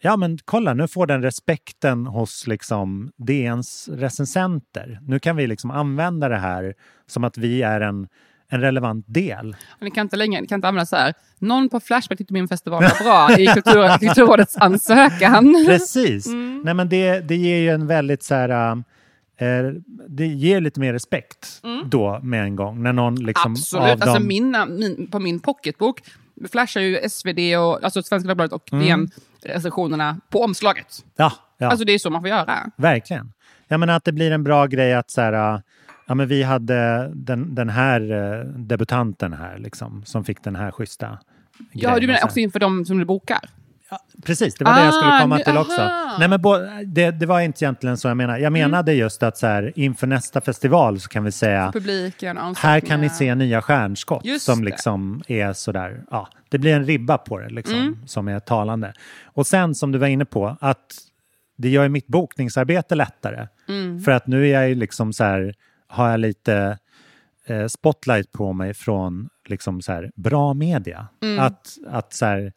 ja 0.00 0.16
men 0.16 0.38
kolla 0.44 0.74
nu 0.74 0.88
får 0.88 1.06
den 1.06 1.22
respekten 1.22 2.06
hos 2.06 2.46
liksom 2.46 3.12
DNs 3.16 3.88
recensenter. 3.92 4.98
Nu 5.02 5.18
kan 5.18 5.36
vi 5.36 5.46
liksom 5.46 5.70
använda 5.70 6.28
det 6.28 6.36
här 6.38 6.74
som 7.06 7.24
att 7.24 7.38
vi 7.38 7.62
är 7.62 7.80
en, 7.80 8.08
en 8.48 8.60
relevant 8.60 9.04
del. 9.08 9.56
Ni 9.80 9.90
kan 9.90 10.02
inte 10.06 10.16
längre, 10.16 10.40
ni 10.40 10.46
kan 10.46 10.56
inte 10.58 10.68
använda 10.68 10.86
så 10.86 10.96
här, 10.96 11.14
någon 11.38 11.68
på 11.68 11.80
Flashback 11.80 12.18
tyckte 12.18 12.32
min 12.34 12.48
festival 12.48 12.82
var 12.82 13.04
bra 13.04 13.38
i 13.38 13.46
kultur, 13.54 13.98
Kulturrådets 13.98 14.56
ansökan. 14.56 15.64
Precis. 15.66 16.26
Mm. 16.26 16.62
Nej, 16.64 16.74
men 16.74 16.88
det, 16.88 17.20
det 17.20 17.36
ger 17.36 17.56
ju 17.56 17.68
en 17.70 17.86
väldigt 17.86 18.22
så 18.22 18.34
här... 18.34 18.72
eh, 19.36 19.72
det 20.08 20.26
ger 20.26 20.60
lite 20.60 20.80
mer 20.80 20.92
respekt 20.92 21.62
då 21.84 22.20
med 22.22 22.44
en 22.44 22.56
gång. 22.56 22.82
När 22.82 22.92
någon 22.92 23.14
liksom 23.14 23.50
Mm. 23.50 23.52
Absolut. 23.52 24.02
Alltså 24.02 24.14
dem... 24.14 24.26
mina, 24.26 24.66
min, 24.66 25.10
på 25.10 25.18
min 25.18 25.40
pocketbok 25.40 26.02
flashar 26.48 26.80
ju 26.80 27.08
SvD, 27.08 27.38
och, 27.58 27.84
alltså 27.84 28.02
Svenska 28.02 28.28
Dagbladet 28.28 28.52
och 28.52 28.72
Mm. 28.72 28.84
DN 28.86 29.10
recensionerna 29.42 30.20
på 30.30 30.42
omslaget. 30.42 31.04
Ja, 31.16 31.32
ja. 31.58 31.68
Alltså 31.68 31.84
det 31.84 31.92
är 31.92 31.98
så 31.98 32.10
man 32.10 32.20
får 32.22 32.28
göra. 32.28 32.70
Verkligen. 32.76 33.32
Jag 33.68 33.80
menar 33.80 33.96
att 33.96 34.04
det 34.04 34.12
blir 34.12 34.30
en 34.32 34.44
bra 34.44 34.66
grej 34.66 34.94
att 34.94 35.10
så 35.10 35.20
här, 35.20 35.54
äh, 35.54 35.60
ja, 36.06 36.14
men 36.14 36.28
vi 36.28 36.42
hade 36.42 37.10
den, 37.14 37.54
den 37.54 37.68
här 37.68 38.00
äh, 38.12 38.44
debutanten 38.44 39.32
här 39.32 39.58
liksom, 39.58 40.04
som 40.04 40.24
fick 40.24 40.42
den 40.44 40.56
här 40.56 40.70
schyssta 40.70 41.18
Ja, 41.72 41.88
grejen. 41.88 42.00
du 42.00 42.06
menar 42.06 42.24
också 42.24 42.40
inför 42.40 42.58
de 42.60 42.84
som 42.84 42.98
du 42.98 43.04
bokar? 43.04 43.40
Precis, 44.24 44.54
det 44.54 44.64
var 44.64 44.74
det 44.74 44.84
jag 44.84 44.94
skulle 44.94 45.12
Ah, 45.16 45.20
komma 45.20 45.36
nu- 45.36 45.42
till 45.44 45.56
också. 45.56 45.80
aha. 45.80 46.16
Nej, 46.18 46.28
men 46.28 46.40
bo, 46.42 46.56
det, 46.86 47.10
det 47.10 47.26
var 47.26 47.40
inte 47.40 47.64
egentligen 47.64 47.96
så 47.96 48.08
jag 48.08 48.16
menade. 48.16 48.38
Jag 48.38 48.46
Mm. 48.46 48.52
menade 48.70 48.92
just 48.94 49.22
att 49.22 49.38
så 49.38 49.46
här, 49.46 49.72
inför 49.76 50.06
nästa 50.06 50.40
festival 50.40 51.00
så 51.00 51.08
kan 51.08 51.24
vi 51.24 51.32
säga 51.32 51.70
Publiken, 51.72 52.38
här 52.56 52.80
kan 52.80 53.00
ni 53.00 53.10
se 53.10 53.34
nya 53.34 53.62
stjärnskott 53.62 54.24
Just 54.24 54.44
som 54.44 54.58
det. 54.58 54.64
liksom 54.70 55.22
är 55.28 55.52
sådär, 55.52 56.02
ja, 56.10 56.28
det 56.48 56.58
blir 56.58 56.74
en 56.74 56.84
ribba 56.84 57.18
på 57.18 57.38
det 57.38 57.48
liksom, 57.50 57.74
Mm. 57.78 57.98
som 58.06 58.28
är 58.28 58.40
talande. 58.40 58.92
Och 59.24 59.46
sen 59.46 59.74
som 59.74 59.92
du 59.92 59.98
var 59.98 60.06
inne 60.06 60.24
på, 60.24 60.56
att 60.60 60.86
det 61.58 61.68
gör 61.68 61.88
mitt 61.88 62.06
bokningsarbete 62.06 62.94
lättare. 62.94 63.46
Mm. 63.68 64.00
För 64.02 64.12
att 64.12 64.26
nu 64.26 64.48
är 64.48 64.52
jag 64.60 64.68
ju 64.68 64.74
liksom 64.74 65.12
så 65.12 65.24
här, 65.24 65.54
har 65.88 66.10
jag 66.10 66.20
lite 66.20 66.78
eh, 67.46 67.66
spotlight 67.66 68.32
på 68.32 68.52
mig 68.52 68.74
från 68.74 69.28
liksom 69.48 69.82
så 69.82 69.92
här, 69.92 70.10
bra 70.16 70.54
media. 70.54 71.06
Mm. 71.22 71.38
Att, 71.44 71.76
att 71.90 72.12
så 72.14 72.26
här, 72.26 72.52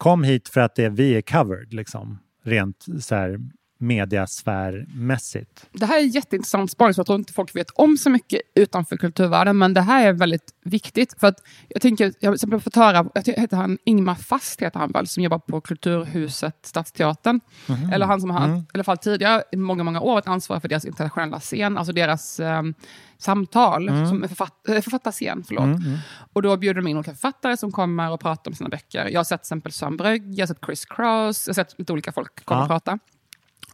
kom 0.00 0.24
hit 0.24 0.48
för 0.48 0.60
att 0.60 0.74
det, 0.74 0.88
vi 0.88 1.16
är 1.16 1.22
covered, 1.22 1.72
liksom, 1.72 2.18
rent 2.44 2.86
så 3.00 3.14
här, 3.14 3.38
mediasfärmässigt. 3.80 5.66
Det 5.72 5.86
här 5.86 5.98
är 5.98 6.02
jätteintressant 6.02 6.70
spaning 6.70 6.94
som 6.94 7.00
jag 7.00 7.06
tror 7.06 7.18
inte 7.18 7.32
folk 7.32 7.56
vet 7.56 7.70
om 7.70 7.96
så 7.96 8.10
mycket 8.10 8.40
utanför 8.54 8.96
kulturvärlden, 8.96 9.58
men 9.58 9.74
det 9.74 9.80
här 9.80 10.06
är 10.06 10.12
väldigt 10.12 10.54
viktigt. 10.64 11.14
För 11.20 11.26
att 11.26 11.36
jag 11.68 11.82
tänker, 11.82 12.12
jag 12.20 12.30
har 12.30 12.34
exempel 12.34 12.60
fått 12.60 12.76
höra, 12.76 13.06
jag 13.14 13.24
heter 13.24 13.56
han 13.56 13.78
Ingmar 13.84 14.14
Fast, 14.14 14.62
heter 14.62 14.78
han 14.80 14.90
väl, 14.92 15.06
som 15.06 15.22
jobbar 15.22 15.38
på 15.38 15.60
Kulturhuset, 15.60 16.56
Stadsteatern. 16.66 17.40
Mhm. 17.66 17.92
Eller 17.92 18.06
han 18.06 18.20
som 18.20 18.30
har, 18.30 18.44
Mm. 18.44 18.58
i 18.58 18.64
alla 18.74 18.84
fall 18.84 18.98
tidigare, 18.98 19.42
i 19.52 19.56
många, 19.56 19.84
många 19.84 20.00
år 20.00 20.12
varit 20.14 20.26
ansvarig 20.28 20.62
för 20.62 20.68
deras 20.68 20.84
internationella 20.84 21.40
scen, 21.40 21.78
alltså 21.78 21.92
deras 21.92 22.40
ehm, 22.40 22.74
samtal, 23.18 23.88
Mm. 23.88 24.08
som 24.08 24.22
är 24.24 24.28
författ, 24.28 24.68
äh, 24.68 24.80
författarscen. 24.80 25.44
Förlåt. 25.48 25.64
Mm, 25.64 25.76
mm. 25.82 25.98
Och 26.32 26.42
då 26.42 26.56
bjuder 26.56 26.80
de 26.82 26.88
in 26.90 26.96
olika 26.96 27.10
författare 27.12 27.56
som 27.56 27.72
kommer 27.72 28.10
och 28.10 28.20
pratar 28.20 28.50
om 28.50 28.54
sina 28.54 28.68
böcker. 28.70 29.08
Jag 29.08 29.18
har 29.18 29.24
sett 29.24 29.40
till 29.40 29.44
exempel 29.46 29.72
Sören 29.72 29.96
Brögg, 29.96 30.34
jag 30.34 30.42
har 30.42 30.46
sett 30.54 30.64
Chris 30.66 30.84
Cross, 30.84 31.46
jag 31.46 31.54
har 31.54 31.64
sett 31.64 31.78
lite 31.78 31.92
olika 31.92 32.12
folk 32.12 32.44
komma 32.44 32.60
Ja. 32.60 32.62
och 32.64 32.68
prata. 32.68 32.98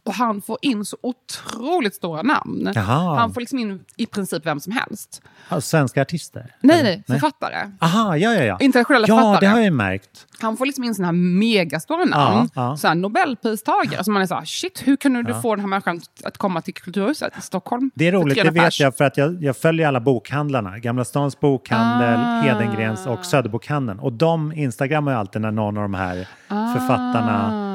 Och 0.07 0.13
han 0.13 0.41
får 0.41 0.57
in 0.61 0.85
så 0.85 0.97
otroligt 1.01 1.95
stora 1.95 2.21
namn. 2.21 2.71
Jaha. 2.75 3.19
Han 3.19 3.33
får 3.33 3.41
liksom 3.41 3.59
in 3.59 3.79
i 3.97 4.05
princip 4.05 4.45
vem 4.45 4.59
som 4.59 4.73
helst. 4.73 5.21
Ja, 5.49 5.61
svenska 5.61 6.01
artister? 6.01 6.55
Nej, 6.61 6.83
nej, 6.83 7.03
författare. 7.07 7.71
Aha, 7.81 8.17
ja, 8.17 8.33
ja, 8.33 8.43
ja. 8.43 8.57
Internationella 8.59 9.07
ja, 9.07 9.15
författare. 9.15 9.39
det 9.45 9.51
har 9.53 9.59
jag 9.59 9.73
märkt. 9.73 10.25
Han 10.39 10.57
får 10.57 10.65
liksom 10.65 10.83
in 10.83 10.95
såna 10.95 11.05
här 11.07 11.13
megastora 11.13 12.05
namn. 12.05 12.49
Ja, 12.55 12.61
ja. 12.69 12.77
Så 12.77 12.87
här 12.87 12.95
Nobelpristagare. 12.95 14.03
Så 14.03 14.11
man 14.11 14.21
är 14.21 14.25
så 14.25 14.35
här, 14.35 14.45
shit, 14.45 14.81
hur 14.85 14.95
kunde 14.95 15.23
du 15.23 15.31
Ja. 15.31 15.41
få 15.41 15.55
den 15.55 15.59
här 15.61 15.67
människan 15.69 16.01
att 16.23 16.37
komma 16.37 16.61
till 16.61 16.73
Kulturhuset 16.73 17.33
i 17.37 17.41
Stockholm? 17.41 17.91
Det 17.95 18.07
är 18.07 18.11
roligt, 18.11 18.35
det 18.35 18.41
300 18.41 18.63
vet 18.63 18.79
jag 18.79 18.97
för 18.97 19.03
att 19.05 19.17
jag, 19.17 19.43
jag 19.43 19.57
följer 19.57 19.87
alla 19.87 19.99
bokhandlarna. 19.99 20.79
Gamla 20.79 21.05
Stans 21.05 21.39
bokhandel, 21.39 22.19
Ah. 22.19 22.41
Hedengrens 22.41 23.05
och 23.07 23.25
Söderbokhandeln. 23.25 23.99
Och 23.99 24.13
de 24.13 24.51
instagrammar 24.53 25.11
ju 25.11 25.17
alltid 25.17 25.41
när 25.41 25.51
någon 25.51 25.77
av 25.77 25.83
de 25.83 25.93
här 25.93 26.27
författarna 26.73 27.63
Ah. 27.63 27.66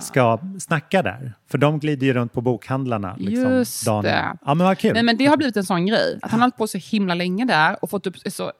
Ska 0.00 0.38
snacka 0.58 1.02
där. 1.02 1.32
För 1.50 1.58
de 1.58 1.78
glider 1.78 2.06
ju 2.06 2.12
runt 2.12 2.32
på 2.32 2.40
bokhandlarna. 2.40 3.16
Liksom, 3.18 3.52
Just 3.52 3.86
dagen 3.86 4.04
det. 4.04 4.36
Ja, 4.44 4.54
men 4.54 4.66
vad 4.66 4.78
kul. 4.78 4.92
Nej, 4.94 5.02
men 5.02 5.16
det 5.16 5.26
har 5.26 5.36
blivit 5.36 5.56
en 5.56 5.64
sån 5.64 5.86
grej. 5.86 6.18
Att 6.22 6.30
han 6.30 6.40
har 6.40 6.44
hållit 6.46 6.56
på 6.56 6.66
så 6.66 6.78
himla 6.78 7.14
länge 7.14 7.44
där 7.44 7.76
och 7.84 7.90
fått 7.90 8.06
upp... 8.06 8.14
Så, 8.26 8.52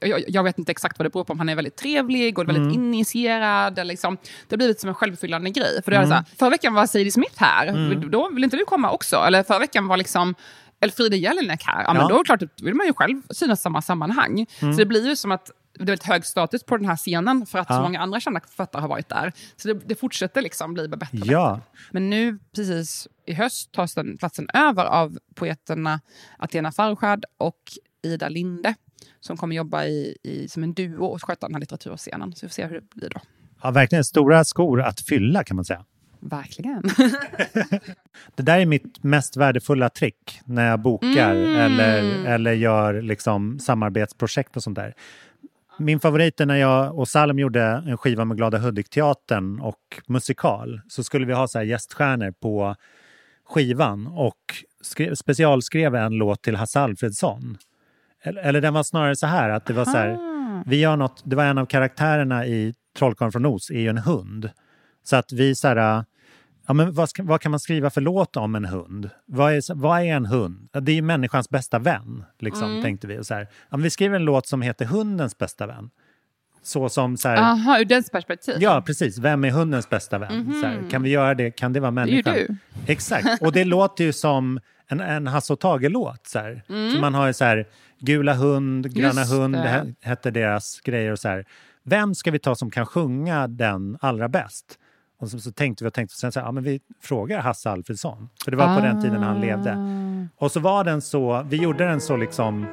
jag, 0.00 0.22
jag, 0.28 0.42
vet 0.44 0.58
inte 0.58 0.72
exakt 0.72 0.98
vad 0.98 1.06
det 1.06 1.10
beror 1.10 1.24
på, 1.24 1.32
om 1.32 1.38
han 1.38 1.48
är 1.48 1.54
väldigt 1.54 1.76
trevlig 1.76 2.38
och 2.38 2.48
väldigt 2.48 2.62
Mm. 2.74 2.74
initierad. 2.94 3.86
Liksom. 3.86 4.16
Det 4.48 4.52
har 4.54 4.56
blivit 4.56 4.80
som 4.80 4.88
en 4.88 4.94
självfyllande 4.94 5.50
grej. 5.50 5.82
För 5.84 5.90
det 5.90 5.96
är 5.96 6.00
Mm. 6.02 6.08
så 6.10 6.14
här, 6.14 6.24
förra 6.38 6.50
veckan 6.50 6.74
var 6.74 6.86
Sadie 6.86 7.10
Smith 7.10 7.34
här, 7.42 7.66
Mm. 7.66 8.10
då 8.10 8.30
vill 8.34 8.44
inte 8.44 8.56
du 8.56 8.64
komma 8.64 8.90
också? 8.90 9.16
Eller 9.16 9.42
förra 9.42 9.58
veckan 9.58 9.86
var 9.88 9.96
liksom 9.96 10.34
Elfriede 10.80 11.16
Jelinek 11.16 11.62
här. 11.64 11.82
Ja, 11.82 11.92
men 11.92 12.02
Ja. 12.02 12.08
då 12.08 12.14
är 12.14 12.18
det 12.18 12.24
klart 12.24 12.42
att 12.42 12.62
vill 12.62 12.74
man 12.74 12.86
ju 12.86 12.92
själv 12.94 13.22
synas 13.30 13.58
i 13.60 13.62
samma 13.62 13.82
sammanhang. 13.82 14.46
Mm. 14.60 14.74
Så 14.74 14.78
det 14.78 14.86
blir 14.86 15.08
ju 15.08 15.16
som 15.16 15.32
att 15.32 15.50
det 15.74 15.82
är 15.82 15.86
väldigt 15.86 16.06
hög 16.06 16.24
status 16.24 16.64
på 16.64 16.76
den 16.76 16.86
här 16.86 16.96
scenen 16.96 17.46
för 17.46 17.58
att 17.58 17.66
Ja. 17.70 17.76
så 17.76 17.82
många 17.82 18.00
andra 18.00 18.20
kända 18.20 18.40
författare 18.40 18.80
har 18.80 18.88
varit 18.88 19.08
där. 19.08 19.32
Så 19.56 19.68
det, 19.68 19.74
det 19.74 19.94
fortsätter 19.94 20.42
liksom 20.42 20.74
bli 20.74 20.88
bättre. 20.88 21.18
och 21.20 21.26
Ja. 21.26 21.60
men 21.90 22.10
nu 22.10 22.38
precis 22.54 23.08
i 23.26 23.32
höst 23.34 23.72
tas 23.72 23.94
den 23.94 24.16
platsen 24.18 24.48
över 24.54 24.84
av 24.84 25.18
poeterna 25.34 26.00
Athena 26.38 26.72
Farrokhad 26.72 27.24
och 27.38 27.58
Ida 28.02 28.28
Linde 28.28 28.74
som 29.20 29.36
kommer 29.36 29.56
jobba 29.56 29.84
i, 29.84 30.16
i, 30.22 30.48
som 30.48 30.62
en 30.62 30.74
duo 30.74 31.04
och 31.04 31.24
sköta 31.24 31.46
den 31.46 31.54
här 31.54 31.60
litteraturscenen. 31.60 32.32
Så 32.32 32.46
vi 32.46 32.48
får 32.48 32.54
se 32.54 32.66
hur 32.66 32.74
det 32.74 32.94
blir 32.94 33.08
då. 33.10 33.20
ja, 33.62 33.70
verkligen 33.70 34.04
stora 34.04 34.44
skor 34.44 34.82
att 34.82 35.00
fylla 35.00 35.44
kan 35.44 35.56
man 35.56 35.64
säga. 35.64 35.84
Verkligen. 36.20 36.82
Det 38.34 38.42
där 38.42 38.58
är 38.58 38.66
mitt 38.66 39.02
mest 39.02 39.36
värdefulla 39.36 39.88
trick 39.88 40.40
när 40.44 40.68
jag 40.68 40.80
bokar 40.80 41.34
Mm. 41.34 41.56
eller, 41.56 42.24
eller 42.26 42.52
gör 42.52 43.02
liksom 43.02 43.58
samarbetsprojekt 43.58 44.56
och 44.56 44.62
sånt 44.62 44.76
där. 44.76 44.94
Min 45.78 46.00
favorit 46.00 46.40
är 46.40 46.46
när 46.46 46.56
jag 46.56 46.98
och 46.98 47.08
Salem 47.08 47.38
gjorde 47.38 47.62
en 47.62 47.98
skiva 47.98 48.24
med 48.24 48.36
Glada 48.36 48.58
Hudik-teatern 48.58 49.60
och 49.60 50.00
musikal. 50.06 50.80
Så 50.88 51.04
skulle 51.04 51.26
vi 51.26 51.32
ha 51.32 51.48
så 51.48 51.58
här 51.58 51.64
gäststjärnor 51.64 52.32
på 52.42 52.74
skivan 53.48 54.06
och 54.06 54.36
skrev, 54.82 55.14
specialskrev 55.14 55.94
en 55.94 56.12
låt 56.12 56.42
till 56.42 56.56
Hasse 56.56 56.80
Alfredsson. 56.80 57.58
Eller, 58.22 58.42
eller 58.42 58.60
den 58.60 58.74
var 58.74 58.82
snarare 58.82 59.16
så 59.16 59.26
här 59.26 59.48
att 59.50 59.66
det 59.66 59.72
var 59.72 59.84
så 59.84 59.96
här, 59.96 60.18
vi 60.66 60.76
gör 60.80 60.96
något, 60.96 61.22
det 61.24 61.36
var 61.36 61.44
en 61.44 61.58
av 61.58 61.66
karaktärerna 61.66 62.46
i 62.46 62.74
Trollkarlen 62.98 63.32
från 63.32 63.46
Oz 63.46 63.70
är 63.70 63.80
ju 63.80 63.88
en 63.88 63.98
hund. 63.98 64.50
Så 65.02 65.16
att 65.16 65.32
vi 65.32 65.54
så 65.54 65.68
här, 65.68 66.04
ja 66.66 66.74
men 66.74 66.92
vad, 66.92 67.08
ska, 67.08 67.22
vad 67.22 67.40
kan 67.40 67.50
man 67.50 67.60
skriva 67.60 67.90
för 67.90 68.00
låt 68.00 68.36
om 68.36 68.54
en 68.54 68.64
hund? 68.64 69.10
Vad 69.26 69.52
är, 69.52 69.74
vad 69.74 70.00
är 70.00 70.04
en 70.04 70.26
hund? 70.26 70.68
Det 70.82 70.92
är 70.92 70.96
ju 70.96 71.02
människans 71.02 71.50
bästa 71.50 71.78
vän, 71.78 72.24
liksom, 72.38 72.70
Mm. 72.70 72.82
tänkte 72.82 73.06
vi. 73.06 73.18
Och 73.18 73.26
så 73.26 73.34
här, 73.34 73.48
ja, 73.70 73.76
vi 73.76 73.90
skriver 73.90 74.16
en 74.16 74.24
låt 74.24 74.46
som 74.46 74.62
heter 74.62 74.84
Hundens 74.84 75.38
bästa 75.38 75.66
vän. 75.66 75.90
Så 76.62 76.88
som 76.88 77.16
så 77.16 77.28
här, 77.28 77.36
Aha, 77.36 77.78
ur 77.80 77.84
dens 77.84 78.10
perspektiv. 78.10 78.54
Ja, 78.60 78.82
precis. 78.86 79.18
Vem 79.18 79.44
är 79.44 79.50
hundens 79.50 79.88
bästa 79.90 80.18
vän? 80.18 80.52
Så 80.60 80.66
här, 80.66 80.90
kan 80.90 81.02
vi 81.02 81.10
göra 81.10 81.34
det? 81.34 81.50
Kan 81.50 81.72
det 81.72 81.80
vara 81.80 81.90
Mhm. 81.90 82.06
Det 82.06 82.12
är 82.12 82.16
ju 82.16 82.22
människan? 82.24 82.56
du. 82.86 82.92
Exakt. 82.92 83.42
Och 83.42 83.52
det 83.52 83.64
låter 83.64 84.04
ju 84.04 84.12
som 84.12 84.60
en, 84.88 85.00
en 85.00 85.26
Hasse 85.26 85.52
och 85.52 85.60
Tage-låt. 85.60 86.26
Så 86.26 86.38
här. 86.38 86.62
Mm. 86.68 87.00
Man 87.00 87.14
har 87.14 87.26
ju 87.26 87.32
så 87.32 87.44
här, 87.44 87.66
Gula 88.00 88.34
hund, 88.34 88.94
Gröna 88.94 89.20
Just 89.20 89.32
hund, 89.32 89.54
det. 89.54 89.58
det 89.62 89.68
he- 89.68 89.94
hette 90.00 90.30
deras 90.30 90.80
grejer. 90.80 91.12
och 91.12 91.18
så 91.18 91.28
här. 91.28 91.44
Vem 91.84 92.14
ska 92.14 92.30
vi 92.30 92.38
ta 92.38 92.54
som 92.54 92.70
kan 92.70 92.86
sjunga 92.86 93.46
den 93.48 93.98
allra 94.00 94.28
bäst? 94.28 94.78
Och 95.20 95.28
så, 95.28 95.38
så 95.38 95.52
tänkte 95.52 95.84
vi 95.84 95.88
och 95.88 95.94
tänkte, 95.94 96.16
sen 96.16 96.32
så 96.32 96.40
här, 96.40 96.46
ja, 96.46 96.52
men 96.52 96.62
vi 96.62 96.80
frågar 97.02 97.40
Hasse 97.40 97.70
Alfredsson. 97.70 98.28
För 98.44 98.50
det 98.50 98.56
var 98.56 98.76
på 98.76 98.86
den 98.86 99.02
tiden 99.02 99.22
han 99.22 99.40
levde. 99.40 99.72
Ah. 99.72 100.44
Och 100.44 100.52
så 100.52 100.60
var 100.60 100.84
den 100.84 101.02
så, 101.02 101.46
vi 101.48 101.56
gjorde 101.56 101.84
den 101.84 102.00
så 102.00 102.16
liksom 102.16 102.66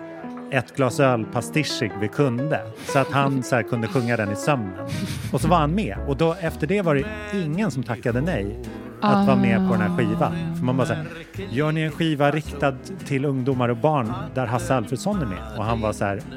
ett 0.51 0.75
glas 0.75 0.99
öl 0.99 1.25
pastischig 1.25 1.91
vi 2.01 2.07
kunde. 2.07 2.61
Så 2.85 2.99
att 2.99 3.11
han 3.11 3.43
så 3.43 3.55
här, 3.55 3.63
kunde 3.63 3.87
sjunga 3.87 4.17
den 4.17 4.31
i 4.31 4.35
sömnen. 4.35 4.87
Och 5.33 5.41
så 5.41 5.47
var 5.47 5.57
han 5.57 5.75
med. 5.75 5.97
Och 6.07 6.17
då, 6.17 6.33
efter 6.33 6.67
det 6.67 6.81
var 6.81 6.95
det 6.95 7.05
ingen 7.33 7.71
som 7.71 7.83
tackade 7.83 8.21
nej 8.21 8.59
att 9.01 9.27
vara 9.27 9.35
med 9.37 9.67
på 9.69 9.73
den 9.75 9.81
här 9.81 9.97
skivan. 9.97 10.55
För 10.57 10.65
man 10.65 10.77
bara 10.77 10.87
såhär, 10.87 11.05
gör 11.49 11.71
ni 11.71 11.81
en 11.81 11.91
skiva 11.91 12.31
riktad 12.31 12.73
till 13.05 13.25
ungdomar 13.25 13.69
och 13.69 13.77
barn 13.77 14.13
där 14.35 14.45
Hasse 14.45 14.75
Alfredson 14.75 15.21
är 15.21 15.25
med? 15.25 15.37
Och 15.57 15.63
han 15.65 15.81
var 15.81 15.93
så 15.93 16.05
här 16.05 16.17
85. 16.17 16.35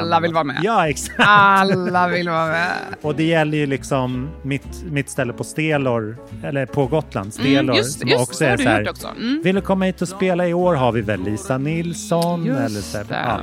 Alla 0.00 0.20
vill 0.20 0.32
vara 0.34 0.44
med. 0.44 0.56
Ja, 0.62 0.88
exakt. 0.88 1.20
Alla 1.26 2.08
vill 2.08 2.28
vara 2.28 2.46
med. 2.46 2.70
Och 3.02 3.14
det 3.14 3.24
gäller 3.24 3.58
ju 3.58 3.66
liksom 3.66 4.28
mitt, 4.42 4.82
mitt 4.90 5.08
ställe 5.10 5.32
på 5.32 5.44
Stelor, 5.44 6.16
eller 6.42 6.66
på 6.66 6.86
Gotland, 6.86 7.34
Stelor, 7.34 7.60
Mm, 7.62 7.76
just- 7.76 8.00
som 8.00 8.08
just 8.08 8.22
också 8.22 8.44
är 8.44 8.56
så 8.56 8.68
här, 8.68 8.90
också. 8.90 9.08
Mm. 9.16 9.40
vill 9.44 9.54
du 9.54 9.60
komma 9.60 9.84
hit 9.84 10.02
och 10.02 10.08
spela 10.08 10.46
i 10.48 10.54
år 10.54 10.74
har 10.74 10.92
vi 10.92 11.00
väl 11.00 11.20
Lisa 11.24 11.58
Nilsson. 11.58 12.44
Just 12.46 12.60
eller 12.60 12.80
så, 12.80 12.98
här, 12.98 13.04
det. 13.04 13.14
ja. 13.26 13.40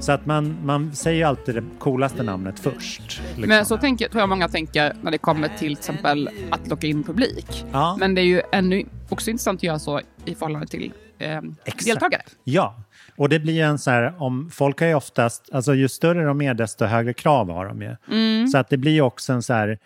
Så 0.00 0.12
att 0.12 0.26
man, 0.26 0.58
man 0.64 0.92
säger 0.94 1.26
alltid 1.26 1.54
det 1.54 1.64
coolaste 1.78 2.22
namnet 2.22 2.60
först. 2.60 3.22
Liksom. 3.36 3.48
Men 3.48 3.66
så 3.66 3.76
tänker, 3.76 4.08
tror 4.08 4.20
jag 4.20 4.28
många 4.28 4.48
tänker 4.48 4.96
när 5.02 5.10
det 5.10 5.18
kommer 5.18 5.48
till 5.48 5.68
till 5.68 5.78
exempel 5.78 6.30
att 6.50 6.68
locka 6.68 6.86
in 6.86 7.04
publik. 7.04 7.64
Ja. 7.72 7.96
Men 8.00 8.14
det 8.14 8.20
är 8.20 8.24
ju 8.24 8.42
ännu 8.52 8.84
också 9.08 9.30
intressant 9.30 9.58
att 9.58 9.62
göra 9.62 9.78
så 9.78 10.00
i 10.24 10.34
förhållande 10.34 10.66
till 10.66 10.92
eh, 11.18 11.40
deltagare. 11.84 12.22
Ja, 12.44 12.82
och 13.16 13.28
det 13.28 13.38
blir 13.38 13.54
ju 13.54 13.62
en 13.62 13.78
så 13.78 13.90
här, 13.90 14.22
om 14.22 14.50
folk 14.50 14.80
har 14.80 14.86
ju 14.86 14.94
oftast, 14.94 15.48
alltså 15.52 15.74
ju 15.74 15.88
större 15.88 16.24
de 16.24 16.42
är 16.42 16.54
desto 16.54 16.84
högre 16.84 17.12
krav 17.12 17.50
har 17.50 17.66
de 17.66 17.82
ju. 17.82 17.96
Mm. 18.10 18.48
Så 18.48 18.58
att 18.58 18.68
det 18.68 18.76
blir 18.76 18.92
ju 18.92 19.00
också 19.00 19.32
en 19.32 19.42
så 19.42 19.52
här, 19.52 19.78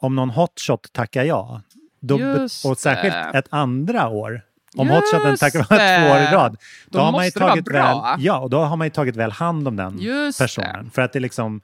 om 0.00 0.14
någon 0.14 0.30
hotshot 0.30 0.92
tackar 0.92 1.24
ja, 1.24 1.60
då, 2.00 2.20
och 2.64 2.78
särskilt 2.78 3.34
ett 3.34 3.46
andra 3.50 4.08
år, 4.08 4.42
om 4.76 4.86
Just 4.88 5.12
hotshoten 5.12 5.36
tackar 5.36 5.66
ja 5.70 5.76
det. 5.78 6.06
två 6.06 6.12
år 6.14 6.18
i 6.20 6.34
rad, 6.42 6.52
då, 6.86 6.98
Då 6.98 7.04
har 7.04 7.12
man 7.12 7.24
ju 7.24 7.30
det 7.30 7.38
tagit 7.40 7.68
väl, 7.68 7.72
bra. 7.72 8.16
ja, 8.18 8.38
och 8.38 8.50
då 8.50 8.60
har 8.64 8.76
man 8.76 8.90
tagit 8.90 9.16
väl 9.16 9.32
hand 9.32 9.68
om 9.68 9.76
den 9.76 9.98
Just 9.98 10.38
personen. 10.40 10.90
För 10.90 11.02
att 11.02 11.12
det 11.12 11.18
är 11.18 11.20
liksom, 11.20 11.60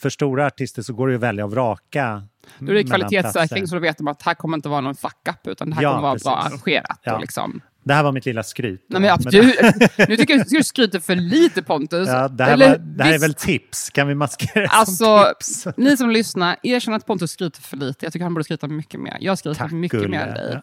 för 0.00 0.10
stora 0.10 0.46
artister 0.46 0.82
så 0.82 0.92
går 0.92 1.06
det 1.06 1.12
ju 1.12 1.16
att 1.16 1.22
välja 1.22 1.44
och 1.44 1.50
vraka. 1.50 2.22
Då 2.58 2.70
är 2.72 2.74
det 2.74 2.84
kvalitetssäkring 2.84 3.48
platser. 3.48 3.66
så 3.66 3.74
då 3.74 3.80
vet 3.80 3.98
de 3.98 4.08
att 4.08 4.22
här 4.22 4.34
kommer 4.34 4.56
inte 4.56 4.68
vara 4.68 4.80
någon 4.80 4.94
fuck-up 4.94 5.46
utan 5.46 5.70
det 5.70 5.76
här 5.76 5.82
Ja, 5.82 5.90
kommer 5.90 6.02
vara 6.02 6.18
bra 6.24 6.36
precis. 6.42 6.52
arrangerat. 6.66 7.00
Ja. 7.02 7.14
Och 7.14 7.20
liksom. 7.20 7.60
Det 7.84 7.94
här 7.94 8.02
var 8.02 8.12
mitt 8.12 8.26
lilla 8.26 8.42
skryt. 8.42 8.86
Nej, 8.88 9.00
men, 9.00 9.08
ja, 9.08 9.16
du, 9.16 9.42
nu 10.08 10.16
tycker 10.16 10.34
jag 10.36 10.46
du 10.48 10.64
skryter 10.64 11.00
för 11.00 11.16
lite 11.16 11.62
Pontus. 11.62 12.08
Ja, 12.08 12.28
det 12.28 12.44
här, 12.44 12.52
Eller, 12.52 12.68
var, 12.68 12.78
det 12.78 13.04
här 13.04 13.12
är 13.12 13.18
väl 13.18 13.34
tips? 13.34 13.90
Kan 13.90 14.08
vi 14.08 14.14
maskera 14.14 14.66
Alltså, 14.66 14.94
som 14.94 15.24
tips? 15.38 15.66
ni 15.76 15.96
som 15.96 16.10
lyssnar, 16.10 16.56
erkänn 16.62 16.94
att 16.94 17.06
Pontus 17.06 17.30
skryter 17.30 17.62
för 17.62 17.76
lite. 17.76 18.06
Jag 18.06 18.12
tycker 18.12 18.24
han 18.24 18.34
borde 18.34 18.44
skryta 18.44 18.66
mycket 18.68 19.00
mer. 19.00 19.16
Jag 19.20 19.38
skryter 19.38 19.68
mycket 19.68 20.00
Gulle. 20.00 20.08
mer 20.10 20.26
än 20.26 20.34
dig. 20.34 20.60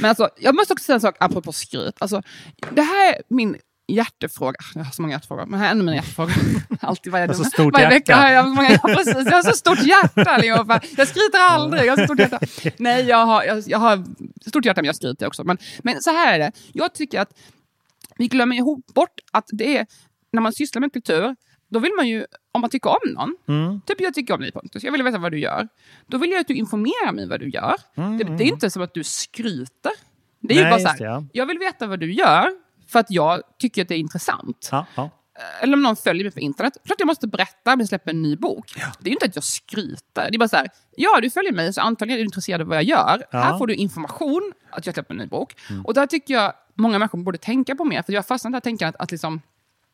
Men 0.00 0.08
alltså, 0.08 0.28
jag 0.38 0.54
måste 0.54 0.72
också 0.72 0.84
säga 0.84 0.94
en 0.94 1.00
sak 1.00 1.16
apropå 1.20 1.52
skryt. 1.52 1.94
Alltså, 1.98 2.22
det 2.74 2.82
här 2.82 3.12
är 3.14 3.22
min 3.28 3.56
hjärtefråga. 3.94 4.56
Jag 4.74 4.84
har 4.84 4.92
så 4.92 5.02
många 5.02 5.14
hjärtefrågor, 5.14 5.46
men 5.46 5.60
här 5.60 5.66
är 5.66 5.70
ännu 5.70 5.84
min 5.84 5.94
hjärtefråga. 5.94 6.32
Alltid 6.80 7.12
varje, 7.12 7.34
så 7.34 7.44
stort 7.44 7.74
varje 7.74 7.88
vecka 7.88 8.12
hjärta. 8.12 8.22
har 8.22 8.30
jag 8.30 8.48
många, 8.48 8.70
ja, 8.70 8.78
precis, 8.78 9.14
jag 9.26 9.32
har 9.32 9.42
så 9.42 9.52
stort 9.56 9.82
hjärta 9.82 10.30
allihopa. 10.30 10.80
Jag 10.96 11.08
skryter 11.08 11.38
aldrig, 11.38 11.84
jag 11.86 11.92
har 11.92 11.96
så 11.96 12.04
stort 12.04 12.18
hjärta. 12.18 12.38
Nej, 12.78 13.04
jag 13.04 13.26
har, 13.26 13.44
jag, 13.44 13.62
jag 13.66 13.78
har 13.78 14.04
stort 14.48 14.64
hjärta 14.64 14.80
men 14.82 14.86
jag 14.86 14.96
skryter 14.96 15.26
också. 15.26 15.44
Men, 15.44 15.58
men 15.82 16.02
så 16.02 16.10
här 16.10 16.34
är 16.34 16.38
det, 16.38 16.52
jag 16.72 16.94
tycker 16.94 17.20
att 17.20 17.38
vi 18.16 18.28
glömmer 18.28 18.56
ihop 18.56 18.86
bort 18.94 19.20
att 19.32 19.46
det 19.52 19.78
är, 19.78 19.86
när 20.32 20.40
man 20.42 20.52
sysslar 20.52 20.80
med 20.80 20.92
kultur, 20.92 21.36
då 21.70 21.78
vill 21.78 21.92
man 21.96 22.08
ju, 22.08 22.26
om 22.52 22.60
man 22.60 22.70
tycker 22.70 22.90
om 22.90 23.12
någon, 23.14 23.36
Mm. 23.48 23.80
typ 23.86 24.00
jag 24.00 24.14
tycker 24.14 24.34
om 24.34 24.40
dig 24.40 24.52
Pontus, 24.52 24.84
jag 24.84 24.92
vill 24.92 25.02
veta 25.02 25.18
vad 25.18 25.32
du 25.32 25.38
gör. 25.38 25.68
Då 26.06 26.18
vill 26.18 26.30
jag 26.30 26.40
att 26.40 26.46
du 26.48 26.54
informerar 26.54 27.12
mig 27.12 27.28
vad 27.28 27.40
du 27.40 27.48
gör. 27.50 27.74
Det, 27.94 28.24
det 28.24 28.44
är 28.44 28.48
inte 28.48 28.70
som 28.70 28.82
att 28.82 28.94
du 28.94 29.04
skryter. 29.04 29.92
Det 30.42 30.54
är 30.54 30.58
ju 30.58 30.60
Mm, 30.64 30.70
Nej, 30.76 30.84
bara 30.84 30.96
så 30.96 31.04
här, 31.04 31.10
ja. 31.10 31.24
jag 31.32 31.46
vill 31.46 31.58
veta 31.58 31.86
vad 31.86 32.00
du 32.00 32.12
gör 32.12 32.50
för 32.92 32.98
att 32.98 33.10
jag 33.10 33.42
tycker 33.58 33.82
att 33.82 33.88
det 33.88 33.94
är 33.94 33.98
intressant. 33.98 34.68
Ja, 34.72 34.86
ja. 34.94 35.10
Eller 35.62 35.74
om 35.74 35.82
någon 35.82 35.96
följer 35.96 36.24
mig 36.24 36.32
på 36.32 36.40
internet, 36.40 36.72
klart 36.84 37.00
jag 37.00 37.06
måste 37.06 37.26
berätta 37.26 37.72
om 37.72 37.80
jag 37.80 37.88
släpper 37.88 38.10
en 38.10 38.22
ny 38.22 38.36
bok. 38.36 38.72
Det 38.74 39.06
är 39.06 39.10
ju 39.10 39.12
inte 39.12 39.26
att 39.26 39.34
jag 39.34 39.44
skryter. 39.44 40.30
Det 40.30 40.36
är 40.36 40.38
bara 40.38 40.48
så 40.48 40.56
här, 40.56 40.68
ja 40.96 41.18
du 41.22 41.30
följer 41.30 41.52
mig 41.52 41.72
så 41.72 41.80
antagligen 41.80 42.18
är 42.18 42.22
du 42.22 42.24
intresserad 42.24 42.60
av 42.60 42.66
vad 42.66 42.76
jag 42.76 42.84
gör. 42.84 43.24
Ja. 43.30 43.38
Här 43.38 43.58
får 43.58 43.66
du 43.66 43.74
information 43.74 44.52
att 44.70 44.86
jag 44.86 44.94
släpper 44.94 45.14
en 45.14 45.18
ny 45.18 45.26
bok. 45.26 45.54
Mm. 45.70 45.86
Och 45.86 45.94
där 45.94 46.06
tycker 46.06 46.34
jag 46.34 46.52
många 46.74 46.98
människor 46.98 47.18
borde 47.18 47.38
tänka 47.38 47.74
på 47.74 47.84
mer, 47.84 48.02
för 48.02 48.12
jag 48.12 48.18
har 48.18 48.22
fastnat 48.26 48.52
här 48.52 48.60
tänkandet 48.60 49.00
att 49.00 49.10
liksom 49.10 49.40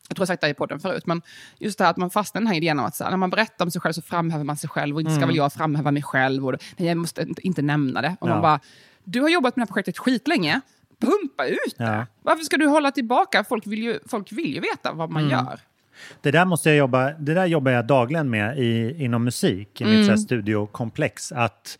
jag 0.09 0.15
tror 0.15 0.21
jag 0.21 0.27
sagt 0.27 0.41
det 0.41 0.47
här 0.47 0.51
i 0.51 0.55
podden 0.55 0.79
förut, 0.79 1.05
men 1.05 1.21
just 1.59 1.77
det 1.77 1.83
här 1.83 1.91
att 1.91 1.97
man 1.97 2.09
fastnar 2.09 2.41
i 2.41 2.43
den 2.43 2.47
här 2.47 2.57
idén 2.57 2.79
om 2.79 2.85
att 2.85 2.95
så 2.95 3.03
här, 3.03 3.11
när 3.11 3.17
man 3.17 3.29
berättar 3.29 3.65
om 3.65 3.71
sig 3.71 3.81
själv 3.81 3.93
så 3.93 4.01
framhäver 4.01 4.43
man 4.43 4.57
sig 4.57 4.69
själv 4.69 4.95
och 4.95 5.01
inte 5.01 5.11
ska 5.11 5.17
Mm. 5.17 5.27
väl 5.29 5.35
jag 5.37 5.53
framhäva 5.53 5.91
mig 5.91 6.03
själv 6.03 6.47
och 6.47 6.55
nej, 6.77 6.87
jag 6.87 6.97
måste 6.97 7.21
inte, 7.21 7.47
inte 7.47 7.61
nämna 7.61 8.01
det. 8.01 8.15
Och 8.19 8.27
Ja. 8.29 8.33
man 8.33 8.41
bara, 8.41 8.59
du 9.03 9.21
har 9.21 9.29
jobbat 9.29 9.55
med 9.55 9.61
det 9.61 9.69
här 9.69 9.73
projektet 9.73 9.97
skitlänge, 9.97 10.61
pumpa 11.01 11.45
ut 11.47 11.57
det. 11.77 11.83
Ja. 11.83 12.05
Varför 12.21 12.43
ska 12.43 12.57
du 12.57 12.67
hålla 12.67 12.91
tillbaka? 12.91 13.43
Folk 13.43 13.67
vill 13.67 13.83
ju, 13.83 13.99
folk 14.07 14.31
vill 14.31 14.53
ju 14.53 14.59
veta 14.59 14.91
vad 14.93 15.09
man 15.09 15.21
Mm. 15.23 15.31
gör. 15.31 15.59
Det 16.21 16.31
där, 16.31 16.45
måste 16.45 16.69
jag 16.69 16.77
jobba, 16.77 17.11
det 17.11 17.33
där 17.33 17.45
jobbar 17.45 17.71
jag 17.71 17.87
dagligen 17.87 18.29
med 18.29 18.57
i, 18.59 19.03
inom 19.03 19.23
musik, 19.23 19.81
i 19.81 19.83
Mm. 19.83 19.95
mitt 19.97 20.05
så 20.05 20.11
här 20.11 20.17
studiokomplex. 20.17 21.31
Att 21.31 21.79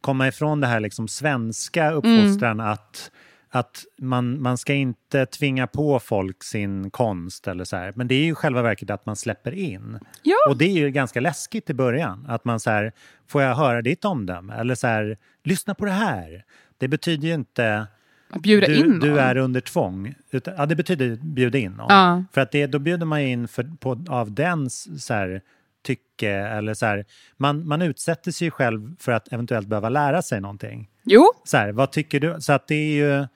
komma 0.00 0.28
ifrån 0.28 0.60
det 0.60 0.66
här 0.66 0.80
liksom 0.80 1.08
svenska 1.08 1.90
uppfostran 1.90 2.60
att, 2.60 3.10
att 3.50 3.84
man, 3.98 4.42
man 4.42 4.58
ska 4.58 4.74
inte 4.74 5.26
tvinga 5.26 5.66
på 5.66 5.98
folk 6.00 6.44
sin 6.44 6.90
konst 6.90 7.48
eller 7.48 7.64
så 7.64 7.76
här. 7.76 7.92
Men 7.96 8.08
det 8.08 8.14
är 8.14 8.24
ju 8.24 8.34
själva 8.34 8.62
verket 8.62 8.90
att 8.90 9.06
man 9.06 9.16
släpper 9.16 9.52
in. 9.54 9.98
Ja. 10.22 10.36
Och 10.48 10.56
det 10.56 10.64
är 10.64 10.72
ju 10.72 10.90
ganska 10.90 11.20
läskigt 11.20 11.70
i 11.70 11.74
början. 11.74 12.26
Att 12.28 12.44
man 12.44 12.60
så 12.60 12.70
här, 12.70 12.92
får 13.28 13.42
jag 13.42 13.54
höra 13.54 13.82
ditt 13.82 14.04
omdöme? 14.04 14.54
Eller 14.54 14.74
så 14.74 14.86
här, 14.86 15.18
lyssna 15.44 15.74
på 15.74 15.84
det 15.84 15.90
här. 15.92 16.44
Det 16.78 16.88
betyder 16.88 17.28
ju 17.28 17.34
inte 17.34 17.86
Att 18.28 18.42
bjuda 18.42 18.66
du, 18.66 18.74
in 18.76 18.98
du 19.00 19.08
någon. 19.10 19.18
är 19.18 19.36
under 19.36 19.60
tvång. 19.60 20.14
Utan, 20.30 20.54
ja, 20.56 20.66
det 20.66 20.76
betyder 20.76 21.16
bjuda 21.22 21.58
in 21.58 21.72
någon. 21.72 21.86
Ja. 21.88 22.24
För 22.32 22.40
att 22.40 22.50
det, 22.52 22.66
då 22.66 22.78
bjuder 22.78 23.06
man 23.06 23.20
in 23.20 23.48
för, 23.48 23.70
på, 23.80 24.04
av 24.08 24.32
dens 24.32 25.04
så 25.06 25.14
här, 25.14 25.40
tycke. 25.82 26.30
Eller 26.30 26.74
så 26.74 26.86
här, 26.86 27.04
man, 27.36 27.68
man 27.68 27.82
utsätter 27.82 28.30
sig 28.30 28.50
själv 28.50 28.96
för 28.98 29.12
att 29.12 29.32
eventuellt 29.32 29.68
behöva 29.68 29.88
lära 29.88 30.22
sig 30.22 30.40
någonting. 30.40 30.88
Jo, 31.02 31.24
Så 31.44 31.56
här, 31.56 31.72
vad 31.72 31.92
tycker 31.92 32.20
du? 32.20 32.36
Så 32.40 32.52
att 32.52 32.66
det 32.68 32.74
är 32.74 32.94
ju, 33.20 33.26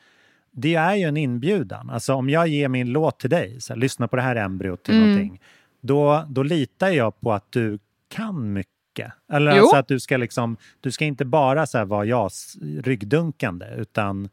det 0.53 0.75
är 0.75 0.95
ju 0.95 1.05
en 1.05 1.17
inbjudan. 1.17 1.91
Alltså 1.91 2.15
om 2.15 2.31
jag 2.31 2.49
ger 2.49 2.69
min 2.69 2.93
låt 2.93 3.21
till 3.21 3.31
dig, 3.31 3.61
så 3.61 3.73
här, 3.73 3.81
lyssna 3.81 4.09
på 4.09 4.17
det 4.17 4.23
här 4.23 4.37
embryot 4.37 4.83
till 4.83 4.95
Mm. 4.95 5.09
någonting. 5.09 5.41
Då, 5.81 6.25
då 6.29 6.43
litar 6.43 6.89
jag 6.89 7.21
på 7.21 7.33
att 7.33 7.53
du 7.53 7.79
kan 8.09 8.53
mycket. 8.53 9.13
Eller 9.33 9.57
Jo. 9.57 9.63
alltså 9.63 9.77
att 9.77 9.89
du 9.89 10.01
ska 10.01 10.17
liksom, 10.17 10.57
du 10.81 10.91
ska 10.93 11.05
inte 11.05 11.25
bara 11.25 11.67
så 11.67 11.85
vara 11.85 12.05
jag 12.05 12.31
ryggdunkande, 12.83 13.67
utan 13.77 14.29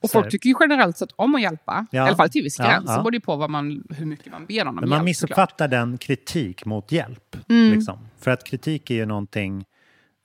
och 0.00 0.10
folk 0.10 0.30
tycker 0.30 0.48
ju 0.48 0.54
generellt 0.60 0.96
sett 0.96 1.10
om 1.16 1.34
att 1.34 1.42
hjälpa. 1.42 1.86
Ja. 1.90 2.04
I 2.04 2.08
alla 2.08 2.16
fall 2.16 2.28
till 2.28 2.42
viss 2.42 2.58
Ja, 2.58 2.64
gräns. 2.64 2.84
ja. 2.86 2.96
Det 2.96 3.02
beror 3.02 3.14
ju 3.14 3.20
på 3.20 3.36
vad 3.36 3.50
man, 3.50 3.84
hur 3.90 4.06
mycket 4.06 4.32
man 4.32 4.46
ber 4.46 4.66
om 4.66 4.74
Men 4.74 4.88
man 4.88 4.96
hjälp, 4.98 5.04
missuppfattar 5.04 5.68
den 5.68 5.98
kritik 5.98 6.64
mot 6.64 6.92
hjälp. 6.92 7.36
Mm. 7.48 7.72
Liksom. 7.72 7.98
För 8.18 8.30
att 8.30 8.44
kritik 8.44 8.90
är 8.90 8.94
ju 8.94 9.06
någonting... 9.06 9.64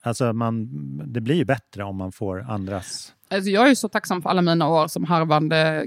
Alltså 0.04 0.32
man, 0.32 0.68
det 1.12 1.20
blir 1.20 1.34
ju 1.34 1.44
bättre 1.44 1.84
om 1.84 1.96
man 1.96 2.12
får 2.12 2.50
andras... 2.50 3.12
Alltså 3.30 3.50
jag 3.50 3.70
är 3.70 3.74
så 3.74 3.88
tacksam 3.88 4.22
för 4.22 4.30
alla 4.30 4.42
mina 4.42 4.68
år 4.68 4.88
som 4.88 5.04
harvande 5.04 5.86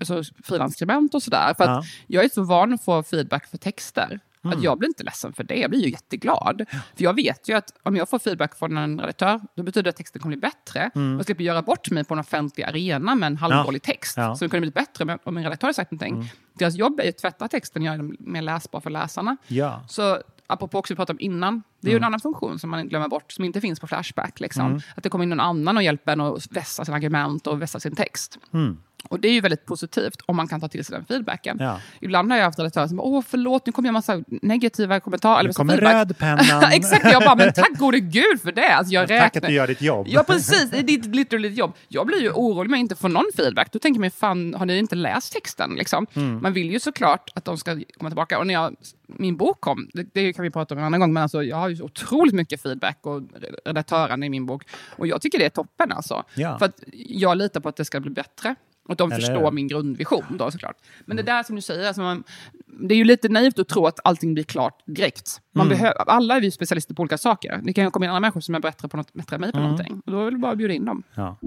alltså 0.00 0.22
frilansskribent 0.44 1.14
och 1.14 1.22
sådär. 1.22 1.54
För 1.54 1.64
att 1.64 1.84
jag 2.06 2.24
är 2.24 2.28
så 2.28 2.42
van 2.42 2.72
att 2.72 2.84
få 2.84 3.02
feedback 3.02 3.46
för 3.46 3.58
texter. 3.58 4.20
Mm. 4.46 4.58
Att 4.58 4.64
jag 4.64 4.78
blir 4.78 4.88
inte 4.88 5.04
ledsen 5.04 5.32
för 5.32 5.44
det, 5.44 5.54
jag 5.56 5.70
blir 5.70 5.80
ju 5.80 5.90
jätteglad. 5.90 6.64
För 6.70 7.04
jag 7.04 7.14
vet 7.14 7.48
ju 7.48 7.56
att 7.56 7.72
om 7.82 7.96
jag 7.96 8.08
får 8.08 8.18
feedback 8.18 8.58
från 8.58 8.76
en 8.76 9.00
redaktör, 9.00 9.40
då 9.56 9.62
betyder 9.62 9.82
det 9.82 9.90
att 9.90 9.96
texten 9.96 10.22
kommer 10.22 10.36
bli 10.36 10.40
bättre. 10.40 10.90
Mm. 10.94 11.16
Jag 11.16 11.24
slipper 11.24 11.44
göra 11.44 11.62
bort 11.62 11.90
mig 11.90 12.04
på 12.04 12.14
en 12.14 12.20
offentlig 12.20 12.64
arena 12.64 13.14
med 13.14 13.26
en 13.26 13.36
halvdålig 13.36 13.80
Ja. 13.84 13.92
text. 13.92 14.16
Ja. 14.16 14.36
Det 14.40 14.48
kunde 14.48 14.60
bli 14.60 14.70
bättre 14.70 15.18
om 15.24 15.36
en 15.36 15.42
redaktör 15.44 15.66
hade 15.66 15.74
sagt 15.74 15.90
någonting. 15.90 16.14
Mm. 16.14 16.26
Deras 16.58 16.74
jobb 16.76 17.00
är 17.00 17.04
ju 17.04 17.10
att 17.10 17.18
tvätta 17.18 17.48
texten, 17.48 17.82
göra 17.82 17.96
den 17.96 18.16
mer 18.18 18.42
läsbar 18.42 18.80
för 18.80 18.90
läsarna. 18.90 19.36
Ja. 19.46 19.84
Så 19.88 20.18
apropå 20.46 20.78
också 20.78 20.94
vi 20.94 20.96
pratade 20.96 21.14
om 21.16 21.20
innan, 21.20 21.62
det 21.80 21.88
är 21.88 21.90
ju 21.90 21.96
Mm. 21.96 22.02
en 22.02 22.06
annan 22.06 22.20
funktion 22.20 22.58
som 22.58 22.70
man 22.70 22.88
glömmer 22.88 23.08
bort, 23.08 23.32
som 23.32 23.44
inte 23.44 23.60
finns 23.60 23.80
på 23.80 23.86
Flashback. 23.86 24.40
Liksom. 24.40 24.66
Mm. 24.66 24.80
Att 24.96 25.02
det 25.02 25.08
kommer 25.08 25.22
in 25.22 25.28
någon 25.28 25.40
annan 25.40 25.76
och 25.76 25.82
hjälper 25.82 26.12
en 26.12 26.20
att 26.20 26.52
vässa 26.52 26.84
sina 26.84 26.96
argument 26.96 27.46
och 27.46 27.62
vässa 27.62 27.80
sin 27.80 27.96
text. 27.96 28.38
Mm. 28.52 28.76
Och 29.08 29.20
det 29.20 29.28
är 29.28 29.32
ju 29.32 29.40
väldigt 29.40 29.66
positivt 29.66 30.20
om 30.26 30.36
man 30.36 30.48
kan 30.48 30.60
ta 30.60 30.68
till 30.68 30.84
sig 30.84 30.96
den 30.96 31.04
feedbacken. 31.04 31.56
Ja. 31.60 31.80
Ibland 32.00 32.30
har 32.30 32.38
jag 32.38 32.44
haft 32.44 32.58
redaktörer 32.58 32.86
som 32.86 33.00
åh 33.00 33.22
förlåt, 33.28 33.66
nu 33.66 33.72
kommer 33.72 33.88
jag 33.88 33.92
massa 33.92 34.22
negativa 34.28 35.00
kommentarer. 35.00 35.44
Nu 35.44 35.52
kommer 35.52 35.74
feedback." 35.74 35.94
rödpennan. 35.94 36.62
Exakt, 36.72 37.12
jag 37.12 37.22
bara, 37.22 37.34
men 37.34 37.52
tack 37.52 37.78
gode 37.78 38.00
gud 38.00 38.40
för 38.42 38.52
det. 38.52 38.74
Alltså, 38.74 38.94
jag 38.94 39.08
Tack 39.08 39.18
att 39.18 39.36
räknar... 39.36 39.48
du 39.48 39.54
gör 39.54 39.66
ditt 39.66 39.82
jobb. 39.82 40.06
Ja, 40.10 40.22
precis. 40.22 40.70
Det 40.70 40.78
är 40.78 40.82
ditt 40.82 41.04
literally 41.04 41.48
jobb. 41.48 41.72
Jag 41.88 42.06
blir 42.06 42.20
ju 42.20 42.30
orolig 42.30 42.68
om 42.68 42.74
jag 42.74 42.80
inte 42.80 42.96
får 42.96 43.08
någon 43.08 43.30
feedback. 43.36 43.72
Då 43.72 43.78
tänker 43.78 43.96
jag 43.96 44.00
mig, 44.00 44.10
fan, 44.10 44.54
har 44.54 44.66
ni 44.66 44.78
inte 44.78 44.94
läst 44.94 45.32
texten? 45.32 45.74
Liksom? 45.74 46.06
Mm. 46.14 46.42
Man 46.42 46.52
vill 46.52 46.70
ju 46.70 46.80
såklart 46.80 47.30
att 47.34 47.44
de 47.44 47.58
ska 47.58 47.80
komma 47.98 48.10
tillbaka. 48.10 48.38
Och 48.38 48.46
när 48.46 48.54
jag, 48.54 48.76
min 49.06 49.36
bok 49.36 49.60
kom, 49.60 49.88
det, 49.92 50.06
det 50.12 50.32
kan 50.32 50.42
vi 50.42 50.50
prata 50.50 50.74
om 50.74 50.78
en 50.78 50.84
annan 50.84 51.00
gång, 51.00 51.12
men 51.12 51.22
alltså, 51.22 51.42
jag 51.42 51.56
har 51.56 51.68
ju 51.68 51.82
otroligt 51.82 52.34
mycket 52.34 52.62
feedback 52.62 52.98
och 53.02 53.22
redaktörerna 53.64 54.26
i 54.26 54.30
min 54.30 54.46
bok. 54.46 54.62
Och 54.96 55.06
jag 55.06 55.22
tycker 55.22 55.38
det 55.38 55.44
är 55.44 55.50
toppen 55.50 55.92
alltså. 55.92 56.24
Ja. 56.34 56.58
För 56.58 56.66
att 56.66 56.82
jag 56.92 57.38
litar 57.38 57.60
på 57.60 57.68
att 57.68 57.76
det 57.76 57.84
ska 57.84 58.00
bli 58.00 58.10
bättre. 58.10 58.54
Och 58.86 58.92
att 58.92 58.98
de 58.98 59.12
Eller 59.12 59.20
förstår 59.20 59.52
min 59.52 59.68
grundvision 59.68 60.24
då 60.30 60.50
såklart. 60.50 60.76
Men 61.04 61.16
det 61.16 61.22
där 61.22 61.42
som 61.42 61.56
du 61.56 61.62
säger, 61.62 61.86
alltså 61.86 62.02
man, 62.02 62.24
det 62.66 62.94
är 62.94 62.98
ju 62.98 63.04
lite 63.04 63.28
naivt 63.28 63.58
att 63.58 63.68
tro 63.68 63.86
att 63.86 64.00
allting 64.04 64.34
blir 64.34 64.44
klart 64.44 64.82
direkt. 64.86 65.40
Man 65.54 65.66
Mm. 65.66 65.78
behöver, 65.78 66.10
alla 66.10 66.36
är 66.36 66.40
vi 66.40 66.50
specialister 66.50 66.94
på 66.94 67.02
olika 67.02 67.18
saker. 67.18 67.60
Det 67.62 67.72
kan 67.72 67.84
ju 67.84 67.90
komma 67.90 68.04
in 68.04 68.10
andra 68.10 68.20
människor 68.20 68.40
som 68.40 68.54
är 68.54 68.60
bättre, 68.60 68.88
på 68.88 68.96
något, 68.96 69.12
bättre 69.12 69.34
än 69.36 69.40
mig 69.40 69.52
på 69.52 69.58
Mm. 69.58 69.70
någonting. 69.70 70.02
Och 70.06 70.12
då 70.12 70.26
är 70.26 70.30
det 70.30 70.38
bara 70.38 70.52
att 70.52 70.58
bjuda 70.58 70.74
in 70.74 70.84
dem. 70.84 71.02
Ja. 71.14 71.38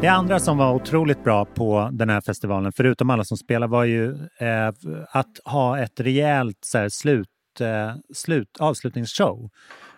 Det 0.00 0.08
andra 0.08 0.38
som 0.38 0.58
var 0.58 0.74
otroligt 0.74 1.24
bra 1.24 1.44
på 1.44 1.90
den 1.92 2.10
här 2.10 2.20
festivalen, 2.20 2.72
förutom 2.76 3.10
alla 3.10 3.24
som 3.24 3.36
spelar, 3.36 3.68
var 3.68 3.84
ju 3.84 4.10
eh, 4.40 4.68
att 5.10 5.40
ha 5.44 5.78
ett 5.78 6.00
rejält 6.00 6.58
så 6.60 6.78
här, 6.78 6.88
slut, 6.88 7.28
eh, 7.60 7.94
slut, 8.14 8.56
avslutningsshow. 8.60 9.50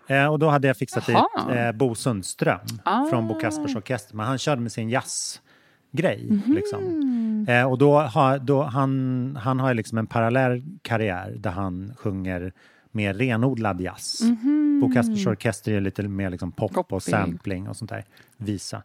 Eh, 0.07 0.27
och 0.27 0.39
då 0.39 0.49
hade 0.49 0.67
jag 0.69 0.77
fixat 0.77 1.07
dit 1.07 1.17
Jaha. 1.35 1.55
eh, 1.69 1.73
Bo 1.73 1.95
Sundström 1.95 2.61
Ah. 2.85 3.07
från 3.11 3.29
Bo 3.29 3.35
Kaspers 3.41 3.77
Orkester. 3.77 4.17
Men 4.17 4.27
han 4.27 4.39
körde 4.39 4.61
med 4.61 4.73
sin 4.73 4.91
jazzgrej. 4.91 6.27
Mhm. 6.31 6.55
Liksom. 6.55 7.47
Eh, 7.49 7.71
och 7.71 7.79
då 7.79 7.99
har, 7.99 8.39
då 8.39 8.63
han, 8.63 9.39
han 9.43 9.61
har 9.61 9.75
liksom 9.75 9.99
en 9.99 10.07
parallell 10.07 10.63
karriär 10.83 11.35
där 11.39 11.51
han 11.51 11.93
sjunger 11.97 12.53
mer 12.93 13.15
renodlad 13.15 13.81
jazz. 13.81 14.21
Mhm. 14.23 14.81
Bo 14.81 14.93
Kaspers 14.93 15.27
Orkester 15.27 15.73
är 15.73 15.81
lite 15.81 16.03
mer 16.03 16.31
liksom 16.31 16.53
pop 16.53 16.77
och 16.77 16.89
Poppig. 16.89 17.03
sampling 17.11 17.69
och 17.69 17.77
sånt 17.77 17.91
där. 17.91 18.05
Visa. 18.37 18.83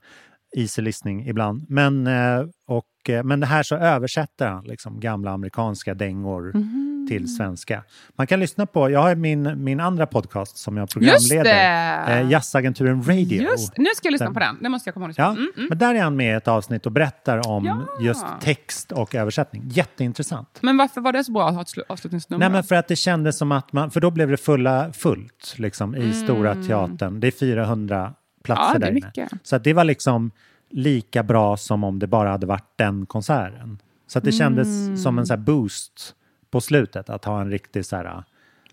Easy 0.57 0.81
listening 0.81 1.27
ibland. 1.27 1.65
Men, 1.69 2.07
eh, 2.07 2.45
och, 2.67 3.09
eh, 3.09 3.23
men 3.23 3.39
det 3.39 3.45
här 3.45 3.63
så 3.63 3.75
översätter 3.75 4.47
han 4.47 4.63
liksom 4.63 4.99
gamla 4.99 5.31
amerikanska 5.31 5.93
dängor 5.93 6.51
Mhm. 6.53 7.05
till 7.09 7.35
svenska. 7.35 7.83
Man 8.17 8.27
kan 8.27 8.39
lyssna 8.39 8.65
på, 8.65 8.89
jag 8.89 8.99
har 9.01 9.15
min, 9.15 9.63
min 9.63 9.79
andra 9.79 10.05
podcast 10.07 10.57
som 10.57 10.77
jag 10.77 10.89
programleder. 10.89 12.19
Eh, 12.21 12.29
Jazzagenturen 12.31 13.01
Radio. 13.03 13.41
Just, 13.41 13.77
nu 13.77 13.85
ska 13.95 14.07
jag 14.07 14.11
lyssna 14.11 14.25
Den- 14.25 14.33
på 14.33 14.39
den. 14.39 14.57
Det 14.61 14.69
måste 14.69 14.87
jag 14.87 14.93
komma 14.93 15.05
ihåg. 15.05 15.15
Ja, 15.17 15.29
Mm, 15.31 15.51
mm. 15.57 15.67
men 15.69 15.77
där 15.77 15.95
är 15.95 16.01
han 16.01 16.15
med 16.15 16.33
i 16.33 16.37
ett 16.37 16.47
avsnitt 16.47 16.85
och 16.85 16.91
berättar 16.91 17.47
om 17.49 17.65
Ja. 17.65 17.85
just 18.05 18.25
text 18.41 18.91
och 18.91 19.15
översättning. 19.15 19.63
Jätteintressant. 19.65 20.59
Men 20.61 20.77
varför 20.77 21.01
var 21.01 21.13
det 21.13 21.23
så 21.23 21.31
bra 21.31 21.47
att 21.47 21.53
ha 21.55 21.61
ett 21.61 21.67
slu- 21.67 21.83
avslutningsnummer? 21.89 22.39
Nej, 22.45 22.49
men 22.51 22.63
för 22.63 22.75
att 22.75 22.87
det 22.87 22.95
kändes 22.95 23.37
som 23.37 23.51
att 23.51 23.73
man, 23.73 23.91
för 23.91 23.99
då 23.99 24.11
blev 24.11 24.29
det 24.29 24.37
fulla, 24.37 24.93
fullt 24.93 25.55
liksom, 25.57 25.95
i 25.95 26.13
Stora 26.13 26.55
Teatern. 26.55 27.19
Det 27.19 27.27
är 27.27 27.31
400 27.31 28.13
platser. 28.43 28.73
Ja, 28.73 28.79
där 28.79 28.91
inne. 28.91 29.29
Så 29.43 29.55
att 29.55 29.63
det 29.63 29.73
var 29.73 29.83
liksom 29.83 30.31
lika 30.69 31.23
bra 31.23 31.57
som 31.57 31.83
om 31.83 31.99
det 31.99 32.07
bara 32.07 32.29
hade 32.29 32.45
varit 32.45 32.71
den 32.75 33.05
konserten. 33.05 33.77
Så 34.07 34.17
att 34.17 34.23
det 34.25 34.31
kändes 34.31 34.67
Mm. 34.67 34.97
som 34.97 35.19
en 35.19 35.25
så 35.25 35.37
boost 35.37 36.15
på 36.51 36.61
slutet 36.61 37.09
att 37.09 37.25
ha 37.25 37.41
en 37.41 37.51
riktig 37.51 37.85
så 37.85 37.95
här, 37.95 38.23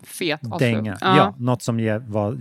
Fet 0.03 0.39
avslut. 0.43 0.59
dänga. 0.59 0.97
Ja. 1.01 1.33
något 1.37 1.61
som 1.63 1.77
var, 2.07 2.37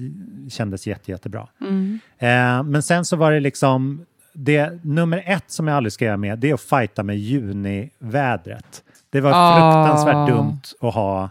kändes 0.50 0.86
jätte, 0.86 1.10
jättebra. 1.10 1.48
Mm. 1.60 1.98
Eh, 2.18 2.62
men 2.62 2.82
sen 2.82 3.04
så 3.04 3.16
var 3.16 3.32
det 3.32 3.40
liksom, 3.40 4.06
det, 4.32 4.84
nummer 4.84 5.22
ett 5.26 5.50
som 5.50 5.68
jag 5.68 5.76
aldrig 5.76 5.92
ska 5.92 6.04
göra 6.04 6.16
med, 6.16 6.38
det 6.38 6.50
är 6.50 6.54
att 6.54 6.60
fighta 6.60 7.02
med 7.02 7.18
junivädret. 7.18 8.82
Det 9.10 9.20
var 9.20 9.32
Ah. 9.34 9.54
fruktansvärt 9.86 10.28
dumt 10.28 10.60
att 10.80 10.94
ha, 10.94 11.30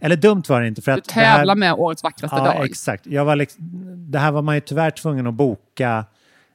eller 0.00 0.16
dumt 0.16 0.42
var 0.48 0.60
det 0.60 0.68
inte 0.68 0.82
för 0.82 0.92
Du 0.92 0.98
att... 0.98 1.10
här- 1.10 1.36
tävlar 1.38 1.54
med 1.54 1.72
årets 1.72 2.02
vackraste 2.02 2.36
ja, 2.36 2.44
dag. 2.44 2.64
exakt. 2.66 3.06
Jag 3.06 3.24
var 3.24 3.36
liksom, 3.36 3.64
det 4.10 4.18
här 4.18 4.32
var 4.32 4.42
man 4.42 4.54
ju 4.54 4.60
tyvärr 4.60 4.90
tvungen 4.90 5.26
att 5.26 5.34
boka 5.34 6.04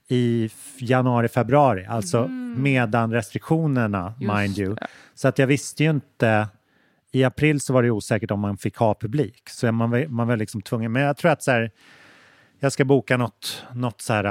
i 0.07 0.49
januari, 0.77 1.27
februari, 1.27 1.85
alltså 1.85 2.27
medan 2.57 3.11
restriktionerna, 3.11 3.99
Mm. 3.99 4.13
Just 4.19 4.33
mind 4.57 4.57
you. 4.67 4.75
det. 4.75 4.87
Så 5.15 5.27
att 5.27 5.39
jag 5.39 5.47
visste 5.47 5.83
ju 5.83 5.89
inte, 5.89 6.47
i 7.11 7.23
april 7.23 7.61
så 7.61 7.73
var 7.73 7.83
det 7.83 7.91
osäkert 7.91 8.31
om 8.31 8.39
man 8.39 8.57
fick 8.57 8.77
ha 8.77 8.93
publik. 8.93 9.49
Så 9.49 9.71
man 9.71 9.91
var, 9.91 10.07
man 10.07 10.27
var 10.27 10.37
liksom 10.37 10.61
tvungen, 10.61 10.91
men 10.91 11.01
jag 11.01 11.17
tror 11.17 11.31
att 11.31 11.43
så 11.43 11.51
här, 11.51 11.71
jag 12.59 12.71
ska 12.71 12.85
boka 12.85 13.17
något, 13.17 13.63
något 13.73 14.01
så 14.01 14.13
här 14.13 14.25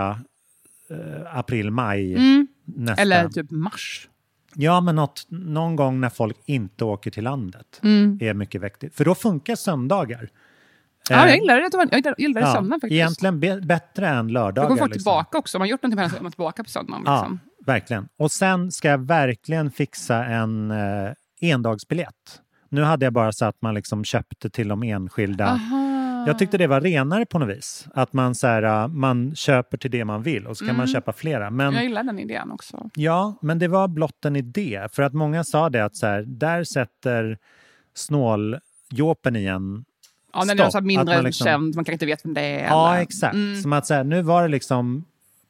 eh, 0.91 1.37
april, 1.39 1.71
maj 1.71 2.15
nästa. 2.65 3.03
Mm. 3.03 3.13
Eller 3.13 3.29
typ 3.29 3.51
mars. 3.51 4.09
Ja, 4.55 4.81
men 4.81 4.97
något, 4.97 5.27
någon 5.29 5.77
gång 5.77 6.01
när 6.01 6.09
folk 6.11 6.37
inte 6.47 6.85
åker 6.85 7.11
till 7.11 7.25
landet 7.25 7.81
Mm. 7.83 8.19
är 8.21 8.35
mycket 8.35 8.63
viktigt. 8.63 8.95
För 8.95 9.05
då 9.05 9.15
funkar 9.15 9.55
söndagar. 9.57 10.29
Ja, 11.09 11.17
Eh, 11.25 11.27
jag 11.31 11.37
gillar 11.41 11.57
det. 11.57 11.69
Jag 11.91 11.99
gillar- 11.99 12.15
gillar 12.19 12.41
ja, 12.41 12.47
söndagen 12.55 12.71
faktiskt. 12.81 12.93
Egentligen 12.93 13.41
be- 13.41 13.61
bättre 13.61 14.09
än 14.09 14.27
Då 14.27 14.33
lördagar. 14.33 14.69
kommer 14.69 14.79
folk 14.79 14.95
liksom. 14.95 15.11
tillbaka 15.11 15.39
också. 15.39 15.59
Om 15.59 15.61
man 15.61 15.69
gjort 15.69 15.83
någonting 15.83 16.05
med 16.05 16.19
är 16.19 16.23
man 16.23 16.33
tillbaka 16.33 16.65
på 16.65 16.71
söndagen. 16.71 17.01
Liksom. 17.01 17.39
Ja, 17.59 17.65
verkligen. 17.73 18.09
Och 18.19 18.31
sen 18.33 18.73
ska 18.73 18.89
jag 18.89 19.07
verkligen 19.07 19.71
fixa 19.71 20.25
en 20.25 20.71
eh, 20.71 21.13
endagsbiljett. 21.41 22.41
Nu 22.69 22.83
hade 22.83 23.07
jag 23.07 23.13
bara 23.13 23.33
så 23.33 23.45
att 23.45 23.63
man 23.63 23.75
liksom 23.75 24.05
köpte 24.05 24.51
till 24.51 24.69
de 24.69 24.83
enskilda. 24.83 25.47
Aha. 25.47 25.82
Jag 26.27 26.39
tyckte 26.39 26.59
det 26.59 26.67
var 26.67 26.81
renare 26.81 27.27
på 27.27 27.39
något 27.39 27.49
vis. 27.57 27.87
Att 27.95 28.13
man, 28.13 28.35
så 28.35 28.47
här, 28.47 28.63
eh, 28.63 28.89
man 28.89 29.35
köper 29.37 29.79
till 29.79 29.91
det 29.91 30.05
man 30.05 30.23
vill 30.23 30.47
och 30.47 30.57
så 30.57 30.67
kan 30.67 30.77
man 30.77 30.85
Mm. 30.85 30.93
köpa 30.95 31.13
flera. 31.13 31.51
Men, 31.51 31.75
Jag 31.75 31.83
gillar 31.83 32.03
den 32.05 32.19
idén 32.19 32.51
också. 32.51 32.91
Ja, 32.95 33.39
men 33.43 33.59
det 33.59 33.69
var 33.69 33.89
blott 33.89 34.25
en 34.25 34.37
idé. 34.37 34.89
För 34.93 35.03
att 35.03 35.13
många 35.13 35.45
sa 35.45 35.71
det 35.71 35.85
att 35.85 35.97
så 35.97 36.07
här, 36.07 36.23
där 36.27 36.65
sätter 36.65 37.39
snåljåpen 37.95 39.37
i 39.37 39.45
en 39.47 39.85
Ja, 40.35 40.45
när 40.45 40.55
det 40.55 40.63
är 40.63 40.71
så 40.71 40.81
mindre 40.81 41.15
man 41.17 41.25
liksom- 41.25 41.45
känd, 41.45 41.75
man 41.75 41.85
kanske 41.85 41.93
inte 41.93 42.07
vet 42.07 42.25
vem 42.25 42.35
det 42.35 42.41
är. 42.41 42.67
Ja, 42.67 42.93
eller- 42.93 43.03
exakt. 43.03 43.35
Mm. 43.35 43.63
Som 43.63 43.73
att 43.73 43.87
så 43.87 43.95
här, 43.95 44.05
nu 44.05 44.23
var 44.23 44.43
det 44.43 44.49
liksom... 44.49 45.05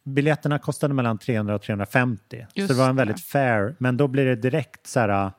Biljetterna 0.04 0.58
kostade 0.58 0.94
mellan 0.94 1.18
300 1.18 1.54
och 1.54 1.62
350. 1.62 2.46
Just 2.54 2.68
så 2.68 2.74
det 2.74 2.80
var 2.80 2.88
en 2.88 2.96
väldigt 2.96 3.20
fair. 3.20 3.74
Men 3.78 3.96
då 3.96 4.08
blir 4.08 4.24
det 4.24 4.36
direkt 4.36 4.86
så 4.86 5.00
här 5.00 5.30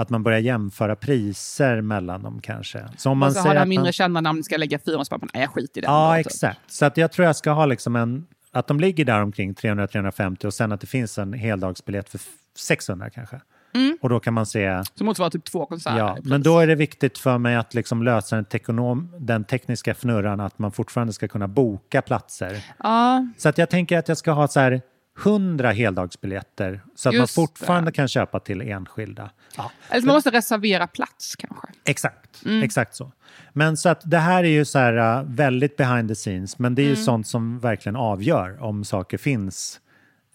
att 0.00 0.10
man 0.10 0.22
börjar 0.22 0.38
jämföra 0.38 0.96
priser 0.96 1.80
mellan 1.80 2.22
dem 2.22 2.40
kanske. 2.42 2.84
Så 2.96 3.10
om 3.10 3.18
man 3.18 3.28
och 3.28 3.32
så 3.32 3.38
har 3.38 3.42
säger 3.42 3.54
det 3.54 3.58
här 3.58 3.64
att 3.64 3.68
mindre 3.68 3.84
man, 3.84 3.92
kända 3.92 4.20
namn, 4.20 4.44
ska 4.44 4.56
lägga 4.56 4.78
fyra 4.78 4.98
och 4.98 5.06
så 5.06 5.18
bara, 5.18 5.28
nej 5.34 5.42
jag 5.42 5.50
skiter 5.50 5.78
i 5.78 5.80
det. 5.80 5.86
Ja, 5.86 6.14
ändå, 6.14 6.22
typ. 6.22 6.26
exakt. 6.26 6.60
Så 6.66 6.84
att 6.84 6.96
jag 6.96 7.12
tror 7.12 7.26
jag 7.26 7.36
ska 7.36 7.50
ha 7.50 7.66
liksom 7.66 7.96
en... 7.96 8.26
Att 8.52 8.66
de 8.66 8.80
ligger 8.80 9.04
där 9.04 9.22
omkring 9.22 9.54
300-350 9.54 10.44
och 10.44 10.54
sen 10.54 10.72
att 10.72 10.80
det 10.80 10.86
finns 10.86 11.18
en 11.18 11.32
heldagsbiljett 11.32 12.08
för 12.08 12.20
600 12.58 13.10
kanske. 13.10 13.40
Mm. 13.74 13.98
Och 14.00 14.08
då 14.08 14.20
kan 14.20 14.34
man 14.34 14.46
se... 14.46 14.82
Så 14.94 15.04
motsvarar 15.04 15.30
typ 15.30 15.44
två 15.44 15.66
konserter. 15.66 15.98
Ja, 15.98 16.16
men 16.22 16.42
då 16.42 16.58
är 16.58 16.66
det 16.66 16.74
viktigt 16.74 17.18
för 17.18 17.38
mig 17.38 17.56
att 17.56 17.74
liksom 17.74 18.02
lösa 18.02 18.36
den, 18.36 18.44
tekonom, 18.44 19.12
den 19.18 19.44
tekniska 19.44 19.94
fnurran 19.94 20.40
att 20.40 20.58
man 20.58 20.72
fortfarande 20.72 21.12
ska 21.12 21.28
kunna 21.28 21.48
boka 21.48 22.02
platser. 22.02 22.64
Ja, 22.78 23.26
Så 23.36 23.48
att 23.48 23.58
jag 23.58 23.70
tänker 23.70 23.98
att 23.98 24.08
jag 24.08 24.18
ska 24.18 24.32
ha 24.32 24.48
så 24.48 24.60
här 24.60 24.80
100 25.24 25.70
heldagsbiljetter 25.70 26.80
så 26.96 27.08
att 27.08 27.14
Just 27.14 27.36
man 27.36 27.46
fortfarande 27.46 27.92
kan 27.92 28.08
köpa 28.08 28.40
till 28.40 28.60
enskilda. 28.60 29.30
Ja, 29.56 29.70
eller 29.88 30.00
så 30.00 30.06
man 30.06 30.14
måste 30.16 30.30
reservera 30.30 30.86
plats 30.86 31.36
kanske. 31.36 31.66
exakt, 31.84 32.44
Mm. 32.44 32.62
exakt 32.62 32.94
så. 32.94 33.12
Men 33.52 33.76
så 33.76 33.88
att 33.88 34.00
det 34.04 34.18
här 34.18 34.44
är 34.44 34.48
ju 34.48 34.64
så 34.64 34.78
här 34.78 35.18
uh, 35.20 35.24
väldigt 35.30 35.76
behind 35.76 36.08
the 36.08 36.14
scenes, 36.14 36.58
men 36.58 36.74
det 36.74 36.82
är 36.82 36.84
ju 36.86 36.92
Mm. 36.92 37.04
sånt 37.04 37.26
som 37.26 37.58
verkligen 37.58 37.96
avgör 37.96 38.62
om 38.62 38.84
saker 38.84 39.18
finns 39.18 39.80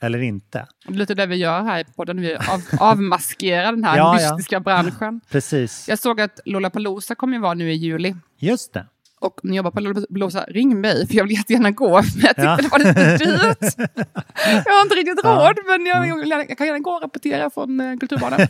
eller 0.01 0.19
inte. 0.21 0.67
Det 0.87 0.93
lite 0.93 1.13
det 1.13 1.25
vi 1.25 1.35
gör 1.35 1.61
här 1.63 1.79
i 1.79 1.83
podden. 1.83 2.21
Vi 2.21 2.35
av, 2.35 2.61
avmaskerar 2.79 3.71
den 3.71 3.83
här 3.83 3.97
Ja, 3.97 4.21
ja. 4.21 4.29
mystiska 4.35 4.59
branschen. 4.59 5.21
Precis, 5.31 5.87
Jag 5.89 5.99
såg 5.99 6.21
att 6.21 6.39
Lollapalooza 6.45 7.15
kommer 7.15 7.33
ju 7.37 7.41
vara 7.41 7.53
nu 7.53 7.71
i 7.71 7.75
juli. 7.75 8.15
just 8.39 8.73
det. 8.73 8.85
Och 9.25 9.43
om 9.43 9.49
ni 9.49 9.55
jobbar 9.57 9.71
på 9.71 9.79
Lollapalooza, 9.79 10.43
ring 10.47 10.81
mig, 10.81 11.07
för 11.07 11.15
jag 11.15 11.23
vill 11.23 11.33
jättegärna 11.37 11.71
gå. 11.71 11.89
Men 12.15 12.33
jag 12.35 12.35
tyckte 12.35 12.41
Ja. 12.41 12.57
det 12.61 12.67
var 12.71 12.79
lite 12.79 13.17
dyrt. 13.17 13.73
jag 14.65 14.73
har 14.73 14.81
inte 14.81 14.95
riktigt 14.95 15.19
Ja. 15.23 15.29
råd, 15.29 15.57
men 15.67 15.85
jag, 15.85 16.07
jag, 16.27 16.49
jag, 16.49 16.57
kan 16.57 16.67
gärna 16.67 16.79
gå 16.79 16.91
och 16.91 17.01
rapportera 17.01 17.49
från 17.49 17.79
uh, 17.81 17.97
Kulturbanan. 17.97 18.39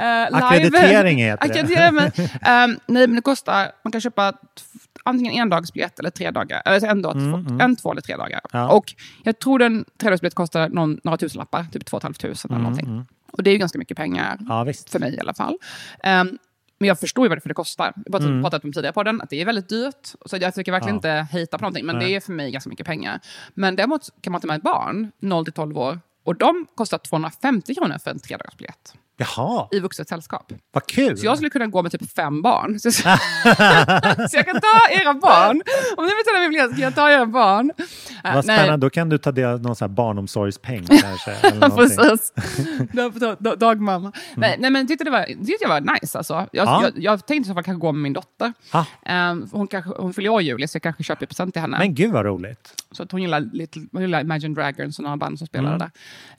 Uh, 0.00 0.36
Ackreditering 0.44 1.18
heter 1.18 1.62
det. 1.76 1.92
Mig. 1.92 2.12
Ehm, 2.42 2.70
nej, 2.86 3.06
men 3.06 3.14
det 3.16 3.22
kostar, 3.22 3.72
man 3.84 3.92
kan 3.92 4.00
köpa 4.00 4.32
antingen 5.04 5.32
en 5.32 5.48
dagsbiljett 5.50 5.98
eller 5.98 6.10
tre 6.10 6.30
dagar. 6.30 6.62
Eller 6.64 6.86
en, 6.88 7.02
dag, 7.02 7.16
Mm, 7.16 7.32
två, 7.32 7.38
mm. 7.50 7.60
en, 7.60 7.76
två 7.76 7.92
eller 7.92 8.02
tre 8.02 8.16
dagar. 8.16 8.40
Ja. 8.52 8.68
Och 8.72 8.94
jag 9.22 9.38
tror 9.38 9.58
den 9.58 9.84
tredagsbiljett 10.00 10.34
kostar 10.34 10.68
någon, 10.68 11.00
några 11.04 11.16
tusenlappar, 11.18 11.66
typ 11.72 11.84
två 11.86 11.96
och 11.96 12.00
ett 12.00 12.04
halvt 12.04 12.20
tusen 12.20 12.50
eller 12.50 12.60
Mm, 12.60 12.62
någonting. 12.72 12.86
mm. 12.94 13.04
Och 13.32 13.42
det 13.42 13.50
är 13.50 13.52
ju 13.52 13.58
ganska 13.58 13.78
mycket 13.78 13.96
pengar. 13.96 14.36
Ja. 14.48 14.66
För 14.90 14.98
mig 14.98 15.14
i 15.14 15.20
alla 15.20 15.34
fall. 15.34 15.56
Ehm, 16.02 16.38
men 16.80 16.88
jag 16.88 17.00
förstår 17.00 17.24
ju 17.24 17.28
vad 17.28 17.42
det, 17.44 17.54
kostar. 17.54 17.92
Jag 18.06 18.12
har 18.20 18.28
Mm. 18.28 18.42
pratat 18.42 18.64
om 18.64 18.72
tidigare 18.72 18.92
på 18.92 19.02
den, 19.02 19.20
att 19.20 19.30
det 19.30 19.40
är 19.40 19.44
väldigt 19.44 19.68
dyrt. 19.68 20.08
Så 20.26 20.36
jag 20.36 20.54
tycker 20.54 20.72
verkligen 20.72 20.94
Ja. 20.94 20.98
inte 20.98 21.08
hejta 21.32 21.58
på 21.58 21.62
någonting, 21.62 21.86
men 21.86 21.96
Nej. 21.96 22.08
det 22.08 22.16
är 22.16 22.20
för 22.20 22.32
mig 22.32 22.50
ganska 22.50 22.70
mycket 22.70 22.86
pengar. 22.86 23.20
Men 23.54 23.76
däremot 23.76 24.08
kan 24.20 24.32
man 24.32 24.40
ta 24.40 24.46
med 24.46 24.56
ett 24.56 24.62
barn, 24.62 25.12
0 25.20 25.44
till 25.44 25.52
12 25.54 25.78
år, 25.78 26.00
och 26.24 26.36
de 26.36 26.66
kostar 26.74 26.98
250 26.98 27.74
kronor 27.74 27.98
för 27.98 28.10
en 28.10 28.18
tredagarsbiljett 28.18 28.94
Jaha, 29.20 29.68
i 29.72 29.80
vuxet 29.80 30.08
sällskap. 30.08 30.52
vad 30.72 30.86
kul! 30.86 31.18
Så 31.18 31.26
jag 31.26 31.36
skulle 31.36 31.50
kunna 31.50 31.66
gå 31.66 31.82
med 31.82 31.92
typ 31.92 32.12
fem 32.16 32.42
barn. 32.42 32.80
Så, 32.80 32.90
så 34.30 34.36
jag 34.36 34.46
kan 34.46 34.60
ta 34.60 34.88
era 34.90 35.14
barn. 35.14 35.62
Om 35.96 36.04
ni 36.04 36.10
betalar 36.24 36.40
min 36.40 36.50
biljett 36.50 36.70
kan 36.70 36.80
jag 36.80 36.94
ta 36.94 37.10
era 37.10 37.26
barn. 37.26 37.70
Äh, 38.24 38.34
Vad 38.34 38.46
nej. 38.46 38.58
spännande, 38.58 38.86
då 38.86 38.90
kan 38.90 39.08
du 39.08 39.18
ta 39.18 39.32
del 39.32 39.48
av 39.48 39.62
någon 39.62 39.76
sån 39.76 39.88
här 39.90 39.94
barnomsorgspeng 39.96 40.86
kanske. 41.02 41.30
Eller. 41.32 41.68
Precis. 41.68 42.32
Dag- 42.92 43.20
dag- 43.20 43.36
dag- 43.40 43.58
Dagmamma. 43.58 44.12
Nej, 44.34 44.56
nej, 44.58 44.70
men 44.70 44.80
jag 44.82 44.88
tyckte 44.88 45.04
det 45.04 45.10
var, 45.10 45.24
tyckte 45.24 45.56
jag 45.60 45.68
var 45.68 45.80
nice. 45.80 46.18
Alltså. 46.18 46.34
Jag, 46.52 46.66
Ja. 46.66 46.82
jag, 46.82 46.92
jag 47.04 47.26
tänkte 47.26 47.48
så 47.48 47.54
fall 47.54 47.62
kanske 47.64 47.80
gå 47.80 47.92
med 47.92 48.02
min 48.02 48.12
dotter. 48.12 48.52
Ah. 48.70 48.84
Ehm, 49.06 49.48
hon, 49.52 49.66
kanske, 49.66 49.90
hon 49.98 50.14
fyller 50.14 50.28
år 50.28 50.40
i 50.40 50.44
juli, 50.44 50.68
så 50.68 50.76
jag 50.76 50.82
kanske 50.82 51.02
köper 51.02 51.26
present 51.26 51.54
till 51.54 51.60
henne. 51.62 51.78
Men 51.78 51.94
gud 51.94 52.12
vad 52.12 52.24
roligt. 52.24 52.74
Så 52.92 53.02
att 53.02 53.12
hon 53.12 53.22
gillar, 53.22 53.40
Little, 53.40 53.82
hon 53.92 54.02
gillar 54.02 54.20
Imagine 54.20 54.54
Dragons 54.54 54.98
och 54.98 55.02
några 55.04 55.16
band 55.16 55.38
som 55.38 55.46
spelade 55.46 55.74
Mm. 55.74 55.78
där. 55.78 55.90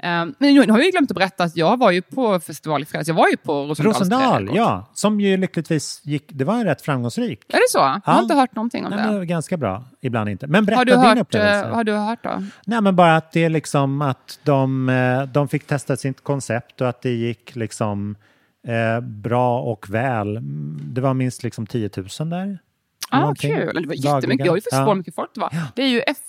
Ehm, 0.09 0.35
men 0.39 0.53
nu 0.53 0.71
har 0.71 0.79
jag 0.79 0.91
glömt 0.91 1.11
att 1.11 1.17
berätta 1.17 1.43
att 1.43 1.57
jag 1.57 1.77
var 1.79 1.91
ju 1.91 2.01
på 2.01 2.39
festival 2.39 2.70
fredags. 2.79 3.07
Jag 3.07 3.15
var 3.15 3.27
ju 3.27 3.37
på 3.37 3.53
Rosendals 3.53 3.99
Rosendal, 3.99 4.49
ja. 4.55 4.89
Som 4.93 5.21
ju 5.21 5.37
lyckligtvis 5.37 6.01
gick, 6.03 6.23
det 6.27 6.45
var 6.45 6.65
rätt 6.65 6.81
framgångsrik. 6.81 7.39
Är 7.47 7.53
det 7.57 7.69
så? 7.69 7.77
Jag 8.05 8.13
har 8.13 8.21
inte 8.21 8.35
hört 8.35 8.55
någonting 8.55 8.85
om 8.85 8.91
Nej, 8.95 9.19
det. 9.19 9.25
ganska 9.25 9.57
bra, 9.57 9.83
ibland 10.01 10.29
inte. 10.29 10.47
Men 10.47 10.65
berätta 10.65 10.79
Har 10.79 10.85
du, 10.85 10.91
din 10.91 11.01
hört, 11.01 11.17
upplevelse. 11.17 11.67
eh, 11.67 11.73
har 11.75 11.83
du 11.83 11.93
hört 11.93 12.23
då? 12.23 12.43
Nej, 12.65 12.81
men 12.81 12.95
bara 12.95 13.15
att 13.15 13.31
det 13.31 13.43
är 13.43 13.49
liksom 13.49 14.01
att 14.01 14.39
de, 14.43 14.89
eh, 14.89 15.23
de 15.23 15.47
fick 15.47 15.67
testa 15.67 15.97
sitt 15.97 16.23
koncept 16.23 16.81
och 16.81 16.89
att 16.89 17.01
det 17.01 17.11
gick 17.13 17.55
liksom 17.55 18.15
eh, 18.67 19.01
bra 19.01 19.59
och 19.61 19.89
väl. 19.89 20.37
Mm, 20.37 20.79
Det 20.83 21.01
var 21.01 21.13
minst 21.13 21.43
liksom 21.43 21.67
10 21.67 21.89
000 22.19 22.29
där. 22.29 22.59
Ah, 23.13 23.33
kul. 23.35 23.81
Det 23.81 23.87
var 23.87 23.95
jättemycket. 24.15 24.45
Jag 24.45 24.51
har 24.51 24.57
ju 24.57 24.61
förstått 24.61 24.87
Ja. 24.87 24.93
mycket 24.93 25.15
folk 25.15 25.29
det 25.33 25.39
var. 25.41 25.53
Det 25.75 25.81
är 25.83 25.87
ju 25.87 25.99
FK 26.01 26.21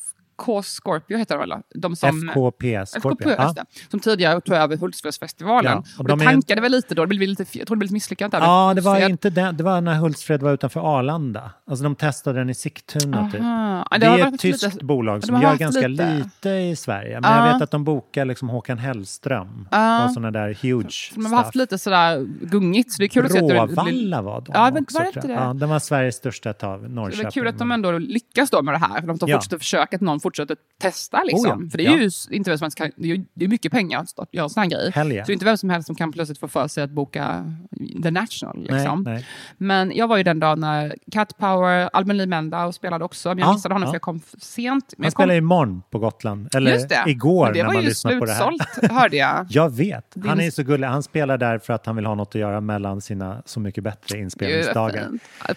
Scorpio 0.63 1.17
heter 1.19 1.39
de 1.39 1.49
väl? 1.49 1.59
De 1.75 1.97
som, 1.97 2.09
FKP 2.29 2.87
Scorpio. 2.87 3.29
FKP, 3.31 3.31
Ja. 3.43 3.53
det. 3.57 3.65
Som 3.91 4.01
tidigare 4.01 4.41
tog 4.41 4.55
över 4.57 4.77
Hultsfredsfestivalen. 4.77 5.73
Ja, 5.73 5.79
och 5.79 6.01
och 6.01 6.05
det 6.05 6.13
de 6.13 6.21
är- 6.21 6.25
tankade 6.25 6.61
väl 6.61 6.73
lite 6.73 6.95
då, 6.95 7.03
det 7.07 7.09
blev 7.17 7.29
lite, 7.29 7.45
jag 7.59 7.67
tror 7.67 7.77
det 7.77 7.79
blev 7.79 7.87
lite 7.87 7.95
misslyckat 7.95 8.31
där. 8.33 8.41
Ja, 8.41 8.73
det 8.75 8.81
var, 8.81 8.97
Fred. 8.97 9.11
inte 9.11 9.31
den, 9.31 9.57
det 9.57 9.65
var 9.65 9.81
när 9.81 9.95
Hultsfred 9.95 10.43
var 10.43 10.53
utanför 10.53 10.99
Arlanda. 10.99 11.51
Alltså 11.67 11.83
de 11.85 11.95
testade 11.95 12.39
den 12.39 12.51
i 12.51 12.55
Sigtuna. 12.55 13.31
Typ. 13.31 13.41
Aha. 13.41 13.87
Ja, 13.91 13.99
Det, 13.99 14.07
har 14.07 14.19
är 14.19 14.27
ett 14.27 14.41
tyskt 14.41 14.63
lite- 14.75 14.85
bolag 14.85 15.25
som 15.25 15.43
gör 15.43 15.57
ganska 15.57 15.89
lite- 15.89 16.15
lite 16.15 16.51
i 16.51 16.77
Sverige. 16.77 17.21
Men 17.21 17.31
Ja. 17.33 17.47
jag 17.47 17.53
vet 17.53 17.63
att 17.63 17.71
de 17.71 17.85
bokar 17.85 18.25
liksom 18.25 18.49
Håkan 18.49 18.79
Hellström 18.79 19.69
Ja. 19.71 20.05
och 20.05 20.13
sådana 20.13 20.31
där 20.31 20.59
huge 20.63 21.13
De 21.15 21.27
har 21.27 21.37
haft 21.37 21.55
lite 21.55 21.79
sådär 21.79 22.27
gungigt, 22.47 22.93
så 22.93 22.99
det 22.99 23.05
är 23.05 23.09
kul 23.09 23.27
att 23.27 23.33
se 23.33 23.39
att 23.39 23.49
det. 23.49 23.55
Bråvalla 23.75 24.23
var 24.23 24.41
de 24.41 24.53
Ja, 24.55 24.71
men 24.75 24.83
också, 24.83 24.99
var 24.99 25.11
det 25.15 25.21
det? 25.27 25.33
Ja, 25.33 25.53
den 25.55 25.69
var 25.69 25.79
Sveriges 25.79 26.15
största 26.17 26.51
ett 26.51 26.63
av 26.65 26.79
Så 26.83 26.89
Norrköping. 26.89 27.23
det 27.23 27.29
är 27.29 27.31
kul 27.31 27.49
att 27.49 27.59
de 27.59 27.73
ändå 27.73 27.99
lyckas 27.99 28.51
då 28.51 28.63
med 28.63 28.75
det 28.75 28.79
här. 28.79 29.01
De 29.01 29.19
Ja. 29.21 29.37
fortsätter 29.37 29.59
försöka, 29.59 29.97
att 29.97 30.01
någon 30.03 30.21
fortsätter 30.33 30.57
testa. 30.81 31.23
Liksom. 31.25 31.51
Oh 31.51 31.65
ja, 31.65 31.71
För 31.71 31.79
det 31.79 31.85
är 31.87 31.91
ja. 31.91 31.99
ju 31.99 32.11
inte 32.37 32.51
vem 32.51 32.59
som 32.59 32.65
helst 32.65 32.79
kan, 32.79 32.91
det 32.97 33.11
är 33.11 33.17
ju 33.17 33.25
det 33.35 33.49
mycket 33.49 33.73
pengar 33.73 34.01
att 34.17 34.29
göra 34.35 34.45
en 34.45 34.51
sån 34.51 34.63
här 34.63 34.71
grej. 34.71 34.91
Hell 34.95 35.13
yeah. 35.13 35.25
Så 35.25 35.27
det 35.27 35.33
är 35.33 35.35
inte 35.35 35.45
vem 35.45 35.57
som 35.57 35.71
helst 35.71 35.87
som 35.87 35.97
kan 35.97 36.13
plötsligt 36.13 36.39
få 36.39 36.49
för 36.49 36.69
sig 36.69 36.85
att 36.85 36.91
boka 36.91 37.55
The 38.03 38.11
National. 38.11 38.63
Liksom. 38.63 39.03
Nej, 39.03 39.15
nej. 39.15 39.27
Men 39.59 39.93
jag 39.97 40.09
var 40.09 40.17
ju 40.17 40.23
den 40.23 40.41
dagen 40.41 40.61
när 40.61 40.95
Cat 41.13 41.39
Power, 41.39 41.91
Albin 41.93 42.17
Lee 42.17 42.27
Mendau 42.27 42.73
spelade 42.73 43.05
också. 43.05 43.29
Men 43.29 43.39
jag 43.39 43.49
Ja, 43.49 43.53
missade 43.53 43.75
honom 43.75 43.87
ja. 43.87 43.91
för 43.91 43.95
jag 43.95 44.03
kom 44.03 44.21
sent. 44.39 44.95
Men 44.97 45.05
Han 45.05 45.05
jag 45.05 45.15
kom, 45.15 45.23
spelar 45.23 45.35
imorgon 45.35 45.83
på 45.91 45.99
Gotland. 45.99 46.55
Eller 46.55 46.89
det. 46.89 47.05
igår 47.07 47.45
Men 47.45 47.53
det 47.55 47.59
när 47.59 47.67
var 47.67 47.75
man 47.75 47.83
ju 47.83 47.89
lyssnar 47.89 48.19
på 48.19 48.25
det 48.25 48.33
här. 48.33 48.49
slutsålt, 48.51 48.93
hörde 48.93 49.17
jag. 49.17 49.47
Jag 49.51 49.71
vet. 49.71 50.15
Han 50.27 50.41
är 50.41 50.51
så 50.51 50.63
gullig. 50.63 50.87
Han 50.87 51.03
spelar 51.03 51.39
där 51.39 51.59
för 51.59 51.73
att 51.73 51.87
han 51.87 51.97
vill 51.97 52.07
ha 52.07 52.15
något 52.15 52.29
att 52.29 52.41
göra 52.41 52.61
mellan 52.61 53.01
sina 53.01 53.43
Så 53.47 53.61
mycket 53.61 53.85
bättre 53.85 54.19
inspelningsdagar. 54.19 55.09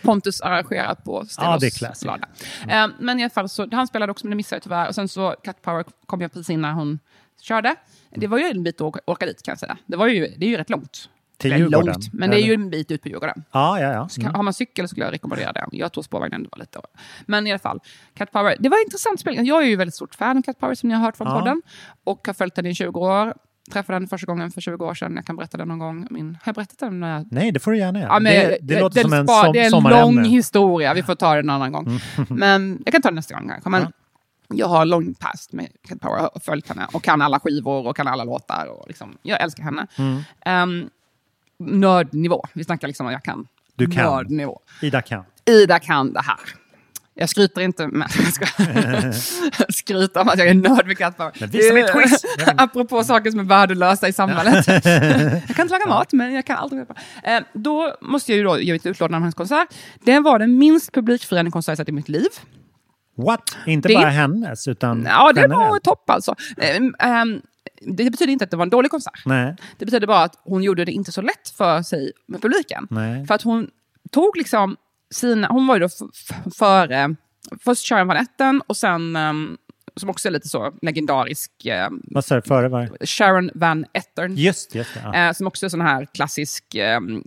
Pontus 0.01 0.41
arrangerat 0.41 1.03
på 1.03 1.25
Ja, 1.37 1.57
det 1.61 1.81
är 1.81 2.05
lada. 2.05 2.27
Eh, 2.67 2.87
Men 2.99 3.19
i 3.19 3.23
alla 3.23 3.29
fall, 3.29 3.49
så, 3.49 3.67
han 3.71 3.87
spelade 3.87 4.11
också, 4.11 4.25
men 4.25 4.29
det 4.29 4.35
missade 4.35 4.54
jag 4.55 4.63
tyvärr. 4.63 4.87
Och 4.87 4.95
sen 4.95 5.07
så 5.07 5.35
Cat 5.43 5.61
Power 5.61 5.85
kom 6.05 6.21
jag 6.21 6.31
precis 6.33 6.49
innan 6.49 6.75
hon 6.75 6.99
körde. 7.41 7.75
Det 8.15 8.27
var 8.27 8.37
ju 8.37 8.45
en 8.45 8.63
bit 8.63 8.81
att 8.81 8.99
åka, 9.07 9.25
dit 9.25 9.43
kan 9.43 9.51
jag 9.51 9.59
säga. 9.59 9.77
Det, 9.85 9.97
var 9.97 10.07
ju, 10.07 10.27
det 10.37 10.45
är 10.45 10.49
ju 10.49 10.57
rätt 10.57 10.69
långt. 10.69 11.09
Till 11.37 11.51
Eller 11.53 11.59
Djurgården, 11.65 11.85
Långt, 11.87 12.13
men 12.13 12.29
det 12.29 12.41
är 12.41 12.45
ju 12.45 12.53
en 12.53 12.69
bit 12.69 12.91
ut 12.91 13.01
på 13.01 13.07
Djurgården. 13.09 13.43
Ja, 13.51 13.79
ja, 13.81 13.91
ja. 13.93 14.09
Mm. 14.21 14.35
Har 14.35 14.43
man 14.43 14.53
cykel 14.53 14.87
skulle 14.87 15.05
jag 15.05 15.13
rekommendera 15.13 15.51
det. 15.53 15.65
Jag 15.71 15.91
tog 15.91 16.05
spårvagnen, 16.05 16.43
det 16.43 16.49
var 16.51 16.59
lite... 16.59 16.79
Men 17.25 17.47
i 17.47 17.51
alla 17.51 17.59
fall, 17.59 17.79
Cat 18.13 18.31
Power. 18.31 18.55
Det 18.59 18.69
var 18.69 18.83
intressant 18.85 19.19
spel. 19.19 19.47
Jag 19.47 19.63
är 19.63 19.67
ju 19.67 19.75
väldigt 19.75 19.95
stort 19.95 20.15
fan 20.15 20.37
av 20.37 20.41
Cat 20.41 20.59
Power 20.59 20.75
som 20.75 20.89
ni 20.89 20.95
har 20.95 21.01
hört 21.01 21.17
från 21.17 21.27
Ja. 21.27 21.39
podden. 21.39 21.61
Och 22.03 22.27
har 22.27 22.33
följt 22.33 22.55
den 22.55 22.65
i 22.65 22.75
20 22.75 22.99
år. 22.99 23.33
Träffade 23.71 23.99
den 23.99 24.07
första 24.07 24.25
gången 24.27 24.51
för 24.51 24.61
20 24.61 24.85
år 24.85 24.93
sedan. 24.93 25.15
Jag 25.15 25.25
kan 25.25 25.35
berätta 25.35 25.57
den 25.57 25.67
någon 25.67 25.79
gång. 25.79 26.07
Min, 26.09 26.27
har 26.27 26.39
jag 26.45 26.55
berättat 26.55 26.79
den? 26.79 26.99
När 26.99 27.13
jag 27.17 27.27
Nej, 27.31 27.51
det 27.51 27.59
får 27.59 27.71
du 27.71 27.77
gärna 27.77 27.99
göra. 27.99 28.09
Ja, 28.13 28.19
men 28.19 28.33
det, 28.33 28.57
det 28.61 28.79
låter 28.79 29.01
som 29.01 29.13
en 29.13 29.25
spa- 29.27 29.43
som, 29.43 29.53
Det 29.53 29.59
är 29.59 29.65
en 29.65 29.71
sommarämne. 29.71 30.01
lång 30.21 30.23
historia, 30.23 30.93
vi 30.93 31.03
får 31.03 31.15
ta 31.15 31.33
det 31.33 31.39
en 31.39 31.49
annan 31.49 31.71
gång. 31.71 31.85
Mm. 31.87 31.99
Men 32.29 32.81
jag 32.85 32.91
kan 32.91 33.01
ta 33.01 33.09
det 33.09 33.15
nästa 33.15 33.39
gång 33.39 33.49
kanske. 33.49 33.69
Men 33.69 33.91
Jag 34.47 34.67
har 34.67 34.85
lång 34.85 35.13
past 35.13 35.53
med 35.53 35.67
Cat 35.87 36.01
Power 36.01 36.35
och 36.35 36.43
följt 36.43 36.69
henne 36.69 36.87
och 36.93 37.03
kan 37.03 37.21
alla 37.21 37.39
skivor 37.39 37.87
och 37.87 37.95
kan 37.95 38.07
alla 38.07 38.23
låtar. 38.23 38.67
Och 38.67 38.87
liksom, 38.87 39.17
jag 39.21 39.41
älskar 39.41 39.63
henne. 39.63 39.87
Mm. 39.97 40.23
Um, 40.45 40.89
nördnivå, 41.59 42.45
vi 42.53 42.63
snackar 42.63 42.87
liksom 42.87 43.05
om 43.05 43.11
jag 43.11 43.23
kan. 43.23 43.47
Du 43.75 43.87
kan. 43.87 44.03
Nördnivå. 44.05 44.59
Ida 44.81 45.01
kan. 45.01 45.23
Ida 45.45 45.79
kan 45.79 46.13
det 46.13 46.21
här. 46.21 46.39
Jag 47.17 47.29
skryter 47.29 47.61
inte 47.61 47.87
med... 47.87 48.09
Jag 48.17 48.33
ska 48.33 48.45
skryta 49.69 50.21
om 50.21 50.29
att 50.29 50.39
jag 50.39 50.47
är 50.47 50.53
nörd 50.53 50.87
med. 50.87 51.31
Men 51.39 51.49
visa 51.49 51.73
mig 51.73 51.83
ett 51.83 51.91
quiz. 51.91 52.25
Apropå 52.57 53.03
saker 53.03 53.31
som 53.31 53.39
är 53.39 53.43
värdelösa 53.43 54.07
i 54.07 54.13
samhället. 54.13 54.67
jag 55.47 55.55
kan 55.55 55.65
inte 55.65 55.73
laga 55.73 55.87
mat, 55.87 56.13
men 56.13 56.33
jag 56.33 56.45
kan 56.45 56.57
allt 56.57 56.73
om 56.73 56.85
Cat 56.85 56.87
Power. 56.87 57.37
Eh, 57.37 57.43
Då 57.53 57.95
måste 58.01 58.31
jag 58.31 58.37
ju 58.37 58.43
då 58.43 58.59
ge 58.59 58.75
ett 58.75 58.85
utlåtande 58.85 59.17
om 59.17 59.23
hennes 59.23 59.35
konsert. 59.35 59.67
Det 60.03 60.19
var 60.19 60.39
den 60.39 60.57
minst 60.57 60.91
publikfriande 60.91 61.51
konsert 61.51 61.71
jag 61.71 61.77
sett 61.77 61.89
i 61.89 61.91
mitt 61.91 62.09
liv. 62.09 62.29
What? 63.15 63.57
Inte 63.65 63.87
Det- 63.87 63.93
bara 63.95 64.09
hennes, 64.09 64.67
utan 64.67 65.03
Ja, 65.09 65.31
det 65.33 65.47
var 65.47 65.55
generellt? 65.57 65.83
topp 65.83 66.09
alltså. 66.09 66.35
Eh, 66.57 66.81
ehm, 66.99 67.41
Det 67.81 68.11
betyder 68.11 68.29
inte 68.33 68.43
att 68.45 68.51
det 68.51 68.57
var 68.57 68.63
en 68.65 68.69
dålig 68.69 68.91
konsert. 68.91 69.21
Nej. 69.25 69.55
Det 69.77 69.85
betyder 69.85 70.07
bara 70.07 70.23
att 70.23 70.35
hon 70.43 70.63
gjorde 70.63 70.85
det 70.85 70.91
inte 70.91 71.11
så 71.11 71.21
lätt 71.21 71.49
för 71.57 71.81
sig 71.81 72.11
med 72.27 72.41
publiken. 72.41 72.87
Nej. 72.89 73.27
För 73.27 73.35
att 73.35 73.41
hon 73.41 73.69
tog 74.11 74.37
liksom 74.37 74.75
sina, 75.13 75.47
hon 75.47 75.67
var 75.67 75.75
ju 75.75 75.79
då 75.79 75.89
före, 76.57 77.15
först 77.63 77.87
Sharon 77.89 78.07
Van 78.07 78.17
Etten 78.17 78.61
och 78.67 78.77
sen, 78.77 79.15
ehm, 79.15 79.57
som 79.95 80.09
också 80.09 80.27
är 80.27 80.31
lite 80.31 80.47
så 80.47 80.73
legendarisk, 80.81 81.51
Vad 82.03 82.25
sa 82.25 82.35
du 82.35 82.41
före? 82.41 82.67
Var? 82.69 83.05
Sharon 83.05 83.51
Van 83.55 83.85
Etten. 83.93 84.35
Just, 84.35 84.75
just 84.75 84.93
det. 84.93 85.01
Ja. 85.03 85.15
Eh, 85.15 85.33
som 85.33 85.47
också 85.47 85.65
är 85.65 85.69
sån 85.69 85.81
här 85.81 86.07
klassisk, 86.13 86.75
ehm, 86.75 87.23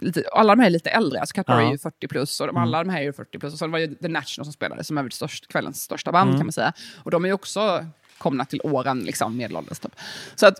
lite, 0.00 0.24
alla 0.32 0.54
de 0.56 0.60
här 0.60 0.66
är 0.66 0.70
lite 0.70 0.90
äldre, 0.90 1.20
alltså 1.20 1.42
Power 1.44 1.60
Ja. 1.60 1.66
är 1.68 1.72
ju 1.72 1.78
40 1.78 2.08
plus 2.08 2.40
och 2.40 2.46
de, 2.46 2.56
Mm. 2.56 2.62
alla 2.68 2.84
de 2.84 2.90
här 2.90 2.98
är 2.98 3.02
ju 3.04 3.12
40 3.12 3.38
plus. 3.38 3.52
Och 3.52 3.58
sen 3.58 3.70
var 3.70 3.78
ju 3.78 3.94
The 3.94 4.08
National 4.08 4.44
som 4.44 4.52
spelade, 4.52 4.84
som 4.84 4.98
är 4.98 5.02
väl 5.02 5.12
störst, 5.12 5.48
kvällens 5.48 5.82
största 5.82 6.12
band 6.12 6.28
Mm. 6.28 6.40
kan 6.40 6.46
man 6.46 6.52
säga. 6.52 6.72
Och 7.02 7.10
de 7.10 7.24
är 7.24 7.28
ju 7.28 7.34
också 7.34 7.86
komna 8.18 8.44
till 8.44 8.60
åren, 8.64 8.98
liksom, 9.00 9.36
medelålders 9.36 9.78
typ. 9.78 9.92
Så 10.34 10.46
att 10.46 10.54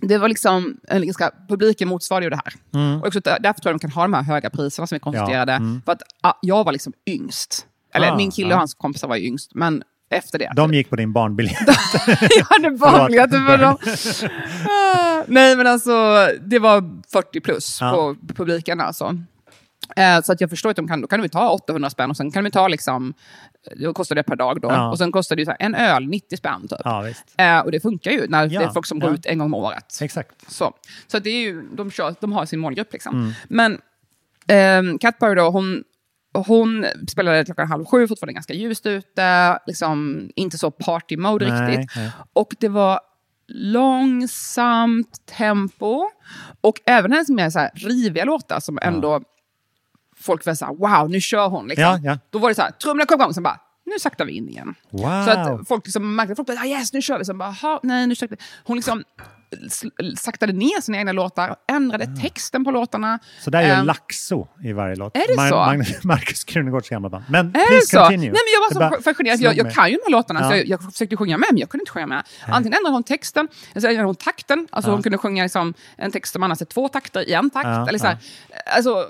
det 0.00 0.18
var 0.18 0.28
liksom, 0.28 0.76
en 0.88 1.02
ganska, 1.04 1.30
publiken 1.48 1.88
motsvarade 1.88 2.26
ju 2.26 2.30
det 2.30 2.36
här. 2.44 2.54
Mm. 2.74 3.00
Och 3.00 3.06
också 3.06 3.20
där- 3.20 3.38
därför 3.40 3.60
tror 3.60 3.70
jag 3.72 3.80
de 3.80 3.80
kan 3.80 3.90
ha 3.90 4.02
de 4.02 4.14
här 4.14 4.22
höga 4.22 4.50
priserna 4.50 4.86
som 4.86 4.94
är 4.96 5.00
konstruerade. 5.00 5.52
Ja, 5.52 5.56
mm. 5.56 5.82
För 5.84 5.92
att 5.92 6.02
ah, 6.20 6.32
jag 6.42 6.64
var 6.64 6.72
liksom 6.72 6.92
yngst. 7.06 7.66
Eller 7.94 8.10
Ah, 8.10 8.16
min 8.16 8.30
kille 8.30 8.48
ja. 8.48 8.54
och 8.54 8.58
hans 8.58 8.74
kompisar 8.74 9.08
var 9.08 9.16
yngst, 9.16 9.54
men 9.54 9.82
efter 10.10 10.38
det. 10.38 10.52
De 10.56 10.74
gick 10.74 10.90
på 10.90 10.96
din 10.96 11.12
barnbiljett. 11.12 11.58
jag 12.38 12.44
hade. 12.44 12.68
Ah, 13.68 15.13
Nej, 15.28 15.56
men 15.56 15.66
alltså 15.66 16.26
det 16.40 16.58
var 16.58 17.02
40 17.12 17.40
plus 17.40 17.78
Ja. 17.80 18.14
på 18.28 18.34
publiken 18.34 18.80
alltså. 18.80 19.18
Eh, 19.96 20.20
så 20.22 20.32
att 20.32 20.40
jag 20.40 20.50
förstår 20.50 20.70
att 20.70 20.76
de 20.76 20.88
kan, 20.88 21.00
då 21.00 21.06
kan 21.06 21.22
vi 21.22 21.28
ta 21.28 21.50
800 21.50 21.90
spänn 21.90 22.10
och 22.10 22.16
sen 22.16 22.30
kan 22.32 22.44
vi 22.44 22.50
ta 22.50 22.68
liksom, 22.68 23.14
då 23.76 23.94
kostar 23.94 24.16
det 24.16 24.22
per 24.22 24.36
dag 24.36 24.60
då. 24.60 24.68
Ja. 24.68 24.90
Och 24.90 24.98
sen 24.98 25.12
kostar 25.12 25.36
det 25.36 25.44
så 25.44 25.50
här, 25.50 25.58
en 25.60 25.74
öl 25.74 26.06
90 26.06 26.36
spänn 26.36 26.68
typ. 26.68 26.78
Ja. 26.84 27.08
Eh, 27.38 27.58
och 27.58 27.72
det 27.72 27.80
funkar 27.80 28.10
ju 28.10 28.26
när 28.28 28.46
Ja, 28.50 28.60
det 28.60 28.66
är 28.66 28.70
folk 28.70 28.86
som 28.86 28.98
går 28.98 29.14
ut 29.14 29.26
en 29.26 29.38
gång 29.38 29.46
om 29.46 29.54
året. 29.54 29.98
Exakt. 30.02 30.50
Så, 30.52 30.74
så 31.06 31.18
det 31.18 31.30
är 31.30 31.40
ju, 31.40 31.62
de, 31.62 31.90
kör, 31.90 32.14
de 32.20 32.32
har 32.32 32.46
sin 32.46 32.60
målgrupp 32.60 32.92
liksom. 32.92 33.14
Mm. 33.14 33.32
Men 33.48 34.98
Cat 34.98 35.18
Power 35.18 35.36
då, 35.36 35.50
hon, 35.50 35.84
hon 36.46 36.86
spelade 37.08 37.44
klockan 37.44 37.68
halv 37.68 37.84
sju, 37.84 38.08
fortfarande 38.08 38.32
ganska 38.32 38.52
ljust 38.54 38.86
ute, 38.86 39.58
liksom 39.66 40.28
inte 40.36 40.58
så 40.58 40.70
party 40.70 41.16
mode 41.16 41.48
Nej, 41.48 41.76
riktigt. 41.76 41.96
nej. 41.96 42.10
Och 42.32 42.54
det 42.60 42.68
var 42.68 43.00
långsamt 43.48 45.26
tempo. 45.26 46.10
Och 46.60 46.80
även 46.86 47.12
hennes 47.12 47.28
mer 47.28 47.50
så 47.50 47.58
här 47.58 47.70
riviga 47.74 48.24
låtar 48.24 48.60
som 48.60 48.78
ändå 48.82 49.20
folk 50.16 50.46
var 50.46 50.54
så 50.54 50.64
här, 50.64 50.74
wow, 50.74 51.10
nu 51.10 51.20
kör 51.20 51.48
hon. 51.48 51.66
Liksom. 51.66 51.82
Ja, 51.84 51.98
ja. 52.02 52.18
Då 52.30 52.38
var 52.38 52.48
det 52.48 52.54
så 52.54 52.62
här, 52.62 52.70
trummorna 52.70 53.06
kom 53.06 53.20
igång, 53.20 53.34
sen 53.34 53.42
bara, 53.42 53.60
nu 53.86 53.98
saktar 53.98 54.24
vi 54.24 54.32
in 54.32 54.48
igen. 54.48 54.74
Wow. 54.90 55.24
Så 55.24 55.30
att 55.30 55.68
folk 55.68 55.86
liksom 55.86 56.16
märkte, 56.16 56.34
folk 56.34 56.48
bara, 56.48 56.58
ah, 56.58 56.66
yes, 56.66 56.92
nu 56.92 57.02
kör 57.02 57.18
vi. 57.18 57.24
Sen 57.24 57.38
bara, 57.38 57.50
"Ha, 57.50 57.80
nej, 57.82 58.06
nu 58.06 58.14
saktar 58.14 58.38
Hon 58.64 58.76
liksom 58.76 59.04
saktade 60.16 60.52
ner 60.52 60.80
sina 60.80 60.98
egna 60.98 61.12
låtar, 61.12 61.56
ändrade 61.72 62.06
texten 62.22 62.64
på 62.64 62.70
låtarna. 62.70 63.18
Så 63.40 63.50
där 63.50 63.62
är 63.62 63.74
Ehm, 63.78 63.86
Laxo 63.86 64.48
i 64.62 64.72
varje 64.72 64.96
låt. 64.96 65.16
Är 65.16 65.20
det 65.28 65.48
så? 65.48 65.54
Mag- 65.56 65.98
Marcus 66.06 66.44
Krunegårds 66.44 66.88
gamla 66.88 67.08
band. 67.08 67.24
Men 67.28 67.46
Är 67.46 67.52
det 67.52 67.66
please 67.66 67.86
så? 67.86 67.98
continue. 67.98 68.18
Nej, 68.18 68.30
men 68.30 68.52
jag 68.54 68.70
Det 68.70 68.78
var 68.78 68.90
bara 68.90 68.96
så 68.96 69.02
fascinerad. 69.02 69.40
Jag, 69.40 69.56
jag 69.56 69.72
kan 69.74 69.90
ju 69.90 69.96
de 69.96 70.02
här 70.04 70.10
låtarna, 70.12 70.40
Ja. 70.40 70.50
så 70.50 70.56
jag, 70.56 70.66
jag 70.66 70.92
försökte 70.92 71.16
sjunga 71.16 71.38
med, 71.38 71.48
men 71.50 71.58
jag 71.58 71.68
kunde 71.70 71.82
inte 71.82 71.92
sjunga 71.92 72.06
med. 72.06 72.22
Antingen 72.46 72.78
ändrade 72.78 72.94
hon 72.94 73.02
texten, 73.02 73.48
eller 73.72 73.80
så 73.80 73.86
ändrade 73.86 74.06
hon 74.08 74.14
takten. 74.14 74.68
Alltså 74.70 74.90
Ja. 74.90 74.94
hon 74.94 75.02
kunde 75.02 75.18
sjunga 75.18 75.42
liksom 75.42 75.74
en 75.96 76.10
text 76.10 76.32
som 76.32 76.42
annars 76.42 76.60
är 76.60 76.64
två 76.66 76.88
takter 76.88 77.28
i 77.28 77.32
en 77.32 77.50
takt. 77.50 77.66
Ja, 77.66 77.88
eller 77.88 77.98
så 77.98 78.06
här. 78.06 78.16
Alltså, 78.76 79.06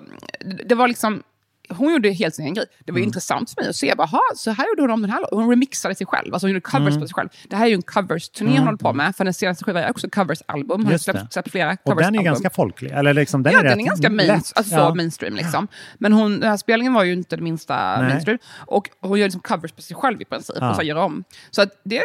det 0.69 0.75
var 0.75 0.89
liksom... 0.89 1.23
Hon 1.69 1.93
gjorde 1.93 2.11
helt 2.11 2.35
sin 2.35 2.45
egen 2.45 2.55
grej. 2.55 2.67
Det 2.85 2.93
var 2.93 2.99
Mm. 2.99 3.07
intressant 3.09 3.51
för 3.51 3.63
mig 3.63 3.71
att 3.71 3.77
se, 3.77 3.95
bara, 3.97 4.07
"Ha, 4.07 4.21
så 4.37 4.51
här 4.51 4.67
gjorde 4.69 4.83
hon 4.83 4.91
om 4.91 5.03
den 5.03 5.11
här 5.11 5.21
låten. 5.21 5.39
Hon 5.39 5.51
remixade 5.51 5.95
sig 5.95 6.07
själv, 6.07 6.35
alltså 6.35 6.47
hon 6.47 6.51
gjorde 6.53 6.61
covers 6.61 6.89
Mm. 6.89 7.01
på 7.01 7.07
sig 7.09 7.15
själv. 7.15 7.29
Det 7.49 7.57
här 7.57 7.65
är 7.65 7.69
ju 7.69 7.75
en 7.75 7.83
covers-turné 7.83 8.51
Mm, 8.51 8.59
hon 8.59 8.67
håller 8.67 8.79
på 8.79 8.93
med, 8.93 9.17
för 9.17 9.25
den 9.25 9.35
senaste 9.35 9.65
skivan 9.65 9.83
är 9.85 9.91
också 9.91 10.09
covers-album. 10.11 10.83
Hon 10.83 10.91
har 10.93 10.99
släppt, 10.99 11.33
släppt 11.33 11.51
flera 11.51 11.71
Och 11.71 11.77
den 11.77 11.93
är 11.93 11.95
covers-album. 11.95 12.25
ganska 12.25 12.51
folklig. 12.51 12.91
Eller 12.91 13.15
liksom, 13.15 13.43
den 13.43 13.53
ja, 13.53 13.59
är 13.61 13.65
den 13.65 13.81
är 13.81 13.85
ganska 13.87 14.11
main, 14.11 14.31
alltså, 14.31 14.75
Ja. 14.75 14.95
mainstream. 14.95 15.35
Liksom. 15.35 15.69
Men 15.99 16.13
hon, 16.13 16.41
den 16.41 16.51
här 16.51 16.57
spelningen 16.57 16.95
var 16.95 17.05
ju 17.05 17.13
inte 17.13 17.37
det 17.37 17.43
minsta 17.43 17.97
Nej. 18.01 18.09
mainstream. 18.09 18.39
Och 18.67 18.91
hon 19.01 19.19
gör 19.19 19.27
liksom 19.27 19.41
covers 19.41 19.73
på 19.73 19.83
sig 19.83 19.97
själv 19.97 20.23
i 20.23 20.25
princip, 20.25 20.57
Ja. 20.61 20.71
och 20.71 20.77
så 20.77 20.83
gör 20.83 20.97
om. 20.97 21.25
Så 21.51 21.63
att 21.63 21.69
det, 21.85 22.03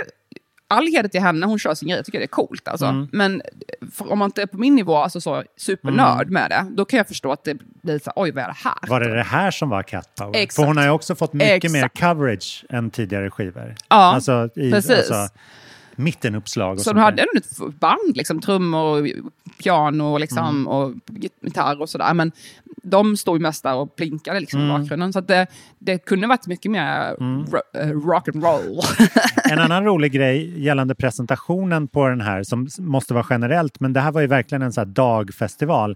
all 0.70 0.88
heder 0.88 1.09
till 1.09 1.22
henne, 1.22 1.45
hon 1.45 1.59
kör 1.59 1.74
sin 1.74 1.88
grej, 1.88 1.97
jag 1.97 2.05
tycker 2.05 2.20
det 2.20 2.26
är 2.26 2.28
coolt. 2.28 2.67
Alltså. 2.67 2.86
Mm. 2.86 3.07
Men 3.11 3.41
om 3.97 4.20
man 4.20 4.26
inte 4.26 4.41
är 4.41 4.45
på 4.45 4.57
min 4.57 4.76
nivå, 4.76 4.95
alltså 4.97 5.22
så 5.22 5.43
supernörd 5.57 6.30
med 6.30 6.49
det, 6.49 6.65
då 6.72 6.86
kan 6.86 6.97
jag 6.97 7.07
förstå 7.07 7.32
att 7.32 7.43
det 7.43 7.57
blir 7.84 7.99
så 7.99 8.11
oj 8.15 8.32
vad 8.32 8.43
är 8.43 8.47
det 8.47 8.55
här? 8.57 8.89
Var 8.89 8.99
det 8.99 9.15
det 9.15 9.24
här 9.24 9.51
som 9.51 9.70
var 9.70 9.84
Cat 9.84 10.15
Power? 10.15 10.39
Exakt. 10.39 10.55
För 10.55 10.63
hon 10.63 10.78
har 10.78 10.84
ju 10.84 10.89
också 10.89 11.15
fått 11.15 11.34
mycket 11.34 11.63
Exakt. 11.63 11.74
mer 11.74 11.88
coverage 11.88 12.65
än 12.70 12.91
tidigare 12.91 13.32
skivor. 13.32 13.76
Ja, 13.89 13.95
alltså, 13.95 14.49
i, 14.55 14.72
precis. 14.72 15.11
Alltså, 15.11 15.36
mittenuppslag 16.00 16.74
och 16.74 16.82
Så 16.82 16.93
de 16.93 17.00
hade 17.00 17.22
ändå 17.22 17.68
ett 17.70 17.80
band, 17.80 18.16
liksom, 18.18 18.41
trummor, 18.41 19.00
och 19.00 19.08
piano 19.64 20.18
liksom, 20.18 20.45
Mm. 20.47 20.68
och 20.68 20.93
gitarr 21.41 21.82
och 21.82 21.89
sådär. 21.89 22.14
Men 22.14 22.32
de 22.84 23.18
stod 23.18 23.36
ju 23.38 23.41
mest 23.41 23.64
där 23.64 23.76
och 23.76 23.95
plinkade 23.95 24.39
liksom, 24.39 24.60
i 24.60 24.64
Mm. 24.64 24.82
bakgrunden. 24.82 25.14
Så 25.14 25.22
det, 25.22 25.47
det 25.80 25.97
kunde 26.06 26.28
varit 26.28 26.47
mycket 26.47 26.72
mer 26.72 27.16
ro- 27.20 27.82
eh, 27.82 27.88
rock 27.89 28.28
and 28.28 28.43
roll. 28.43 28.80
En 29.52 29.60
annan 29.60 29.84
rolig 29.86 30.12
grej 30.12 30.60
gällande 30.64 30.95
presentationen 30.95 31.88
på 31.88 32.08
den 32.08 32.22
här, 32.22 32.43
som 32.43 32.68
måste 32.80 33.14
vara 33.14 33.26
generellt, 33.30 33.80
men 33.80 33.93
det 33.93 34.00
här 34.00 34.12
var 34.12 34.22
ju 34.22 34.28
verkligen 34.28 34.62
en 34.62 34.74
så 34.74 34.82
här 34.82 34.86
dagfestival. 34.86 35.95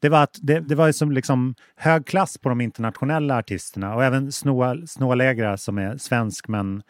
Det 0.00 0.08
var, 0.08 0.22
att 0.22 0.38
det, 0.42 0.60
det 0.60 0.74
var 0.74 0.86
ju 0.86 0.92
som 0.92 1.12
liksom 1.12 1.54
hög 1.76 2.06
klass 2.06 2.38
på 2.38 2.48
de 2.48 2.60
internationella 2.60 3.38
artisterna 3.38 3.94
och 3.94 4.04
även 4.04 4.32
Snoa, 4.32 5.14
Legra 5.14 5.56
som 5.56 5.78
är 5.78 5.96
svensk 5.96 6.48
men 6.48 6.82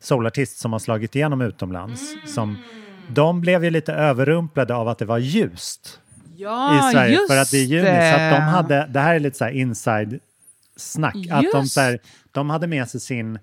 solartist 0.00 0.58
som 0.58 0.72
har 0.72 0.78
slagit 0.78 1.16
igenom 1.16 1.40
utomlands. 1.40 2.14
Som, 2.26 2.58
de 3.08 3.40
blev 3.40 3.64
ju 3.64 3.70
lite 3.70 3.92
överrumplade 3.92 4.74
av 4.74 4.88
att 4.88 4.98
det 4.98 5.04
var 5.04 5.18
ljust 5.18 6.00
Ja, 6.36 6.88
i 6.88 6.92
Sverige 6.92 7.12
just 7.12 7.32
för 7.32 7.38
att 7.40 7.50
det 7.50 7.56
är 7.58 7.64
juni. 7.64 7.82
det. 7.82 8.12
Så 8.14 8.20
att 8.20 8.30
de 8.30 8.42
hade, 8.42 8.86
det 8.90 9.00
här 9.00 9.14
är 9.14 9.20
lite 9.20 9.38
så 9.38 9.44
här 9.44 9.52
inside 9.52 10.20
snack. 10.76 11.16
Att 11.30 11.44
de, 11.52 11.60
Just. 11.60 11.74
så 11.74 11.80
här, 11.80 11.98
de 12.32 12.50
hade 12.50 12.66
med 12.66 12.88
sig 12.88 13.00
sin 13.00 13.38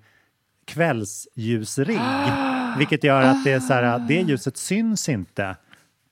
kvällsljusrigg. 0.64 2.00
vilket 2.78 3.04
gör 3.04 3.22
att 3.22 3.44
det, 3.44 3.52
är 3.52 3.60
så 3.60 3.72
här, 3.72 3.98
det 3.98 4.14
ljuset 4.14 4.56
syns 4.56 5.08
inte 5.08 5.56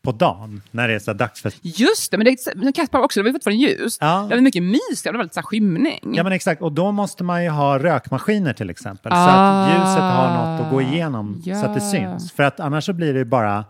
på 0.06 0.12
dagen 0.12 0.62
när 0.70 0.88
det 0.88 0.94
är 0.94 0.98
så 0.98 1.10
här 1.10 1.18
dagsfest. 1.18 1.58
Just 1.62 2.10
det, 2.10 2.18
men 2.18 2.26
det 2.64 2.72
Kattpapp 2.72 3.04
också, 3.04 3.20
det 3.20 3.22
var 3.24 3.28
ju 3.28 3.32
fortfarande 3.32 3.62
ljust. 3.62 3.98
Ja. 4.00 4.26
Det 4.28 4.34
var 4.34 4.42
mycket 4.42 4.62
mys, 4.62 5.02
det 5.04 5.12
var 5.12 5.22
lite 5.22 5.34
så 5.34 5.42
skymning. 5.42 6.12
Ja 6.14 6.22
men 6.22 6.32
exakt, 6.32 6.62
och 6.62 6.72
då 6.72 6.92
måste 6.92 7.24
man 7.24 7.44
ju 7.44 7.50
ha 7.50 7.78
rökmaskiner 7.78 8.52
till 8.52 8.70
exempel. 8.70 9.12
Så 9.12 9.18
Ah. 9.18 9.64
att 9.64 9.70
ljuset 9.70 10.02
har 10.02 10.34
något 10.52 10.64
att 10.66 10.70
gå 10.72 10.82
igenom 10.82 11.42
så 11.44 11.50
att 11.66 11.74
det 11.74 11.80
Ja. 11.84 11.90
syns. 11.90 12.32
För 12.32 12.42
att 12.42 12.60
annars 12.60 12.84
så 12.84 12.92
blir 12.92 13.12
det 13.12 13.18
ju 13.18 13.24
bara, 13.24 13.64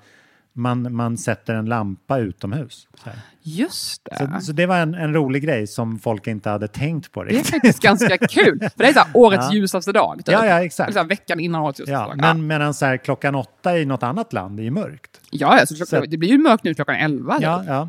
man, 0.56 0.94
man 0.94 1.18
sätter 1.18 1.54
en 1.54 1.66
lampa 1.66 2.18
utomhus. 2.18 2.88
Så, 3.04 3.10
här. 3.10 3.18
Just 3.42 4.04
det. 4.04 4.16
så, 4.16 4.40
så 4.46 4.52
det 4.52 4.66
var 4.66 4.76
en, 4.78 4.94
en 4.94 5.14
rolig 5.14 5.42
grej 5.42 5.66
som 5.66 5.98
folk 5.98 6.26
inte 6.26 6.50
hade 6.50 6.68
tänkt 6.68 7.12
på 7.12 7.24
Det 7.24 7.30
är 7.30 7.32
riktigt. 7.32 7.50
faktiskt 7.50 7.80
ganska 7.82 8.18
kul. 8.28 8.58
För 8.60 8.70
det 8.76 8.88
är 8.88 8.92
så 8.92 8.98
här 8.98 9.08
årets 9.14 9.46
Ja. 9.50 9.54
ljusaste 9.54 9.92
dag. 9.92 10.16
Typ. 10.18 10.28
Ja, 10.32 10.46
ja, 10.46 10.64
exakt. 10.64 10.92
Så 10.92 10.98
här 10.98 11.06
veckan 11.06 11.40
innan 11.40 11.62
årets 11.62 11.80
ljusaste 11.80 11.92
Ja, 11.92 12.06
dag. 12.08 12.16
men 12.36 12.46
medan 12.46 12.74
så 12.74 12.86
här, 12.86 12.96
klockan 12.96 13.34
åtta 13.34 13.78
i 13.78 13.84
något 13.84 14.02
annat 14.02 14.32
land 14.32 14.60
är 14.60 14.64
ju 14.64 14.70
mörkt. 14.70 15.20
Ja, 15.30 15.58
ja 15.58 15.66
så 15.66 15.86
Så- 15.86 16.00
det 16.00 16.16
blir 16.16 16.28
ju 16.28 16.38
mörkt 16.38 16.64
nu 16.64 16.74
klockan 16.74 16.94
elva. 16.96 17.38
Ja, 17.40 17.58
typ. 17.58 17.68
ja, 17.68 17.88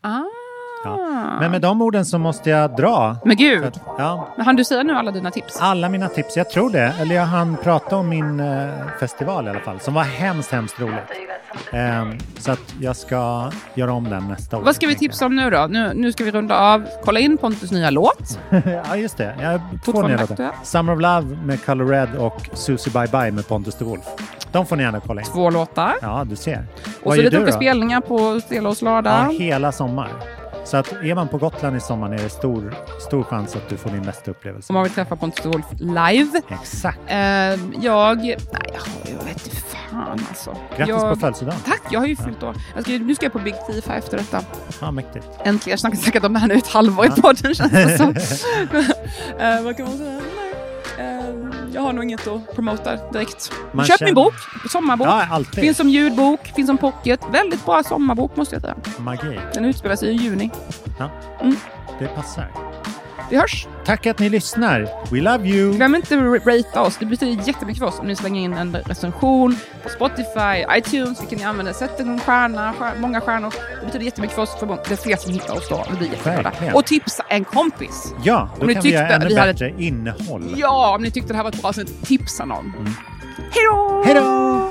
Ah. 0.00 0.22
Ja. 0.84 0.98
Men 1.40 1.50
med 1.50 1.60
de 1.60 1.82
orden 1.82 2.04
så 2.04 2.18
måste 2.18 2.50
jag 2.50 2.76
dra. 2.76 3.16
Men 3.24 3.36
gud, 3.36 3.64
att- 3.64 3.80
Ja, 3.98 4.28
men 4.36 4.46
hann 4.46 4.56
du 4.56 4.64
säga 4.64 4.82
nu 4.82 4.92
alla 4.92 5.10
dina 5.10 5.30
tips? 5.30 5.58
alla 5.60 5.88
mina 5.88 6.08
tips, 6.08 6.36
jag 6.36 6.50
tror 6.50 6.70
det. 6.70 6.92
Eller 7.00 7.14
jag 7.14 7.22
hann 7.26 7.56
prata 7.62 7.96
om 7.96 8.08
min 8.08 8.40
eh, 8.40 8.68
festival 9.00 9.46
i 9.46 9.50
alla 9.50 9.60
fall, 9.60 9.80
som 9.80 9.94
var 9.94 10.02
hemskt, 10.02 10.52
hemskt 10.52 10.80
roligt. 10.80 10.94
Ehm, 11.72 12.18
så 12.38 12.52
att 12.52 12.74
jag 12.80 12.96
ska 12.96 13.50
göra 13.74 13.92
om 13.92 14.04
den 14.10 14.28
nästa 14.28 14.56
år. 14.58 14.62
Vad 14.62 14.76
ska 14.76 14.86
vi 14.86 14.94
tipsa 14.94 15.26
om 15.26 15.36
nu 15.36 15.50
då? 15.50 15.66
Nu, 15.70 15.92
nu 15.94 16.12
ska 16.12 16.24
vi 16.24 16.30
runda 16.30 16.58
av. 16.58 16.84
Kolla 17.04 17.20
in 17.20 17.38
Pontus 17.38 17.70
nya 17.72 17.90
låt. 17.90 18.38
ja, 18.88 18.96
just 18.96 19.16
det. 19.16 19.34
Jag 19.40 19.60
två 19.84 20.02
nya 20.02 20.16
låtar. 20.20 20.50
Summer 20.64 20.92
of 20.92 21.00
Love 21.00 21.36
med 21.44 21.64
Color 21.64 21.86
Red 21.86 22.08
och 22.18 22.48
Susie 22.52 22.92
Bye 22.92 23.06
Bye 23.20 23.32
med 23.32 23.48
Pontus 23.48 23.74
de 23.78 23.84
Wolf. 23.84 24.04
De 24.52 24.66
får 24.66 24.76
ni 24.76 24.82
gärna 24.82 25.00
kolla 25.00 25.20
in. 25.20 25.26
Två 25.26 25.50
låtar. 25.50 25.92
Ja, 26.02 26.24
du 26.26 26.36
ser. 26.36 26.64
Och 26.84 27.06
Vad 27.06 27.16
så 27.16 27.22
lite 27.22 27.36
olika 27.38 27.52
spelningar 27.52 28.00
på 28.00 28.40
Stelås 28.40 28.82
Ja, 28.82 28.88
lördag. 28.90 29.32
hela 29.38 29.72
sommar. 29.72 30.08
Så 30.66 30.76
att 30.76 30.92
är 30.92 31.14
man 31.14 31.28
på 31.28 31.38
Gotland 31.38 31.76
i 31.76 31.80
sommar 31.80 32.12
är 32.12 32.18
det 32.18 32.28
stor, 32.28 32.74
stor 33.00 33.22
chans 33.22 33.56
att 33.56 33.68
du 33.68 33.76
får 33.76 33.90
din 33.90 34.02
bästa 34.02 34.30
upplevelse. 34.30 34.72
Om 34.72 34.74
man 34.74 34.82
vill 34.82 34.92
träffa 34.92 35.16
Pontus 35.16 35.42
de 35.42 35.48
Wolf 35.48 35.66
live. 35.78 36.42
Exakt. 36.48 36.98
Eh, 37.06 37.16
jag... 37.16 38.16
Nej, 38.16 38.36
jag, 39.04 39.24
vet 39.24 39.46
inte 39.46 39.56
fan 39.90 40.20
alltså. 40.28 40.56
Grattis 40.76 40.88
jag, 40.88 41.14
på 41.14 41.20
födelsedagen. 41.20 41.60
Tack, 41.66 41.82
jag 41.90 42.00
har 42.00 42.06
ju 42.06 42.16
fyllt 42.16 42.42
år. 42.42 42.56
Jag 42.74 42.82
ska, 42.84 42.92
nu 42.92 43.14
ska 43.14 43.24
jag 43.24 43.32
på 43.32 43.38
Big 43.38 43.54
Tifa 43.66 43.94
efter 43.94 44.16
detta. 44.16 44.42
Ja, 44.80 44.90
mäktigt. 44.90 45.26
Äntligen. 45.44 45.70
Jag 45.70 45.78
snackar 45.78 45.96
säkert 45.96 46.24
om 46.24 46.32
det 46.32 46.38
här 46.38 46.48
nu 46.48 46.54
ett 46.54 46.66
halvår 46.66 47.06
i 47.06 47.20
podden 47.20 47.54
känns 47.54 47.72
det 47.72 47.98
som. 47.98 48.14
Eh, 49.38 49.62
vad 49.62 49.76
kan 49.76 49.86
man 49.86 49.98
säga? 49.98 50.20
Eh, 50.98 51.24
jag 51.72 51.82
har 51.82 51.92
nog 51.92 52.04
inget 52.04 52.26
att 52.26 52.54
promota 52.54 52.96
direkt. 53.12 53.52
Man 53.72 53.86
Köp 53.86 53.98
känner- 53.98 54.08
min 54.08 54.14
bok, 54.14 54.34
sommarbok. 54.70 55.06
Ja. 55.06 55.40
Finns 55.54 55.76
som 55.76 55.88
ljudbok, 55.88 56.40
finns 56.54 56.66
som 56.66 56.78
pocket. 56.78 57.20
Väldigt 57.32 57.64
bra 57.66 57.82
sommarbok 57.82 58.36
måste 58.36 58.54
jag 58.54 58.62
säga. 58.62 58.74
Magi. 58.98 59.40
Den 59.54 59.64
utspelar 59.64 59.96
sig 59.96 60.08
i 60.08 60.12
juni. 60.12 60.50
Ja, 60.98 61.10
Mm. 61.40 61.56
det 61.98 62.06
passar. 62.06 62.48
Vi 63.30 63.36
hörs! 63.36 63.66
Tack 63.84 64.06
att 64.06 64.18
ni 64.18 64.28
lyssnar. 64.28 64.80
We 65.12 65.20
love 65.20 65.48
you. 65.48 65.72
Glöm 65.76 65.94
inte 65.94 66.14
att 66.18 66.46
ratea 66.46 66.82
oss. 66.82 66.96
Det 67.00 67.06
betyder 67.06 67.42
jättemycket 67.48 67.78
för 67.78 67.86
oss 67.86 67.98
om 67.98 68.06
ni 68.06 68.16
slänger 68.16 68.40
in 68.42 68.52
en 68.52 68.76
recension 68.76 69.56
på 69.82 69.88
Spotify, 69.88 70.64
iTunes, 70.78 71.20
vilken 71.20 71.38
ni 71.38 71.44
använder. 71.44 71.72
Sätt 71.72 72.00
en 72.00 72.20
stjärna, 72.20 72.72
stjär, 72.78 72.92
många 72.98 73.20
stjärnor. 73.20 73.54
Det 73.80 73.86
betyder 73.86 74.04
jättemycket 74.04 74.34
för 74.34 74.42
oss, 74.42 74.56
för 74.58 74.66
det 74.66 74.92
är 74.92 74.96
fler 74.96 75.16
som 75.16 75.32
hittar 75.32 75.54
oss 75.56 75.68
då. 75.68 75.84
Vi 75.90 75.96
blir 75.96 76.08
jätteglada. 76.10 76.52
Och 76.74 76.86
tipsa 76.86 77.22
en 77.28 77.44
kompis. 77.44 78.14
Ja, 78.24 78.48
då 78.56 78.60
Om 78.60 78.66
ni 78.66 78.74
kan 78.74 78.82
vi 78.82 78.92
göra 78.92 79.02
tyckte 79.08 79.14
ännu 79.16 79.28
vi 79.28 79.36
hade- 79.40 79.52
bättre 79.52 79.74
innehåll. 79.78 80.54
Ja, 80.56 80.94
om 80.94 81.02
ni 81.02 81.10
tyckte 81.10 81.32
det 81.32 81.36
här 81.36 81.44
var 81.44 81.50
ett 81.50 81.62
bra 81.62 81.72
sätt, 81.72 81.88
tipsa 82.06 82.44
någon. 82.44 82.72
Hej 83.50 83.64
då! 83.72 84.02
Hej 84.06 84.14
då! 84.14 84.70